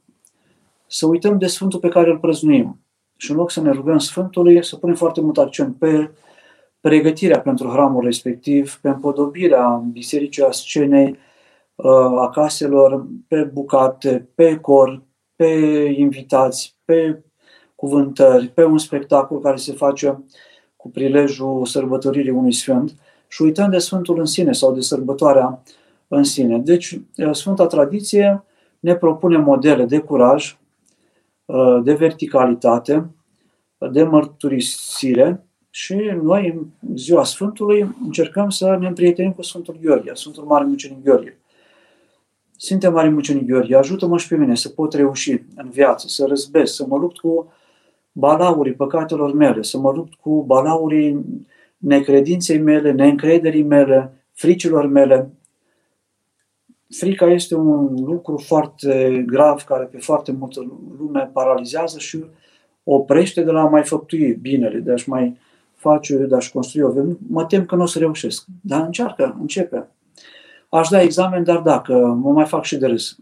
să 0.86 1.06
uităm 1.06 1.38
de 1.38 1.46
Sfântul 1.46 1.78
pe 1.78 1.88
care 1.88 2.10
îl 2.10 2.18
prăznuim. 2.18 2.80
Și 3.16 3.30
în 3.30 3.36
loc 3.36 3.50
să 3.50 3.60
ne 3.60 3.70
rugăm 3.70 3.98
Sfântului, 3.98 4.64
să 4.64 4.76
punem 4.76 4.94
foarte 4.94 5.20
mult 5.20 5.38
accent 5.38 5.76
pe 5.76 6.10
pregătirea 6.80 7.40
pentru 7.40 7.68
hramul 7.68 8.04
respectiv, 8.04 8.78
pe 8.82 8.88
împodobirea 8.88 9.68
bisericii 9.92 10.42
a 10.42 10.50
scenei, 10.50 11.16
ă, 11.78 12.20
a 12.20 12.30
caselor, 12.30 13.06
pe 13.28 13.42
bucate, 13.42 14.28
pe 14.34 14.56
cor, 14.56 15.02
pe 15.42 15.94
invitați, 15.96 16.76
pe 16.84 17.22
cuvântări, 17.74 18.48
pe 18.48 18.64
un 18.64 18.78
spectacol 18.78 19.40
care 19.40 19.56
se 19.56 19.72
face 19.72 20.24
cu 20.76 20.90
prilejul 20.90 21.66
sărbătoririi 21.66 22.30
unui 22.30 22.52
sfânt 22.52 22.94
și 23.28 23.42
uităm 23.42 23.70
de 23.70 23.78
Sfântul 23.78 24.18
în 24.18 24.24
sine 24.24 24.52
sau 24.52 24.74
de 24.74 24.80
sărbătoarea 24.80 25.62
în 26.08 26.24
sine. 26.24 26.58
Deci, 26.58 27.00
Sfânta 27.32 27.66
Tradiție 27.66 28.44
ne 28.80 28.94
propune 28.94 29.36
modele 29.36 29.84
de 29.84 29.98
curaj, 29.98 30.56
de 31.82 31.94
verticalitate, 31.94 33.10
de 33.90 34.02
mărturisire 34.02 35.46
și 35.70 35.94
noi, 36.22 36.48
în 36.88 36.96
ziua 36.96 37.24
Sfântului, 37.24 37.94
încercăm 38.04 38.50
să 38.50 38.76
ne 38.80 38.86
împrietenim 38.86 39.32
cu 39.32 39.42
Sfântul 39.42 39.78
Gheorghe, 39.82 40.14
Sfântul 40.14 40.44
Mare 40.44 40.64
Mucenic 40.64 41.04
Gheorghe. 41.04 41.36
Sfinte 42.64 42.88
Mare 42.88 43.08
Mucenic 43.08 43.46
Gheorghe, 43.46 43.76
ajută-mă 43.76 44.18
și 44.18 44.28
pe 44.28 44.36
mine 44.36 44.54
să 44.54 44.68
pot 44.68 44.94
reuși 44.94 45.42
în 45.56 45.70
viață, 45.70 46.06
să 46.08 46.24
răzbesc, 46.26 46.74
să 46.74 46.86
mă 46.86 46.98
lupt 46.98 47.18
cu 47.18 47.52
balaurii 48.12 48.72
păcatelor 48.72 49.32
mele, 49.32 49.62
să 49.62 49.78
mă 49.78 49.92
lupt 49.92 50.14
cu 50.14 50.44
balaurii 50.46 51.24
necredinței 51.76 52.58
mele, 52.58 52.92
neîncrederii 52.92 53.62
mele, 53.62 54.24
fricilor 54.32 54.86
mele. 54.86 55.30
Frica 56.88 57.26
este 57.26 57.54
un 57.54 58.04
lucru 58.04 58.36
foarte 58.36 59.24
grav 59.26 59.62
care 59.62 59.84
pe 59.84 59.98
foarte 59.98 60.32
multă 60.32 60.60
lume 60.98 61.30
paralizează 61.32 61.98
și 61.98 62.24
oprește 62.84 63.42
de 63.42 63.50
la 63.50 63.60
a 63.60 63.68
mai 63.68 63.84
făptui 63.84 64.32
binele, 64.34 64.78
de 64.78 64.92
a-și 64.92 65.08
mai 65.08 65.36
face, 65.74 66.16
de 66.16 66.34
a-și 66.34 66.52
construi 66.52 66.82
o 66.82 66.92
Mă 67.28 67.44
tem 67.44 67.64
că 67.64 67.74
nu 67.74 67.82
o 67.82 67.86
să 67.86 67.98
reușesc. 67.98 68.44
Dar 68.60 68.80
încearcă, 68.84 69.36
începe. 69.40 69.86
Aș 70.78 70.88
da 70.88 71.02
examen, 71.02 71.44
dar 71.44 71.58
dacă 71.58 71.92
mă 72.22 72.32
mai 72.32 72.44
fac 72.44 72.64
și 72.64 72.76
de 72.76 72.86
râs. 72.86 73.16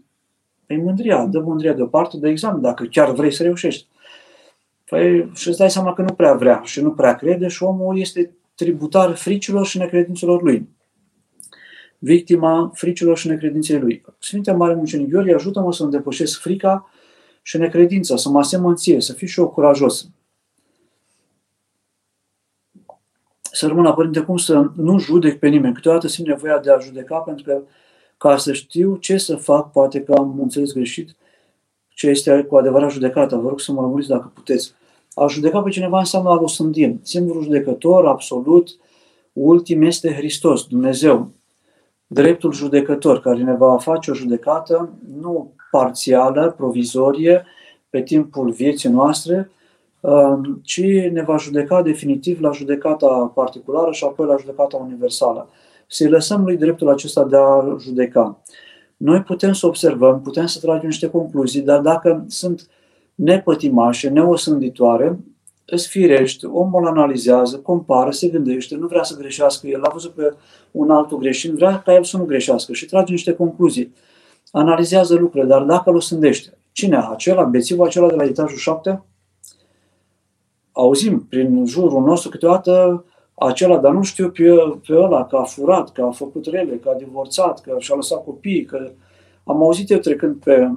Păi 0.65 0.77
mândria, 0.77 1.25
dă 1.25 1.39
mândria 1.39 1.73
deoparte, 1.73 2.17
de 2.17 2.29
examen, 2.29 2.61
dacă 2.61 2.83
chiar 2.83 3.11
vrei 3.11 3.31
să 3.31 3.43
reușești. 3.43 3.87
Păi 4.85 5.31
și 5.35 5.47
îți 5.47 5.57
dai 5.57 5.71
seama 5.71 5.93
că 5.93 6.01
nu 6.01 6.13
prea 6.13 6.33
vrea 6.33 6.61
și 6.63 6.81
nu 6.81 6.91
prea 6.91 7.15
crede 7.15 7.47
și 7.47 7.63
omul 7.63 7.99
este 7.99 8.31
tributar 8.55 9.15
fricilor 9.15 9.65
și 9.65 9.77
necredințelor 9.77 10.41
lui. 10.41 10.69
Victima 11.97 12.71
fricilor 12.73 13.17
și 13.17 13.27
necredinței 13.27 13.79
lui. 13.79 14.05
Sfântul 14.19 14.55
Mare 14.55 14.73
Mucenic 14.73 15.09
Gheorghe, 15.09 15.33
ajută-mă 15.33 15.73
să 15.73 15.83
îmi 15.83 15.91
depășesc 15.91 16.39
frica 16.39 16.89
și 17.41 17.57
necredința, 17.57 18.15
să 18.15 18.29
mă 18.29 18.39
asemăn 18.39 18.75
ție, 18.75 19.01
să 19.01 19.13
fiu 19.13 19.27
și 19.27 19.39
eu 19.39 19.49
curajos. 19.49 20.09
Să 23.51 23.67
rămân 23.67 23.83
la 23.83 23.93
Părinte, 23.93 24.19
cum 24.19 24.37
să 24.37 24.69
nu 24.75 24.99
judec 24.99 25.39
pe 25.39 25.47
nimeni. 25.47 25.73
Câteodată 25.73 26.07
simt 26.07 26.27
nevoia 26.27 26.59
de 26.59 26.71
a 26.71 26.79
judeca 26.79 27.17
pentru 27.17 27.43
că 27.43 27.61
ca 28.17 28.37
să 28.37 28.53
știu 28.53 28.95
ce 28.95 29.17
să 29.17 29.35
fac, 29.35 29.71
poate 29.71 30.01
că 30.01 30.13
am 30.13 30.39
înțeles 30.41 30.73
greșit 30.73 31.15
ce 32.01 32.07
este 32.07 32.43
cu 32.43 32.55
adevărat 32.57 32.91
judecata. 32.91 33.37
Vă 33.37 33.47
rog 33.47 33.59
să 33.59 33.71
mă 33.71 33.81
lămuriți 33.81 34.09
dacă 34.09 34.31
puteți. 34.33 34.73
A 35.13 35.27
judeca 35.27 35.61
pe 35.61 35.69
cineva 35.69 35.99
înseamnă 35.99 36.29
a 36.29 36.39
osândi. 36.41 36.95
Singurul 37.01 37.43
judecător 37.43 38.07
absolut, 38.07 38.69
ultim, 39.33 39.81
este 39.81 40.13
Hristos, 40.13 40.65
Dumnezeu. 40.65 41.31
Dreptul 42.07 42.53
judecător 42.53 43.19
care 43.19 43.43
ne 43.43 43.55
va 43.55 43.77
face 43.77 44.11
o 44.11 44.13
judecată 44.13 44.93
nu 45.19 45.53
parțială, 45.71 46.53
provizorie, 46.57 47.45
pe 47.89 48.01
timpul 48.01 48.51
vieții 48.51 48.89
noastre, 48.89 49.35
um, 49.35 49.49
ci 50.63 50.83
ne 51.11 51.21
va 51.21 51.37
judeca 51.37 51.81
definitiv 51.81 52.41
la 52.41 52.51
judecata 52.51 53.31
particulară 53.35 53.91
și 53.91 54.03
apoi 54.03 54.27
la 54.27 54.35
judecata 54.39 54.77
universală. 54.77 55.49
Să-i 55.87 56.09
lăsăm 56.09 56.43
lui 56.43 56.57
dreptul 56.57 56.89
acesta 56.89 57.23
de 57.23 57.37
a 57.37 57.75
judeca. 57.79 58.41
Noi 58.97 59.21
putem 59.21 59.53
să 59.53 59.67
observăm, 59.67 60.21
putem 60.21 60.45
să 60.45 60.59
tragem 60.59 60.87
niște 60.87 61.09
concluzii, 61.09 61.61
dar 61.61 61.79
dacă 61.79 62.25
sunt 62.27 62.67
nepătimașe, 63.15 64.09
neosânditoare, 64.09 65.19
îți 65.65 65.87
firești, 65.87 66.45
omul 66.45 66.87
analizează, 66.87 67.57
compară, 67.57 68.11
se 68.11 68.27
gândește, 68.27 68.75
nu 68.75 68.87
vrea 68.87 69.03
să 69.03 69.17
greșească 69.17 69.67
el, 69.67 69.83
a 69.83 69.89
văzut 69.93 70.11
pe 70.11 70.33
un 70.71 70.89
altul 70.89 71.17
greșind, 71.17 71.55
vrea 71.55 71.81
ca 71.81 71.93
el 71.93 72.03
să 72.03 72.17
nu 72.17 72.25
greșească 72.25 72.73
și 72.73 72.85
trage 72.85 73.11
niște 73.11 73.33
concluzii. 73.33 73.93
Analizează 74.51 75.15
lucrurile, 75.15 75.49
dar 75.49 75.63
dacă 75.63 75.89
îl 75.89 75.95
osândește, 75.95 76.57
cine 76.71 76.97
acela, 77.11 77.43
bețivul 77.43 77.85
acela 77.85 78.07
de 78.07 78.15
la 78.15 78.23
etajul 78.23 78.57
7? 78.57 79.03
Auzim 80.71 81.25
prin 81.29 81.65
jurul 81.65 82.03
nostru 82.03 82.29
câteodată 82.29 83.05
acela, 83.33 83.77
dar 83.77 83.91
nu 83.91 84.03
știu 84.03 84.29
pe, 84.29 84.43
pe 84.87 84.95
ăla 84.95 85.25
că 85.25 85.35
a 85.35 85.43
furat, 85.43 85.91
că 85.91 86.01
a 86.01 86.11
făcut 86.11 86.45
rele, 86.45 86.75
că 86.75 86.89
a 86.89 86.97
divorțat, 86.97 87.61
că 87.61 87.75
și-a 87.79 87.95
lăsat 87.95 88.23
copiii, 88.23 88.65
că 88.65 88.91
am 89.43 89.63
auzit 89.63 89.89
eu 89.89 89.97
trecând 89.97 90.35
pe, 90.43 90.71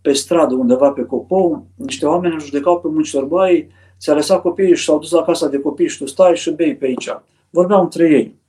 pe 0.00 0.12
stradă 0.12 0.54
undeva 0.54 0.90
pe 0.90 1.04
copou, 1.04 1.66
niște 1.74 2.06
oameni 2.06 2.34
îl 2.34 2.40
judecau 2.40 2.80
pe 2.80 2.88
muncitori, 2.88 3.26
băi, 3.26 3.68
ți-a 3.98 4.14
lăsat 4.14 4.40
copiii 4.40 4.76
și 4.76 4.84
s-au 4.84 4.98
dus 4.98 5.10
la 5.10 5.22
casa 5.22 5.48
de 5.48 5.60
copii 5.60 5.88
și 5.88 5.98
tu 5.98 6.06
stai 6.06 6.36
și 6.36 6.50
bei 6.50 6.76
pe 6.76 6.86
aici. 6.86 7.16
Vorbeau 7.50 7.82
între 7.82 8.08
ei, 8.08 8.40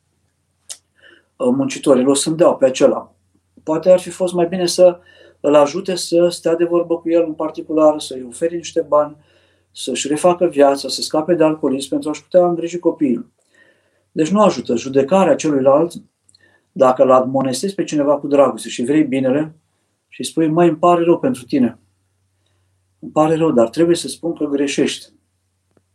muncitorii, 1.38 2.06
o 2.06 2.14
sândeau 2.14 2.58
pe 2.58 2.66
acela. 2.66 3.14
Poate 3.64 3.92
ar 3.92 4.00
fi 4.00 4.10
fost 4.10 4.34
mai 4.34 4.48
bine 4.48 4.66
să 4.66 5.00
îl 5.40 5.56
ajute 5.56 5.96
să 5.96 6.28
stea 6.30 6.56
de 6.56 6.64
vorbă 6.64 6.98
cu 6.98 7.10
el 7.10 7.24
în 7.28 7.34
particular, 7.34 8.00
să-i 8.00 8.26
oferi 8.28 8.56
niște 8.56 8.86
bani, 8.88 9.16
să-și 9.74 10.08
refacă 10.08 10.46
viața, 10.46 10.88
să 10.88 11.02
scape 11.02 11.34
de 11.34 11.44
alcoolism 11.44 11.90
pentru 11.90 12.10
a-și 12.10 12.24
putea 12.24 12.46
îngriji 12.46 12.80
copiii. 12.80 13.32
Deci 14.12 14.30
nu 14.30 14.42
ajută 14.42 14.76
judecarea 14.76 15.36
celuilalt 15.36 15.94
dacă 16.72 17.04
îl 17.04 17.12
admonestezi 17.12 17.76
pe 17.76 17.84
cineva 17.84 18.18
cu 18.18 18.28
dragoste 18.28 18.70
și 18.70 18.84
vrei 18.84 19.04
binele 19.04 19.56
și 20.08 20.20
îi 20.22 20.28
spui, 20.28 20.48
mai 20.48 20.68
îmi 20.68 20.78
pare 20.78 21.04
rău 21.04 21.20
pentru 21.20 21.44
tine. 21.44 21.80
Îmi 23.00 23.12
pare 23.12 23.36
rău, 23.36 23.52
dar 23.52 23.70
trebuie 23.70 23.96
să 23.96 24.08
spun 24.08 24.34
că 24.34 24.46
greșești. 24.46 25.06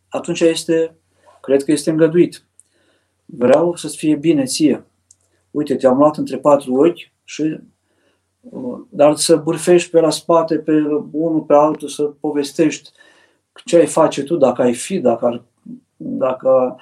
Atunci 0.08 0.40
este, 0.40 0.96
cred 1.40 1.62
că 1.62 1.72
este 1.72 1.90
îngăduit. 1.90 2.44
Vreau 3.24 3.76
să-ți 3.76 3.96
fie 3.96 4.16
bine 4.16 4.44
ție. 4.44 4.86
Uite, 5.50 5.76
te-am 5.76 5.98
luat 5.98 6.16
între 6.16 6.38
patru 6.38 6.74
ochi 6.74 7.12
și 7.24 7.58
uh, 8.40 8.80
dar 8.88 9.16
să 9.16 9.36
bârfești 9.36 9.90
pe 9.90 10.00
la 10.00 10.10
spate, 10.10 10.58
pe 10.58 10.72
unul 11.10 11.40
pe 11.46 11.54
altul, 11.54 11.88
să 11.88 12.02
povestești 12.02 12.90
ce 13.64 13.76
ai 13.76 13.86
face 13.86 14.22
tu, 14.22 14.36
dacă 14.36 14.62
ai 14.62 14.74
fi, 14.74 14.98
dacă, 14.98 15.26
ar, 15.26 15.42
dacă, 15.96 16.76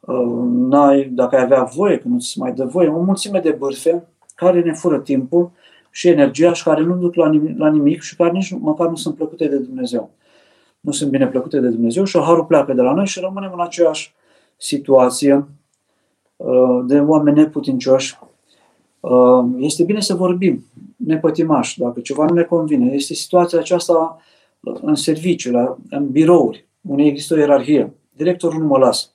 uh, 0.00 0.42
n-ai, 0.44 1.04
dacă 1.04 1.36
ai 1.36 1.42
avea 1.42 1.62
voie, 1.62 1.98
că 1.98 2.08
nu 2.08 2.18
ți 2.18 2.38
mai 2.38 2.52
dă 2.52 2.64
voie, 2.64 2.88
o 2.88 3.02
mulțime 3.02 3.40
de 3.40 3.50
bârfe 3.50 4.06
care 4.34 4.60
ne 4.60 4.72
fură 4.72 4.98
timpul 4.98 5.50
și 5.90 6.08
energia 6.08 6.52
și 6.52 6.62
care 6.62 6.82
nu 6.82 6.96
duc 6.96 7.14
la 7.14 7.28
nimic, 7.28 7.58
la 7.58 7.68
nimic 7.68 8.00
și 8.00 8.16
care 8.16 8.30
nici 8.30 8.54
măcar 8.58 8.88
nu 8.88 8.96
sunt 8.96 9.14
plăcute 9.14 9.48
de 9.48 9.56
Dumnezeu. 9.56 10.10
Nu 10.80 10.92
sunt 10.92 11.10
bine 11.10 11.26
plăcute 11.26 11.60
de 11.60 11.68
Dumnezeu 11.68 12.04
și 12.04 12.18
harul 12.18 12.44
pleacă 12.44 12.72
de 12.72 12.82
la 12.82 12.92
noi 12.92 13.06
și 13.06 13.20
rămânem 13.20 13.50
în 13.52 13.60
aceeași 13.60 14.14
situație 14.56 15.48
uh, 16.36 16.84
de 16.86 17.00
oameni 17.00 17.36
neputincioși. 17.36 18.18
Uh, 19.00 19.44
este 19.58 19.84
bine 19.84 20.00
să 20.00 20.14
vorbim 20.14 20.64
nepătimași, 20.96 21.78
dacă 21.78 22.00
ceva 22.00 22.24
nu 22.24 22.34
ne 22.34 22.42
convine. 22.42 22.94
Este 22.94 23.14
situația 23.14 23.58
aceasta 23.58 24.18
în 24.62 24.94
serviciu, 24.94 25.50
la, 25.50 25.78
în 25.90 26.10
birouri, 26.10 26.66
unde 26.80 27.02
există 27.02 27.34
o 27.34 27.38
ierarhie. 27.38 27.92
Directorul 28.16 28.60
nu 28.60 28.66
mă 28.66 28.78
lasă. 28.78 29.08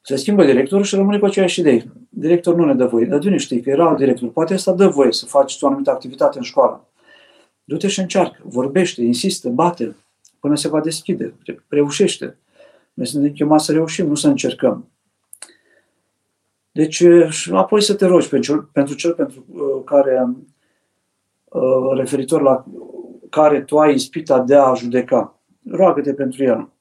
Se 0.00 0.16
schimbă 0.16 0.44
directorul 0.44 0.84
și 0.84 0.94
rămâne 0.94 1.18
cu 1.18 1.24
aceeași 1.24 1.60
idee. 1.60 1.92
Directorul 2.08 2.58
nu 2.60 2.66
ne 2.66 2.74
dă 2.74 2.86
voie. 2.86 3.04
Dar 3.04 3.18
de 3.18 3.26
unde 3.26 3.38
știi 3.38 3.60
că 3.60 3.70
era 3.70 3.94
director? 3.94 4.28
Poate 4.28 4.54
asta 4.54 4.72
dă 4.72 4.88
voie 4.88 5.12
să 5.12 5.26
faci 5.26 5.56
o 5.60 5.66
anumită 5.66 5.90
activitate 5.90 6.38
în 6.38 6.44
școală. 6.44 6.88
Du-te 7.64 7.88
și 7.88 8.00
încearcă, 8.00 8.40
vorbește, 8.44 9.02
insistă, 9.02 9.48
bate 9.48 9.96
până 10.40 10.56
se 10.56 10.68
va 10.68 10.80
deschide, 10.80 11.34
reușește. 11.68 12.36
Noi 12.94 13.06
suntem 13.06 13.32
chemați 13.32 13.64
să 13.64 13.72
reușim, 13.72 14.06
nu 14.06 14.14
să 14.14 14.28
încercăm. 14.28 14.88
Deci, 16.72 17.04
și 17.28 17.50
apoi 17.52 17.82
să 17.82 17.94
te 17.94 18.06
rogi 18.06 18.28
pentru 18.28 18.52
cel 18.52 18.62
pentru, 18.72 18.94
cel 18.94 19.12
pentru 19.12 19.44
uh, 19.52 19.82
care, 19.84 20.36
uh, 21.44 21.96
referitor 21.96 22.42
la 22.42 22.64
care 23.32 23.62
tu 23.62 23.78
ai 23.78 23.94
ispita 23.94 24.40
de 24.40 24.54
a 24.54 24.74
judeca. 24.74 25.40
Roagă-te 25.70 26.14
pentru 26.14 26.44
el. 26.44 26.72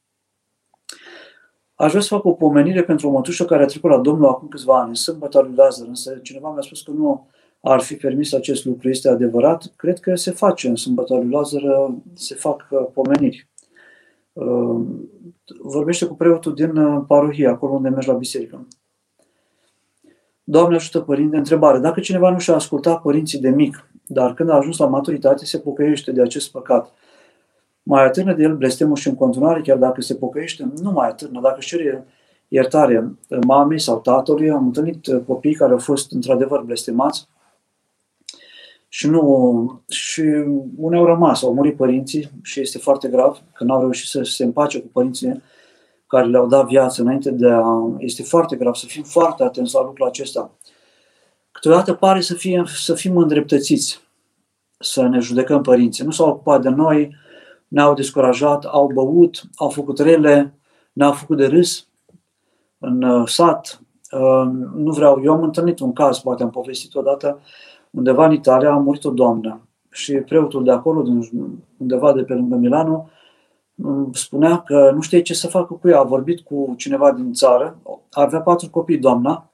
Aș 1.75 1.89
vrea 1.89 2.01
să 2.01 2.15
fac 2.15 2.25
o 2.25 2.31
pomenire 2.31 2.83
pentru 2.83 3.07
o 3.07 3.11
mătușă 3.11 3.45
care 3.45 3.63
a 3.63 3.65
trecut 3.65 3.89
la 3.89 3.97
Domnul 3.97 4.27
acum 4.27 4.47
câțiva 4.47 4.79
ani, 4.79 4.87
în 4.87 4.93
sâmbătă 4.95 5.41
lui 5.41 5.53
Lazar, 5.55 5.87
însă 5.87 6.19
cineva 6.21 6.51
mi-a 6.51 6.61
spus 6.61 6.81
că 6.81 6.91
nu 6.91 7.29
ar 7.61 7.79
fi 7.79 7.95
permis 7.95 8.33
acest 8.33 8.65
lucru. 8.65 8.89
Este 8.89 9.09
adevărat? 9.09 9.73
Cred 9.75 9.99
că 9.99 10.15
se 10.15 10.31
face 10.31 10.67
în 10.67 10.75
sâmbătă 10.75 11.15
lui 11.15 11.29
Lazar, 11.29 11.61
se 12.13 12.35
fac 12.35 12.67
uh, 12.69 12.87
pomeniri. 12.93 13.49
Uh, 14.33 14.81
vorbește 15.61 16.05
cu 16.05 16.15
preotul 16.15 16.53
din 16.53 16.75
uh, 16.75 17.03
parohie, 17.07 17.47
acolo 17.47 17.73
unde 17.73 17.89
mergi 17.89 18.07
la 18.07 18.13
biserică. 18.13 18.67
Doamne 20.43 20.75
ajută 20.75 20.99
părinte, 20.99 21.37
întrebare. 21.37 21.79
Dacă 21.79 21.99
cineva 21.99 22.29
nu 22.29 22.39
și-a 22.39 22.53
ascultat 22.55 23.01
părinții 23.01 23.39
de 23.39 23.49
mic, 23.49 23.90
dar 24.11 24.33
când 24.33 24.49
a 24.49 24.55
ajuns 24.55 24.77
la 24.77 24.87
maturitate 24.87 25.45
se 25.45 25.59
pocăiește 25.59 26.11
de 26.11 26.21
acest 26.21 26.51
păcat, 26.51 26.91
mai 27.83 28.05
atârnă 28.05 28.33
de 28.33 28.43
el 28.43 28.55
blestemul 28.55 28.95
și 28.95 29.07
în 29.07 29.15
continuare, 29.15 29.61
chiar 29.61 29.77
dacă 29.77 30.01
se 30.01 30.15
pocăiește, 30.15 30.71
nu 30.81 30.91
mai 30.91 31.07
atârnă. 31.07 31.39
Dacă 31.41 31.55
își 31.57 31.67
cere 31.67 32.05
iertare 32.47 33.15
mamei 33.47 33.79
sau 33.79 33.99
tatălui, 33.99 34.49
am 34.49 34.65
întâlnit 34.65 35.07
copii 35.25 35.53
care 35.53 35.71
au 35.71 35.77
fost 35.77 36.11
într-adevăr 36.11 36.61
blestemați 36.61 37.27
și 38.87 39.07
nu 39.07 39.83
și 39.87 40.21
unii 40.77 40.99
au 40.99 41.05
rămas, 41.05 41.43
au 41.43 41.53
murit 41.53 41.75
părinții 41.75 42.29
și 42.43 42.59
este 42.59 42.77
foarte 42.77 43.07
grav 43.07 43.41
că 43.53 43.63
n-au 43.63 43.79
reușit 43.79 44.09
să 44.09 44.21
se 44.21 44.43
împace 44.43 44.81
cu 44.81 44.87
părinții 44.87 45.41
care 46.07 46.25
le-au 46.25 46.47
dat 46.47 46.67
viață 46.67 47.01
înainte 47.01 47.31
de 47.31 47.47
a... 47.49 47.63
Este 47.97 48.23
foarte 48.23 48.55
grav 48.55 48.73
să 48.73 48.85
fim 48.85 49.03
foarte 49.03 49.43
atenți 49.43 49.73
la 49.73 49.83
lucrul 49.83 50.07
acesta. 50.07 50.51
Câteodată 51.51 51.93
pare 51.93 52.21
să, 52.21 52.33
fie, 52.33 52.63
să 52.65 52.93
fim 52.93 53.17
îndreptățiți, 53.17 54.01
să 54.79 55.07
ne 55.07 55.19
judecăm 55.19 55.61
părinții. 55.61 56.05
Nu 56.05 56.11
s-au 56.11 56.29
ocupat 56.29 56.61
de 56.61 56.69
noi, 56.69 57.15
ne-au 57.67 57.93
descurajat, 57.93 58.65
au 58.65 58.91
băut, 58.93 59.43
au 59.55 59.69
făcut 59.69 59.99
rele, 59.99 60.53
ne-au 60.93 61.11
făcut 61.11 61.37
de 61.37 61.47
râs 61.47 61.87
în 62.77 63.01
uh, 63.01 63.27
sat. 63.27 63.81
Uh, 64.11 64.49
nu 64.75 64.91
vreau, 64.91 65.21
eu 65.23 65.33
am 65.33 65.43
întâlnit 65.43 65.79
un 65.79 65.93
caz, 65.93 66.19
poate 66.19 66.43
am 66.43 66.49
povestit 66.49 66.95
odată, 66.95 67.39
undeva 67.89 68.25
în 68.25 68.31
Italia 68.31 68.71
a 68.71 68.77
murit 68.77 69.03
o 69.03 69.11
doamnă 69.11 69.61
și 69.91 70.13
preotul 70.13 70.63
de 70.63 70.71
acolo, 70.71 71.03
undeva 71.77 72.13
de 72.13 72.23
pe 72.23 72.33
lângă 72.33 72.55
Milano, 72.55 73.09
spunea 74.13 74.61
că 74.61 74.91
nu 74.93 75.01
știe 75.01 75.21
ce 75.21 75.33
să 75.33 75.47
facă 75.47 75.73
cu 75.73 75.87
ea. 75.87 75.99
A 75.99 76.03
vorbit 76.03 76.39
cu 76.39 76.73
cineva 76.77 77.11
din 77.11 77.33
țară, 77.33 77.77
avea 78.11 78.41
patru 78.41 78.69
copii 78.69 78.97
doamna 78.97 79.49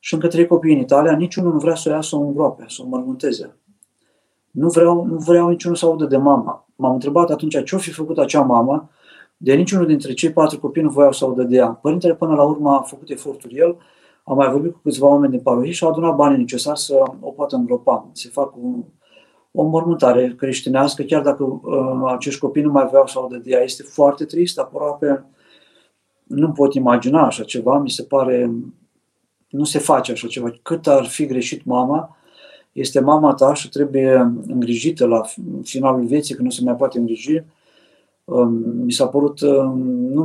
și 0.00 0.14
încă 0.14 0.28
trei 0.28 0.46
copii 0.46 0.74
în 0.74 0.80
Italia, 0.80 1.16
niciunul 1.16 1.52
nu 1.52 1.58
vrea 1.58 1.74
să 1.74 1.88
o 1.88 1.92
ia 1.92 2.00
să 2.00 2.16
o 2.16 2.20
îngroape, 2.20 2.64
să 2.68 2.82
o 2.84 2.88
mărmunteze. 2.88 3.56
Nu 4.50 4.68
vreau, 4.68 5.04
nu 5.04 5.16
vreau 5.16 5.48
niciunul 5.48 5.76
să 5.76 5.86
audă 5.86 6.04
de 6.04 6.16
mama. 6.16 6.68
M-am 6.76 6.92
întrebat 6.92 7.30
atunci 7.30 7.64
ce-o 7.64 7.78
fi 7.78 7.90
făcut 7.90 8.18
acea 8.18 8.40
mamă, 8.40 8.90
de 9.36 9.54
niciunul 9.54 9.86
dintre 9.86 10.12
cei 10.12 10.32
patru 10.32 10.58
copii 10.58 10.82
nu 10.82 10.90
voiau 10.90 11.12
să 11.12 11.24
audă 11.24 11.42
de 11.42 11.56
ea. 11.56 11.68
Părintele 11.68 12.14
până 12.14 12.34
la 12.34 12.42
urmă 12.42 12.70
a 12.70 12.80
făcut 12.80 13.10
eforturi 13.10 13.54
el, 13.54 13.76
am 14.24 14.36
mai 14.36 14.50
vorbit 14.50 14.72
cu 14.72 14.80
câțiva 14.82 15.06
oameni 15.06 15.32
din 15.32 15.40
parohie 15.40 15.72
și 15.72 15.84
au 15.84 15.90
adunat 15.90 16.14
banii 16.14 16.38
necesari 16.38 16.78
să 16.78 17.02
o 17.20 17.30
poată 17.30 17.56
îngropa. 17.56 18.08
Se 18.12 18.28
fac 18.28 18.56
un, 18.56 18.84
o 19.52 19.62
mormântare 19.62 20.34
creștinească, 20.36 21.02
chiar 21.02 21.22
dacă 21.22 21.44
uh, 21.44 22.12
acești 22.12 22.40
copii 22.40 22.62
nu 22.62 22.70
mai 22.70 22.86
vreau 22.86 23.06
să 23.06 23.18
audă 23.18 23.36
de 23.36 23.50
ea. 23.50 23.62
Este 23.62 23.82
foarte 23.82 24.24
trist, 24.24 24.58
aproape 24.58 25.24
nu 26.30 26.52
pot 26.52 26.74
imagina 26.74 27.26
așa 27.26 27.44
ceva, 27.44 27.78
mi 27.78 27.90
se 27.90 28.02
pare, 28.02 28.52
nu 29.50 29.64
se 29.64 29.78
face 29.78 30.12
așa 30.12 30.28
ceva. 30.28 30.52
Cât 30.62 30.86
ar 30.86 31.06
fi 31.06 31.26
greșit 31.26 31.64
mama, 31.64 32.16
este 32.72 33.00
mama 33.00 33.34
ta 33.34 33.54
și 33.54 33.68
trebuie 33.68 34.32
îngrijită 34.46 35.06
la 35.06 35.22
finalul 35.62 36.04
vieții, 36.04 36.34
când 36.34 36.46
nu 36.46 36.52
se 36.54 36.64
mai 36.64 36.76
poate 36.76 36.98
îngriji. 36.98 37.42
Um, 38.24 38.52
mi 38.84 38.92
s-a 38.92 39.06
părut, 39.06 39.40
um, 39.40 39.78
nu, 39.88 40.24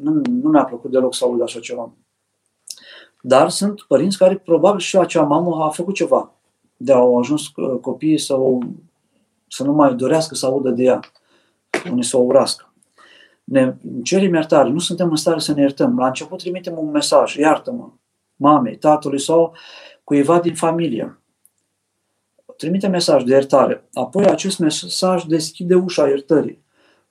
nu, 0.00 0.20
nu 0.30 0.50
mi-a 0.50 0.64
plăcut 0.64 0.90
deloc 0.90 1.14
să 1.14 1.24
aud 1.24 1.42
așa 1.42 1.60
ceva. 1.60 1.92
Dar 3.20 3.48
sunt 3.48 3.80
părinți 3.80 4.18
care 4.18 4.36
probabil 4.36 4.80
și 4.80 4.96
acea 4.96 5.22
mamă 5.22 5.64
a 5.64 5.68
făcut 5.68 5.94
ceva 5.94 6.32
de 6.76 6.92
au 6.92 7.18
ajuns 7.18 7.42
uh, 7.56 7.78
copiii 7.80 8.18
să, 8.18 8.34
o, 8.34 8.58
să 9.48 9.64
nu 9.64 9.72
mai 9.72 9.94
dorească 9.94 10.34
să 10.34 10.46
audă 10.46 10.70
de 10.70 10.82
ea, 10.82 11.00
unii 11.90 12.04
să 12.04 12.16
o 12.16 12.20
urască. 12.20 12.72
Ne 13.44 13.76
cerem 14.02 14.34
iertare, 14.34 14.68
nu 14.68 14.78
suntem 14.78 15.10
în 15.10 15.16
stare 15.16 15.38
să 15.38 15.52
ne 15.52 15.60
iertăm. 15.60 15.98
La 15.98 16.06
început 16.06 16.38
trimitem 16.38 16.78
un 16.78 16.90
mesaj, 16.90 17.34
iartă-mă, 17.34 17.88
mamei, 18.42 18.76
tatălui 18.76 19.20
sau 19.20 19.54
cuiva 20.04 20.40
din 20.40 20.54
familie. 20.54 21.18
Trimite 22.56 22.88
mesaj 22.88 23.22
de 23.22 23.32
iertare. 23.32 23.88
Apoi 23.92 24.24
acest 24.24 24.58
mesaj 24.58 25.24
deschide 25.24 25.74
ușa 25.74 26.08
iertării. 26.08 26.62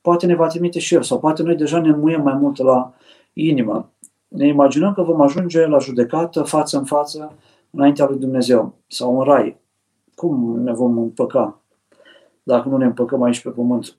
Poate 0.01 0.25
ne 0.25 0.35
va 0.35 0.47
trimite 0.47 0.79
și 0.79 0.93
el, 0.93 1.01
sau 1.01 1.19
poate 1.19 1.43
noi 1.43 1.55
deja 1.55 1.79
ne 1.79 1.91
muiem 1.91 2.21
mai 2.21 2.33
mult 2.33 2.57
la 2.57 2.93
inimă. 3.33 3.91
Ne 4.27 4.47
imaginăm 4.47 4.93
că 4.93 5.01
vom 5.01 5.21
ajunge 5.21 5.65
la 5.65 5.79
judecată, 5.79 6.43
față 6.43 6.77
în 6.77 6.85
față, 6.85 7.37
înaintea 7.69 8.05
lui 8.05 8.19
Dumnezeu, 8.19 8.73
sau 8.87 9.19
în 9.19 9.23
rai. 9.23 9.59
Cum 10.15 10.59
ne 10.59 10.73
vom 10.73 10.97
împăca 10.97 11.61
dacă 12.43 12.69
nu 12.69 12.77
ne 12.77 12.85
împăcăm 12.85 13.21
aici 13.21 13.41
pe 13.41 13.49
pământ? 13.49 13.95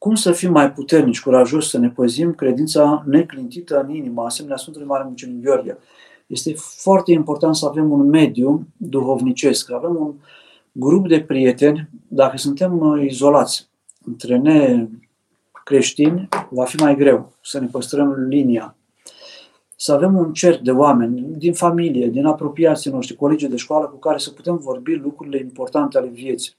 Cum 0.00 0.14
să 0.14 0.32
fim 0.32 0.50
mai 0.50 0.72
puternici, 0.72 1.20
curajoși, 1.20 1.68
să 1.68 1.78
ne 1.78 1.90
păzim 1.90 2.32
credința 2.34 3.02
neclintită 3.06 3.80
în 3.80 3.94
inimă, 3.94 4.22
asemenea 4.22 4.56
Sfântului 4.56 4.88
Mare 4.88 5.04
Mucenic 5.08 5.42
Gheorghe? 5.42 5.78
Este 6.26 6.54
foarte 6.56 7.12
important 7.12 7.56
să 7.56 7.66
avem 7.66 7.90
un 7.90 8.08
mediu 8.08 8.66
duhovnicesc, 8.76 9.66
să 9.66 9.74
avem 9.74 9.96
un 9.96 10.14
grup 10.72 11.08
de 11.08 11.20
prieteni, 11.20 11.88
dacă 12.08 12.36
suntem 12.36 12.78
uh, 12.78 13.04
izolați 13.04 13.68
între 14.04 14.36
ne 14.36 14.88
creștini, 15.64 16.28
va 16.50 16.64
fi 16.64 16.76
mai 16.76 16.96
greu 16.96 17.32
să 17.42 17.60
ne 17.60 17.66
păstrăm 17.66 18.12
linia 18.12 18.74
să 19.76 19.92
avem 19.92 20.16
un 20.16 20.32
cerc 20.32 20.60
de 20.60 20.70
oameni 20.70 21.26
din 21.36 21.52
familie, 21.52 22.06
din 22.06 22.26
apropiații 22.26 22.90
noștri, 22.90 23.16
colegi 23.16 23.46
de 23.46 23.56
școală 23.56 23.86
cu 23.86 23.96
care 23.96 24.18
să 24.18 24.30
putem 24.30 24.56
vorbi 24.56 24.94
lucrurile 24.94 25.38
importante 25.38 25.98
ale 25.98 26.08
vieții. 26.08 26.52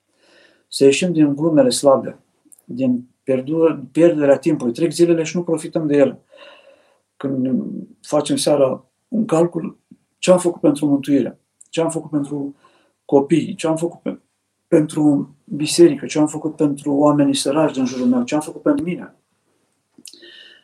Să 0.67 0.83
ieșim 0.83 1.11
din 1.11 1.35
glumele 1.35 1.69
slabe, 1.69 2.19
din 2.65 3.09
pierderea 3.91 4.38
timpului. 4.38 4.73
Trec 4.73 4.91
zilele 4.91 5.23
și 5.23 5.36
nu 5.36 5.43
profităm 5.43 5.88
de 5.88 5.97
ele. 5.97 6.21
Când 7.17 7.61
facem 8.01 8.36
seara 8.36 8.86
un 9.07 9.25
calcul, 9.25 9.79
ce 10.17 10.32
am 10.32 10.39
făcut 10.39 10.61
pentru 10.61 10.86
mântuire, 10.86 11.39
ce 11.69 11.82
am 11.82 11.89
făcut 11.89 12.09
pentru 12.09 12.55
copii, 13.05 13.55
ce 13.55 13.67
am 13.67 13.75
făcut 13.75 13.99
pe, 14.01 14.19
pentru 14.67 15.36
biserică, 15.43 16.05
ce 16.05 16.19
am 16.19 16.27
făcut 16.27 16.55
pentru 16.55 16.93
oamenii 16.93 17.36
săraci 17.36 17.73
din 17.73 17.86
jurul 17.86 18.07
meu, 18.07 18.23
ce 18.23 18.36
am 18.36 18.41
făcut 18.41 18.61
pentru 18.61 18.86
mine. 18.86 19.15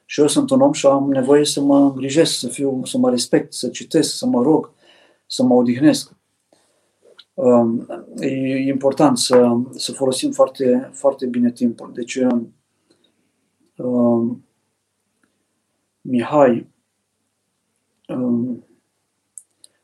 Și 0.05 0.19
eu 0.19 0.27
sunt 0.27 0.49
un 0.49 0.61
om 0.61 0.71
și 0.71 0.85
am 0.85 1.09
nevoie 1.09 1.45
să 1.45 1.61
mă 1.61 1.77
îngrijesc, 1.77 2.39
să, 2.39 2.47
fiu, 2.47 2.81
să 2.83 2.97
mă 2.97 3.09
respect, 3.09 3.53
să 3.53 3.69
citesc, 3.69 4.17
să 4.17 4.25
mă 4.25 4.41
rog, 4.41 4.71
să 5.25 5.43
mă 5.43 5.53
odihnesc. 5.53 6.11
Um, 7.33 7.87
e 8.19 8.57
important 8.57 9.17
să, 9.17 9.57
să 9.71 9.91
folosim 9.91 10.31
foarte, 10.31 10.89
foarte 10.93 11.25
bine 11.25 11.51
timpul. 11.51 11.91
Deci, 11.93 12.19
um, 13.77 14.45
Mihai, 16.01 16.67
um, 18.07 18.65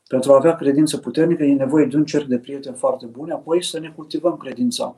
pentru 0.08 0.32
a 0.32 0.36
avea 0.36 0.54
credință 0.54 0.98
puternică 0.98 1.44
e 1.44 1.54
nevoie 1.54 1.86
de 1.86 1.96
un 1.96 2.04
cerc 2.04 2.26
de 2.26 2.38
prieteni 2.38 2.76
foarte 2.76 3.06
buni, 3.06 3.30
apoi 3.30 3.64
să 3.64 3.78
ne 3.78 3.90
cultivăm 3.90 4.36
credința. 4.36 4.96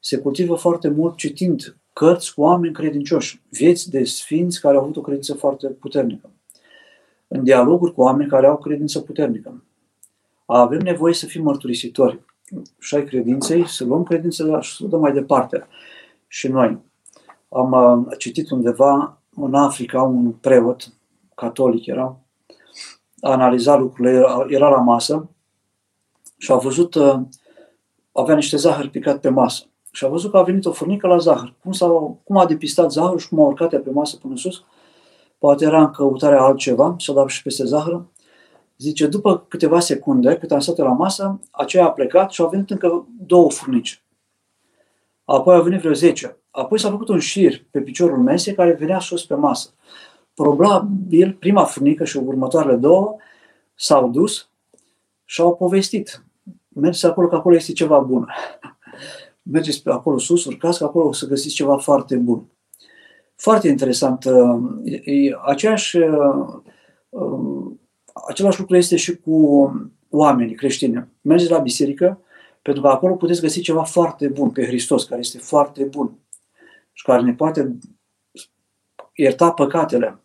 Se 0.00 0.18
cultivă 0.18 0.54
foarte 0.54 0.88
mult 0.88 1.16
citind 1.16 1.76
cărți 1.92 2.34
cu 2.34 2.40
oameni 2.40 2.74
credincioși, 2.74 3.42
vieți 3.50 3.90
de 3.90 4.04
sfinți 4.04 4.60
care 4.60 4.76
au 4.76 4.82
avut 4.82 4.96
o 4.96 5.00
credință 5.00 5.34
foarte 5.34 5.68
puternică, 5.68 6.30
în 7.28 7.44
dialoguri 7.44 7.94
cu 7.94 8.00
oameni 8.00 8.28
care 8.28 8.46
au 8.46 8.58
credință 8.58 9.00
puternică. 9.00 9.64
Avem 10.46 10.78
nevoie 10.78 11.14
să 11.14 11.26
fim 11.26 11.42
mărturisitori 11.42 12.20
și 12.78 12.94
ai 12.94 13.04
credinței, 13.04 13.68
să 13.68 13.84
luăm 13.84 14.02
credința 14.02 14.60
și 14.60 14.76
să 14.76 14.84
o 14.84 14.88
dăm 14.88 15.00
mai 15.00 15.12
departe. 15.12 15.66
Și 16.28 16.48
noi. 16.48 16.78
Am 17.48 17.72
uh, 17.72 18.16
citit 18.18 18.50
undeva 18.50 19.18
în 19.36 19.54
Africa 19.54 20.02
un 20.02 20.32
preot 20.32 20.92
catolic 21.34 21.86
era, 21.86 22.16
a 23.20 23.30
analizat 23.30 23.78
lucrurile, 23.78 24.24
era 24.48 24.68
la 24.68 24.80
masă 24.80 25.28
și 26.36 26.52
a 26.52 26.56
văzut, 26.56 26.94
uh, 26.94 27.20
avea 28.12 28.34
niște 28.34 28.56
zahăr 28.56 28.88
picat 28.88 29.20
pe 29.20 29.28
masă 29.28 29.64
și 29.96 30.04
a 30.04 30.08
văzut 30.08 30.30
că 30.30 30.36
a 30.36 30.42
venit 30.42 30.64
o 30.64 30.72
furnică 30.72 31.06
la 31.06 31.18
zahăr. 31.18 31.54
Cum, 31.62 31.72
s-a, 31.72 31.86
cum 32.24 32.36
a 32.36 32.46
depistat 32.46 32.92
zahărul 32.92 33.18
și 33.18 33.28
cum 33.28 33.40
a 33.40 33.46
urcat 33.46 33.72
ea 33.72 33.80
pe 33.80 33.90
masă 33.90 34.16
până 34.16 34.36
sus, 34.36 34.64
poate 35.38 35.64
era 35.64 35.80
în 35.80 35.90
căutarea 35.90 36.42
altceva 36.42 36.94
și 36.98 37.10
a 37.10 37.14
dat 37.14 37.28
și 37.28 37.42
peste 37.42 37.64
zahăr. 37.64 38.04
Zice, 38.78 39.06
după 39.06 39.44
câteva 39.48 39.80
secunde, 39.80 40.36
cât 40.36 40.50
am 40.52 40.60
stat 40.60 40.76
la 40.76 40.92
masă, 40.92 41.40
aceea 41.50 41.84
a 41.84 41.90
plecat 41.90 42.30
și 42.30 42.40
au 42.40 42.48
venit 42.48 42.70
încă 42.70 43.06
două 43.26 43.50
furnici. 43.50 44.05
Apoi 45.26 45.54
au 45.54 45.62
venit 45.62 45.80
vreo 45.80 45.92
zece. 45.92 46.36
Apoi 46.50 46.78
s-a 46.78 46.90
făcut 46.90 47.08
un 47.08 47.18
șir 47.18 47.66
pe 47.70 47.80
piciorul 47.80 48.18
mesei 48.18 48.54
care 48.54 48.72
venea 48.72 48.98
sus 48.98 49.24
pe 49.24 49.34
masă. 49.34 49.74
Probabil 50.34 51.36
prima 51.38 51.64
furnică 51.64 52.04
și 52.04 52.16
următoarele 52.16 52.76
două 52.76 53.16
s-au 53.74 54.08
dus 54.10 54.50
și 55.24 55.40
au 55.40 55.56
povestit. 55.56 56.24
Mergeți 56.68 57.06
acolo 57.06 57.28
că 57.28 57.34
acolo 57.34 57.56
este 57.56 57.72
ceva 57.72 57.98
bun 57.98 58.26
mergeți 59.50 59.82
pe 59.82 59.90
acolo 59.90 60.18
sus, 60.18 60.44
urcați, 60.44 60.78
că 60.78 60.84
acolo 60.84 61.06
o 61.06 61.12
să 61.12 61.26
găsiți 61.26 61.54
ceva 61.54 61.76
foarte 61.76 62.16
bun. 62.16 62.46
Foarte 63.36 63.68
interesant. 63.68 64.24
Uh, 64.24 64.60
e 65.04 65.38
aceeași, 65.44 65.96
uh, 65.96 66.46
um, 67.08 67.80
același 68.28 68.58
lucru 68.58 68.76
este 68.76 68.96
și 68.96 69.16
cu 69.16 69.70
oamenii 70.10 70.54
creștini. 70.54 71.08
Mergeți 71.20 71.50
la 71.50 71.58
biserică, 71.58 72.20
pentru 72.66 72.84
că 72.84 72.88
acolo 72.88 73.14
puteți 73.14 73.40
găsi 73.40 73.60
ceva 73.60 73.82
foarte 73.82 74.28
bun 74.28 74.50
pe 74.50 74.66
Hristos, 74.66 75.04
care 75.04 75.20
este 75.20 75.38
foarte 75.38 75.84
bun 75.84 76.18
și 76.92 77.04
care 77.04 77.22
ne 77.22 77.34
poate 77.34 77.78
ierta 79.14 79.52
păcatele. 79.52 80.20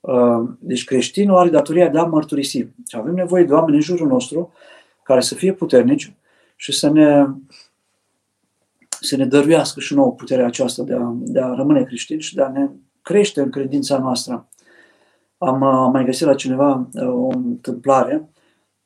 Uh, 0.00 0.48
deci 0.58 0.84
creștinul 0.84 1.36
are 1.36 1.48
datoria 1.48 1.88
de 1.88 1.98
a 1.98 2.04
mărturisi. 2.04 2.58
Și 2.88 2.96
avem 2.96 3.14
nevoie 3.14 3.44
de 3.44 3.52
oameni 3.52 3.76
în 3.76 3.82
jurul 3.82 4.06
nostru 4.06 4.52
care 5.02 5.20
să 5.20 5.34
fie 5.34 5.52
puternici 5.52 6.14
și 6.56 6.72
să 6.72 6.90
ne 6.90 7.26
să 9.00 9.16
ne 9.16 9.26
dăruiască 9.26 9.80
și 9.80 9.94
nouă 9.94 10.12
puterea 10.12 10.46
aceasta 10.46 10.82
de 10.82 10.94
a, 10.94 11.12
de 11.14 11.40
a 11.40 11.54
rămâne 11.54 11.82
creștini 11.82 12.20
și 12.20 12.34
de 12.34 12.42
a 12.42 12.48
ne 12.48 12.70
crește 13.02 13.40
în 13.40 13.50
credința 13.50 13.98
noastră. 13.98 14.48
Am, 15.38 15.62
am 15.62 15.92
mai 15.92 16.04
găsit 16.04 16.26
la 16.26 16.34
cineva 16.34 16.88
uh, 16.92 17.08
o 17.08 17.28
întâmplare. 17.28 18.28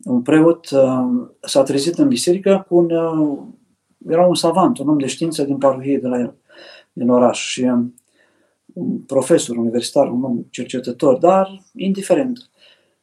Un 0.05 0.23
preot 0.23 0.71
uh, 0.71 1.29
s-a 1.41 1.63
trezit 1.63 1.99
în 1.99 2.09
biserică 2.09 2.65
cu 2.69 2.77
un, 2.77 2.91
uh, 2.91 3.39
era 4.09 4.27
un 4.27 4.35
savant, 4.35 4.79
un 4.79 4.89
om 4.89 4.99
de 4.99 5.07
știință 5.07 5.43
din 5.43 5.59
parohie 5.59 5.99
de 5.99 6.07
la 6.07 6.19
el, 6.19 6.35
din 6.93 7.09
oraș 7.09 7.39
și 7.39 7.63
un 8.73 8.99
profesor 9.07 9.57
universitar, 9.57 10.11
un 10.11 10.23
om 10.23 10.47
cercetător, 10.51 11.19
dar 11.19 11.63
indiferent. 11.75 12.51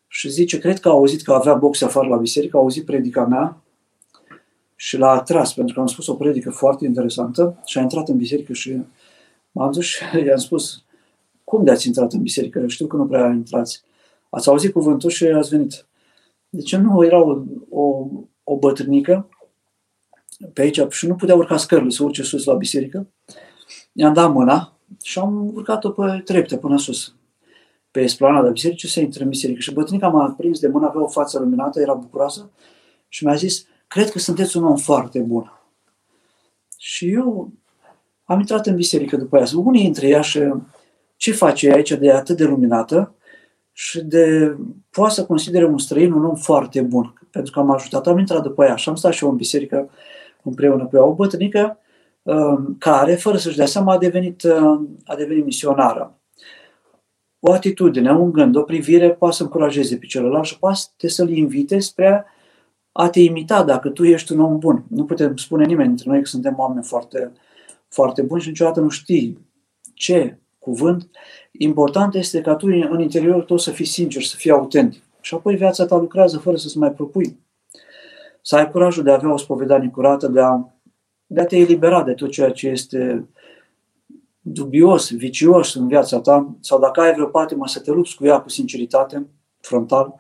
Și 0.08 0.30
zice, 0.30 0.58
cred 0.58 0.80
că 0.80 0.88
a 0.88 0.92
auzit 0.92 1.22
că 1.22 1.34
avea 1.34 1.54
boxe 1.54 1.86
afară 1.86 2.08
la 2.08 2.18
biserică, 2.18 2.58
a 2.58 2.60
auzit 2.60 2.86
predica 2.86 3.26
mea 3.26 3.62
și 4.76 4.98
l-a 4.98 5.10
atras, 5.10 5.54
pentru 5.54 5.74
că 5.74 5.80
am 5.80 5.88
spus 5.88 6.08
o 6.08 6.14
predică 6.14 6.50
foarte 6.50 6.86
interesantă 6.86 7.62
și 7.66 7.78
a 7.78 7.82
intrat 7.82 8.10
în 8.10 8.18
biserică 8.18 8.54
și 8.54 8.82
m-am 9.52 9.72
dus 9.72 9.86
și 9.86 10.04
i-am 10.28 10.38
spus, 10.38 10.84
cum 11.44 11.64
de 11.64 11.72
ați 11.72 11.88
intrat 11.88 12.14
în 12.14 12.22
biserică? 12.22 12.60
Eu 12.60 12.68
știu 12.68 12.88
că 12.88 12.96
nu 12.96 13.06
prea 13.06 13.28
intrați. 13.28 13.84
Ați 14.30 14.50
auzit 14.50 14.74
cuvântul 14.74 15.10
și 15.10 15.26
ați 15.26 15.50
venit. 15.50 15.86
Deci 16.56 16.76
nu, 16.76 17.06
era 17.06 17.24
o, 17.24 17.44
o, 17.70 18.08
o 18.44 18.58
bătrânică 18.58 19.30
pe 20.54 20.62
aici 20.62 20.82
și 20.90 21.08
nu 21.08 21.16
putea 21.16 21.36
urca 21.36 21.58
scările 21.58 21.90
să 21.90 22.04
urce 22.04 22.24
sus 22.24 22.44
la 22.44 22.54
biserică. 22.54 23.08
I-am 23.92 24.14
dat 24.14 24.32
mâna 24.32 24.78
și 25.04 25.20
am 25.20 25.52
urcat-o 25.54 25.90
pe 25.90 26.22
trepte 26.26 26.58
până 26.58 26.78
sus. 26.78 27.16
Pe 27.92 28.02
esplanada 28.02 28.50
bisericii 28.50 28.90
să 28.90 29.00
intre 29.00 29.24
în 29.24 29.30
biserică. 29.30 29.60
Și 29.60 29.74
bătrânica 29.74 30.08
m-a 30.08 30.34
prins 30.38 30.60
de 30.60 30.68
mână, 30.68 30.88
avea 30.88 31.02
o 31.02 31.08
față 31.08 31.40
luminată, 31.40 31.82
era 31.82 31.94
bucuroasă 31.94 32.52
și 33.08 33.26
mi-a 33.26 33.36
zis, 33.36 33.66
cred 33.88 34.10
că 34.10 34.20
sunteți 34.20 34.58
un 34.58 34.64
om 34.64 34.76
foarte 34.76 35.20
bun. 35.20 35.60
Și 36.78 37.12
eu 37.12 37.52
am 38.24 38.40
intrat 38.40 38.66
în 38.66 38.76
biserică 38.76 39.18
după 39.18 39.36
aia. 39.36 39.46
Unii 39.56 39.82
dintre 39.82 40.08
ea 40.08 40.22
și 40.22 40.40
ce 41.16 41.32
face 41.32 41.72
aici 41.72 41.92
de 41.92 42.12
atât 42.12 42.38
de 42.38 42.44
luminată 42.44 43.16
și 43.78 44.04
de 44.04 44.56
poate 44.90 45.14
să 45.14 45.26
considere 45.26 45.66
un 45.66 45.78
străin 45.78 46.12
un 46.12 46.26
om 46.26 46.36
foarte 46.36 46.82
bun. 46.82 47.14
Pentru 47.32 47.52
că 47.52 47.60
am 47.60 47.72
ajutat, 47.72 48.08
am 48.08 48.18
intrat 48.18 48.42
după 48.42 48.66
ea 48.66 48.76
și 48.76 48.90
am 48.90 48.96
stat 48.96 49.14
și 49.14 49.24
eu 49.24 49.30
în 49.30 49.36
biserică 49.36 49.90
împreună 50.44 50.86
cu 50.86 50.96
ea. 50.96 51.04
O 51.04 51.14
bătrânică 51.14 51.78
um, 52.22 52.76
care, 52.80 53.16
fără 53.16 53.38
să-și 53.38 53.56
dea 53.56 53.66
seama, 53.66 53.94
a 53.94 53.98
devenit, 53.98 54.44
uh, 54.44 54.82
a 55.06 55.16
devenit 55.16 55.44
misionară. 55.44 56.20
O 57.40 57.52
atitudine, 57.52 58.12
un 58.12 58.32
gând, 58.32 58.56
o 58.56 58.62
privire 58.62 59.12
poate 59.12 59.36
să 59.36 59.44
încurajeze 59.44 59.98
pe 59.98 60.06
celălalt 60.06 60.46
și 60.46 60.60
poate 60.60 61.08
să-l 61.08 61.30
invite 61.30 61.80
spre 61.80 62.26
a 62.92 63.10
te 63.10 63.20
imita 63.20 63.64
dacă 63.64 63.90
tu 63.90 64.04
ești 64.04 64.32
un 64.32 64.40
om 64.40 64.60
bun. 64.60 64.86
Nu 64.90 65.06
putem 65.06 65.36
spune 65.36 65.66
nimeni 65.66 65.88
dintre 65.88 66.10
noi 66.10 66.22
că 66.22 66.28
suntem 66.28 66.56
oameni 66.58 66.86
foarte, 66.86 67.32
foarte 67.88 68.22
buni 68.22 68.42
și 68.42 68.48
niciodată 68.48 68.80
nu 68.80 68.90
știi 68.90 69.48
ce 69.94 70.40
cuvânt. 70.66 71.10
Important 71.52 72.16
este 72.16 72.42
ca 72.42 72.56
tu 72.56 72.66
în 72.68 73.00
interiorul 73.00 73.42
tău 73.42 73.58
să 73.58 73.72
fii 73.72 73.86
sincer, 73.86 74.22
să 74.22 74.36
fii 74.36 74.52
autentic. 74.52 75.04
Și 75.22 75.34
apoi 75.34 75.56
viața 75.56 75.86
ta 75.86 75.98
lucrează 75.98 76.38
fără 76.38 76.58
să-ți 76.58 76.78
mai 76.78 76.92
propui. 76.92 77.40
Să 78.42 78.56
ai 78.56 78.72
curajul 78.72 79.04
de 79.04 79.10
a 79.10 79.14
avea 79.14 79.34
o 79.34 79.38
spovedanie 79.38 79.90
curată, 79.90 80.28
de 80.28 80.42
a, 80.42 80.60
de 81.26 81.42
a 81.42 81.46
te 81.46 81.58
elibera 81.58 82.04
de 82.04 82.14
tot 82.14 82.32
ceea 82.32 82.52
ce 82.52 82.68
este 82.68 83.28
dubios, 84.40 85.12
vicios 85.12 85.74
în 85.74 85.88
viața 85.88 86.20
ta, 86.20 86.56
sau 86.60 86.80
dacă 86.80 87.02
ai 87.02 87.14
vreo 87.14 87.26
patimă, 87.26 87.68
să 87.68 87.80
te 87.80 87.92
lupți 87.92 88.16
cu 88.16 88.26
ea 88.26 88.40
cu 88.40 88.50
sinceritate, 88.50 89.28
frontal, 89.60 90.16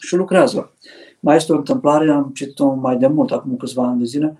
și 0.00 0.16
lucrează. 0.16 0.72
Mai 1.20 1.36
este 1.36 1.52
o 1.52 1.56
întâmplare, 1.56 2.10
am 2.10 2.30
citit-o 2.34 2.74
mai 2.74 2.96
de 2.96 3.06
mult, 3.06 3.30
acum 3.30 3.56
câțiva 3.56 3.82
ani 3.82 3.98
de 3.98 4.04
zile, 4.04 4.38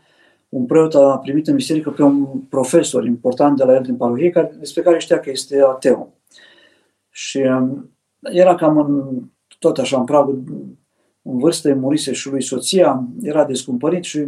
un 0.50 0.66
preot 0.66 0.94
a 0.94 1.18
primit 1.18 1.46
în 1.46 1.54
biserică 1.54 1.90
pe 1.90 2.02
un 2.02 2.24
profesor 2.48 3.04
important 3.04 3.56
de 3.56 3.64
la 3.64 3.74
el 3.74 3.82
din 3.82 3.96
parohie, 3.96 4.30
care, 4.30 4.56
despre 4.58 4.82
care 4.82 4.98
știa 4.98 5.20
că 5.20 5.30
este 5.30 5.62
ateu. 5.62 6.12
Și 7.10 7.38
um, 7.38 7.90
era 8.20 8.54
cam 8.54 8.78
în, 8.78 9.22
tot 9.58 9.78
așa 9.78 9.98
în 9.98 10.04
pragul, 10.04 10.42
în 11.22 11.38
vârstă, 11.38 11.74
murise 11.74 12.12
și 12.12 12.28
lui 12.28 12.42
soția, 12.42 13.04
era 13.22 13.44
descumpărit 13.44 14.04
și 14.04 14.26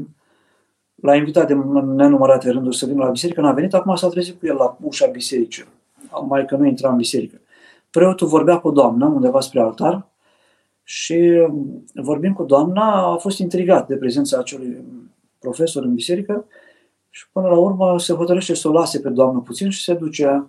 l-a 0.95 1.17
invitat 1.17 1.47
de 1.47 1.55
nenumărate 1.85 2.51
rânduri 2.51 2.77
să 2.77 2.87
vină 2.87 3.05
la 3.05 3.11
biserică, 3.11 3.41
n-a 3.41 3.53
venit, 3.53 3.75
acum 3.75 3.95
s-a 3.95 4.09
trezit 4.09 4.39
cu 4.39 4.47
el 4.47 4.55
la 4.55 4.77
ușa 4.81 5.07
bisericii, 5.07 5.65
mai 6.29 6.45
că 6.45 6.57
nu 6.57 6.67
intra 6.67 6.91
în 6.91 6.97
biserică. 6.97 7.41
Preotul 7.91 8.27
vorbea 8.27 8.59
cu 8.59 8.71
doamna 8.71 9.07
undeva 9.07 9.41
spre 9.41 9.61
altar 9.61 10.07
și 10.83 11.47
um, 11.49 11.85
vorbind 11.95 12.35
cu 12.35 12.43
doamna, 12.43 13.13
a 13.13 13.17
fost 13.17 13.39
intrigat 13.39 13.89
de 13.89 13.97
prezența 13.97 14.39
acelui 14.39 14.85
profesor 15.43 15.83
în 15.85 15.95
biserică 15.95 16.47
și 17.11 17.25
până 17.33 17.49
la 17.49 17.59
urmă 17.59 17.99
se 17.99 18.15
hotărăște 18.15 18.55
să 18.55 18.69
o 18.69 18.73
lase 18.73 19.01
pe 19.01 19.09
doamnă 19.09 19.41
puțin 19.41 19.71
și 19.71 19.83
se 19.83 19.95
duce 19.95 20.47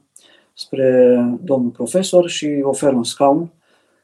spre 0.54 1.16
domnul 1.44 1.72
profesor 1.72 2.30
și 2.30 2.60
oferă 2.64 2.96
un 2.96 3.04
scaun. 3.04 3.52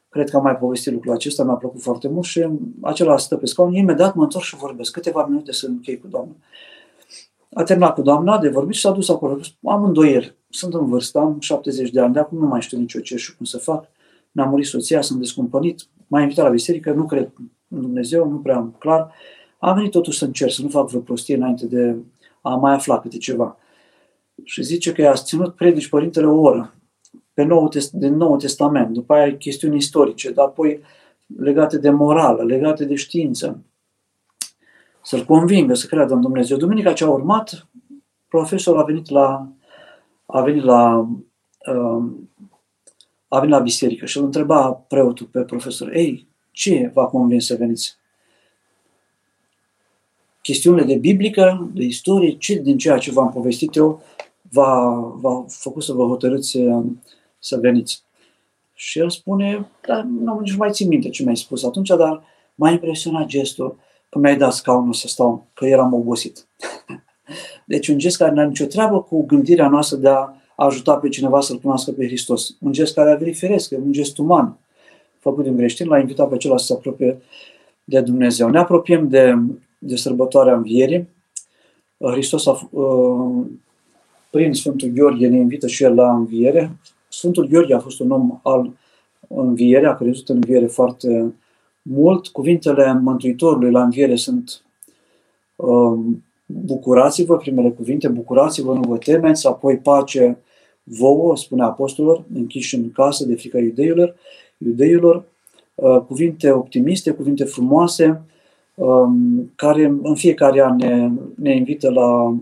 Cred 0.09 0.29
că 0.29 0.37
am 0.37 0.43
mai 0.43 0.55
povestit 0.55 0.93
lucrul 0.93 1.13
acesta, 1.13 1.43
mi-a 1.43 1.53
plăcut 1.53 1.81
foarte 1.81 2.07
mult 2.07 2.25
și 2.25 2.47
acela 2.81 3.17
stă 3.17 3.37
pe 3.37 3.45
scaun. 3.45 3.73
Imediat 3.73 4.15
mă 4.15 4.23
întorc 4.23 4.43
și 4.43 4.55
vorbesc. 4.55 4.91
Câteva 4.91 5.25
minute 5.25 5.51
să 5.51 5.67
închei 5.67 5.99
cu 5.99 6.07
doamna. 6.07 6.35
A 7.53 7.63
terminat 7.63 7.93
cu 7.93 8.01
doamna 8.01 8.37
de 8.37 8.49
vorbit 8.49 8.75
și 8.75 8.81
s-a 8.81 8.91
dus 8.91 9.09
acolo. 9.09 9.39
Am 9.63 9.83
îndoieri. 9.83 10.35
Sunt 10.49 10.73
în 10.73 10.85
vârstă, 10.85 11.19
am 11.19 11.39
70 11.39 11.89
de 11.89 11.99
ani, 11.99 12.13
de 12.13 12.19
acum 12.19 12.37
nu 12.37 12.45
mai 12.45 12.61
știu 12.61 12.77
nici 12.77 12.93
eu 12.93 13.01
ce 13.01 13.15
și 13.15 13.35
cum 13.35 13.45
să 13.45 13.57
fac. 13.57 13.89
Mi-a 14.31 14.45
murit 14.45 14.65
soția, 14.65 15.01
sunt 15.01 15.19
descumpănit. 15.19 15.87
M-a 16.07 16.21
invitat 16.21 16.45
la 16.45 16.51
biserică, 16.51 16.91
nu 16.91 17.05
cred 17.05 17.31
în 17.67 17.81
Dumnezeu, 17.81 18.29
nu 18.29 18.37
prea 18.37 18.55
am 18.55 18.75
clar. 18.79 19.13
Am 19.59 19.75
venit 19.75 19.91
totuși 19.91 20.17
să 20.17 20.25
încerc, 20.25 20.51
să 20.51 20.61
nu 20.61 20.69
fac 20.69 20.87
vreo 20.87 21.01
prostie 21.01 21.35
înainte 21.35 21.65
de 21.65 21.95
a 22.41 22.55
mai 22.55 22.73
afla 22.73 22.99
câte 22.99 23.17
ceva. 23.17 23.57
Și 24.43 24.63
zice 24.63 24.91
că 24.91 25.01
i-a 25.01 25.13
ținut 25.13 25.55
predici 25.55 25.89
părintele 25.89 26.25
o 26.25 26.39
oră 26.39 26.73
pe 27.33 27.43
nou, 27.43 27.69
din 27.91 28.15
Nou 28.15 28.37
Testament, 28.37 28.93
după 28.93 29.13
aia 29.13 29.37
chestiuni 29.37 29.77
istorice, 29.77 30.31
dar 30.31 30.45
apoi 30.45 30.81
legate 31.37 31.77
de 31.77 31.89
morală, 31.89 32.43
legate 32.43 32.85
de 32.85 32.95
știință. 32.95 33.63
Să-l 35.03 35.25
convingă 35.25 35.73
să 35.73 35.87
creadă 35.87 36.13
în 36.13 36.21
Dumnezeu. 36.21 36.57
Duminica 36.57 36.93
ce 36.93 37.03
a 37.03 37.09
urmat, 37.09 37.67
profesorul 38.27 38.81
a 38.81 38.83
venit 38.83 39.09
la, 39.09 39.47
a 40.25 40.41
venit 40.41 40.63
la, 40.63 41.07
um, 41.73 42.29
a 43.27 43.39
venit 43.39 43.55
la 43.55 43.59
biserică 43.59 44.05
și 44.05 44.17
îl 44.17 44.23
întreba 44.23 44.71
preotul 44.71 45.25
pe 45.25 45.41
profesor, 45.41 45.95
ei, 45.95 46.27
ce 46.51 46.91
v-a 46.93 47.05
convins 47.05 47.45
să 47.45 47.55
veniți? 47.55 47.98
Chestiunile 50.49 50.83
de 50.83 50.95
biblică, 50.95 51.69
de 51.73 51.83
istorie, 51.83 52.31
ce 52.37 52.53
din 52.55 52.77
ceea 52.77 52.97
ce 52.97 53.11
v-am 53.11 53.31
povestit 53.31 53.75
eu 53.75 54.01
v-a, 54.51 54.89
v-a 55.21 55.45
făcut 55.47 55.83
să 55.83 55.93
vă 55.93 56.05
hotărâți 56.05 56.49
să, 56.49 56.81
să 57.39 57.57
veniți. 57.57 58.03
Și 58.73 58.99
el 58.99 59.09
spune, 59.09 59.67
da, 59.87 60.07
nu 60.19 60.39
nici 60.39 60.55
mai 60.55 60.71
țin 60.71 60.87
minte 60.87 61.09
ce 61.09 61.23
mi-ai 61.23 61.37
spus 61.37 61.63
atunci, 61.63 61.87
dar 61.87 62.23
m-a 62.55 62.69
impresionat 62.69 63.25
gestul 63.25 63.77
că 64.09 64.19
mi-ai 64.19 64.37
dat 64.37 64.53
scaunul 64.53 64.93
să 64.93 65.07
stau, 65.07 65.47
că 65.53 65.65
eram 65.65 65.93
obosit. 65.93 66.47
deci 67.71 67.87
un 67.87 67.97
gest 67.97 68.17
care 68.17 68.31
nu 68.31 68.39
are 68.39 68.47
nicio 68.47 68.65
treabă 68.65 69.01
cu 69.01 69.25
gândirea 69.25 69.67
noastră 69.67 69.97
de 69.97 70.09
a 70.09 70.33
ajuta 70.55 70.95
pe 70.95 71.09
cineva 71.09 71.41
să-L 71.41 71.59
cunoască 71.59 71.91
pe 71.91 72.05
Hristos. 72.05 72.55
Un 72.59 72.71
gest 72.71 72.93
care 72.93 73.11
a 73.11 73.15
venit 73.15 73.37
firesc, 73.37 73.71
un 73.71 73.91
gest 73.91 74.17
uman, 74.17 74.57
făcut 75.19 75.43
din 75.43 75.57
creștin, 75.57 75.87
l-a 75.87 75.99
invitat 75.99 76.29
pe 76.29 76.35
acela 76.35 76.57
să 76.57 76.65
se 76.65 76.73
apropie 76.73 77.21
de 77.83 78.01
Dumnezeu. 78.01 78.49
Ne 78.49 78.59
apropiem 78.59 79.07
de 79.07 79.35
de 79.79 79.95
sărbătoarea 79.95 80.55
învierii. 80.55 81.07
Uh, 81.97 82.11
Hristos 82.11 82.47
a, 82.47 82.69
uh, 82.71 83.45
prin 84.31 84.53
Sfântul 84.53 84.87
Gheorghe 84.87 85.27
ne 85.27 85.37
invită 85.37 85.67
și 85.67 85.83
el 85.83 85.95
la 85.95 86.13
înviere. 86.13 86.77
Sfântul 87.09 87.47
Gheorghe 87.47 87.73
a 87.73 87.79
fost 87.79 87.99
un 87.99 88.11
om 88.11 88.39
al 88.43 88.77
învierii, 89.27 89.87
a 89.87 89.95
crezut 89.95 90.29
în 90.29 90.35
înviere 90.35 90.65
foarte 90.65 91.33
mult. 91.81 92.27
Cuvintele 92.27 92.99
Mântuitorului 93.01 93.71
la 93.71 93.83
înviere 93.83 94.15
sunt 94.15 94.63
uh, 95.55 95.99
bucurați-vă, 96.45 97.37
primele 97.37 97.69
cuvinte, 97.69 98.07
bucurați-vă, 98.07 98.73
nu 98.73 98.81
vă 98.81 98.97
temeți, 98.97 99.47
apoi 99.47 99.77
pace 99.77 100.37
vouă, 100.83 101.37
spune 101.37 101.63
apostolilor, 101.63 102.23
închiși 102.33 102.75
în 102.75 102.91
casă 102.91 103.25
de 103.25 103.35
frica 103.35 103.59
iudeilor, 103.59 104.15
iudeilor, 104.57 105.25
cuvinte 106.07 106.51
optimiste, 106.51 107.11
cuvinte 107.11 107.43
frumoase, 107.43 108.05
Um, 108.05 108.29
care 109.55 109.85
în 110.03 110.15
fiecare 110.15 110.61
an 110.61 110.75
ne, 110.75 111.11
ne 111.35 111.55
invită 111.55 111.89
la, 111.91 112.37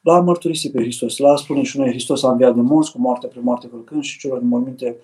la 0.00 0.14
a 0.14 0.20
mărturisi 0.20 0.70
pe 0.70 0.80
Hristos, 0.80 1.18
la 1.18 1.32
a 1.32 1.36
spune 1.36 1.62
și 1.62 1.78
noi 1.78 1.88
Hristos 1.88 2.22
a 2.22 2.30
înviat 2.30 2.54
de 2.54 2.60
morți, 2.60 2.92
cu 2.92 3.00
moarte 3.00 3.26
pe 3.26 3.38
moarte 3.42 3.68
călcând 3.68 4.02
și 4.02 4.18
celor 4.18 4.38
din 4.38 4.48
morminte 4.48 4.96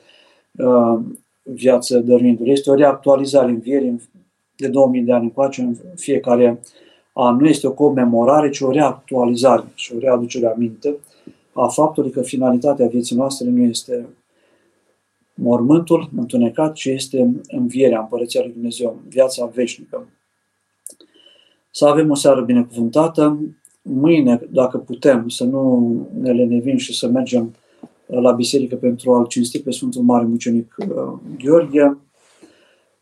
uh, 0.52 0.98
viață 1.42 1.98
dăruindu-le. 1.98 2.50
Este 2.50 2.70
o 2.70 2.74
reactualizare 2.74 3.50
învierii 3.50 4.08
de 4.56 4.68
2000 4.68 5.02
de 5.02 5.12
ani 5.12 5.24
încoace 5.24 5.62
în 5.62 5.76
fiecare 5.96 6.60
an. 7.12 7.36
Nu 7.36 7.46
este 7.46 7.66
o 7.66 7.72
comemorare, 7.72 8.50
ci 8.50 8.60
o 8.60 8.70
reactualizare 8.70 9.64
și 9.74 9.94
o 9.94 9.98
readucere 9.98 10.46
aminte 10.46 10.96
a 11.52 11.66
faptului 11.66 12.10
că 12.10 12.22
finalitatea 12.22 12.86
vieții 12.86 13.16
noastre 13.16 13.48
nu 13.48 13.62
este 13.62 14.06
mormântul 15.40 16.10
întunecat 16.16 16.72
ce 16.72 16.90
este 16.90 17.32
învierea 17.48 18.00
Împărăția 18.00 18.40
Lui 18.42 18.52
Dumnezeu, 18.52 19.00
viața 19.08 19.46
veșnică. 19.46 20.08
Să 21.70 21.86
avem 21.86 22.10
o 22.10 22.14
seară 22.14 22.40
binecuvântată. 22.40 23.38
Mâine, 23.82 24.40
dacă 24.50 24.78
putem, 24.78 25.28
să 25.28 25.44
nu 25.44 25.92
ne 26.20 26.32
lenevim 26.32 26.76
și 26.76 26.94
să 26.94 27.08
mergem 27.08 27.54
la 28.06 28.32
biserică 28.32 28.76
pentru 28.76 29.12
a-L 29.12 29.26
cinsti 29.26 29.62
pe 29.62 29.70
Sfântul 29.70 30.02
Mare 30.02 30.24
Mucenic 30.24 30.74
uh, 30.78 31.18
Gheorghe, 31.38 31.98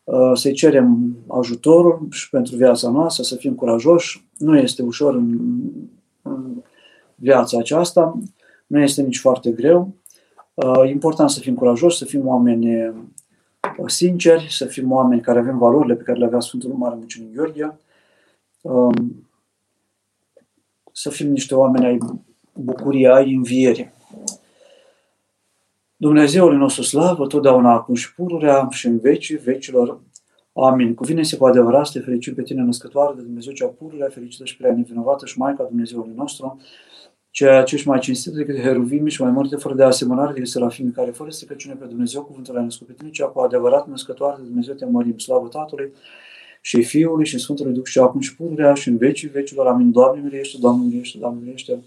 uh, 0.04 0.30
să-i 0.34 0.52
cerem 0.52 1.16
ajutorul 1.26 2.06
și 2.10 2.30
pentru 2.30 2.56
viața 2.56 2.90
noastră, 2.90 3.22
să 3.22 3.36
fim 3.36 3.54
curajoși. 3.54 4.24
Nu 4.38 4.58
este 4.58 4.82
ușor 4.82 5.14
în, 5.14 5.38
în 6.22 6.62
viața 7.14 7.58
aceasta, 7.58 8.18
nu 8.66 8.80
este 8.80 9.02
nici 9.02 9.18
foarte 9.18 9.50
greu, 9.50 9.94
Uh, 10.56 10.88
important 10.88 11.30
să 11.30 11.40
fim 11.40 11.54
curajoși, 11.54 11.96
să 11.96 12.04
fim 12.04 12.26
oameni 12.26 12.86
uh, 12.86 12.94
sinceri, 13.86 14.46
să 14.50 14.64
fim 14.64 14.92
oameni 14.92 15.20
care 15.20 15.38
avem 15.38 15.58
valorile 15.58 15.94
pe 15.94 16.02
care 16.02 16.18
le 16.18 16.24
avea 16.24 16.40
Sfântul 16.40 16.72
Mare 16.72 16.94
Mucenic 16.94 17.34
Gheorghe, 17.34 17.78
um, 18.60 19.28
să 20.92 21.10
fim 21.10 21.30
niște 21.30 21.54
oameni 21.54 21.86
ai 21.86 21.98
bucuriei, 22.52 23.08
ai 23.08 23.34
învierii. 23.34 23.92
Dumnezeul 25.96 26.56
nostru 26.56 26.82
slavă, 26.82 27.26
totdeauna 27.26 27.72
acum 27.72 27.94
și 27.94 28.14
pururea 28.14 28.68
și 28.70 28.86
în 28.86 28.98
vecii 28.98 29.36
vecilor. 29.36 30.00
Amin. 30.52 30.94
Cuvine-se 30.94 31.36
cu 31.36 31.46
adevărat 31.46 31.86
să 31.86 31.98
te 31.98 32.04
fericim 32.04 32.34
pe 32.34 32.42
tine, 32.42 32.62
născătoare 32.62 33.14
de 33.16 33.22
Dumnezeu 33.22 33.52
cea 33.52 33.66
pururea, 33.66 34.08
fericită 34.08 34.44
și 34.44 34.56
prea 34.56 34.74
nevinovată 34.74 35.26
și 35.26 35.38
Maica 35.38 35.64
Dumnezeului 35.64 36.12
nostru, 36.16 36.60
ceea 37.36 37.62
ce 37.62 37.76
și 37.76 37.88
mai 37.88 37.98
cinstit 37.98 38.32
decât 38.32 38.58
heruvimi 38.58 39.10
și 39.10 39.22
mai 39.22 39.30
multe 39.30 39.56
fără 39.56 39.74
de 39.74 39.82
asemănare 39.82 40.32
decât 40.32 40.48
serafimi, 40.48 40.92
care 40.92 41.10
fără 41.10 41.30
stricăciune 41.30 41.74
pe 41.74 41.84
Dumnezeu, 41.84 42.22
cuvântul 42.22 42.56
a 42.56 42.62
născut 42.62 42.86
pe 42.86 42.92
tine, 42.92 43.10
cea 43.10 43.26
cu 43.26 43.40
adevărat 43.40 43.88
născătoare 43.88 44.36
de 44.38 44.46
Dumnezeu 44.46 44.74
te 44.74 44.84
mărim, 44.84 45.18
slavă 45.18 45.48
Tatălui 45.48 45.92
și 46.60 46.82
Fiului 46.82 47.26
și 47.26 47.38
Sfântului 47.38 47.72
Duh 47.72 47.84
și 47.84 47.98
acum 47.98 48.20
și 48.20 48.36
pururea 48.36 48.74
și 48.74 48.88
în 48.88 48.96
vecii 48.96 49.28
vecilor. 49.28 49.66
Amin. 49.66 49.90
Doamne 49.90 50.22
miluiește, 50.22 50.56
Doamne 50.60 50.84
miluiește, 50.84 51.18
Doamne 51.18 51.38
miluiește. 51.38 51.82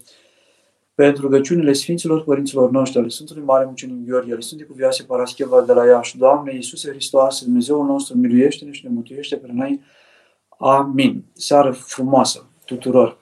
pentru 0.94 1.22
rugăciunile 1.22 1.72
Sfinților 1.72 2.24
Părinților 2.24 2.70
noștri, 2.70 2.98
ale 2.98 3.08
Sfântului 3.08 3.42
Mare 3.42 3.64
Mucenic 3.64 4.06
Gheorghe, 4.06 4.32
ale 4.32 4.40
Sfântului 4.40 4.72
Cuvioase 4.72 5.02
Parascheva 5.02 5.62
de 5.62 5.72
la 5.72 5.86
Iași, 5.86 6.18
Doamne 6.18 6.54
Iisuse 6.54 6.90
Hristos, 6.90 7.44
Dumnezeul 7.44 7.86
nostru, 7.86 8.16
miluiește-ne 8.16 8.70
și 8.70 8.84
ne 8.84 8.90
mântuiește 8.94 9.36
pe 9.36 9.48
noi. 9.52 9.80
Amin. 10.58 11.24
Seară 11.32 11.70
frumoasă 11.70 12.50
tuturor! 12.64 13.19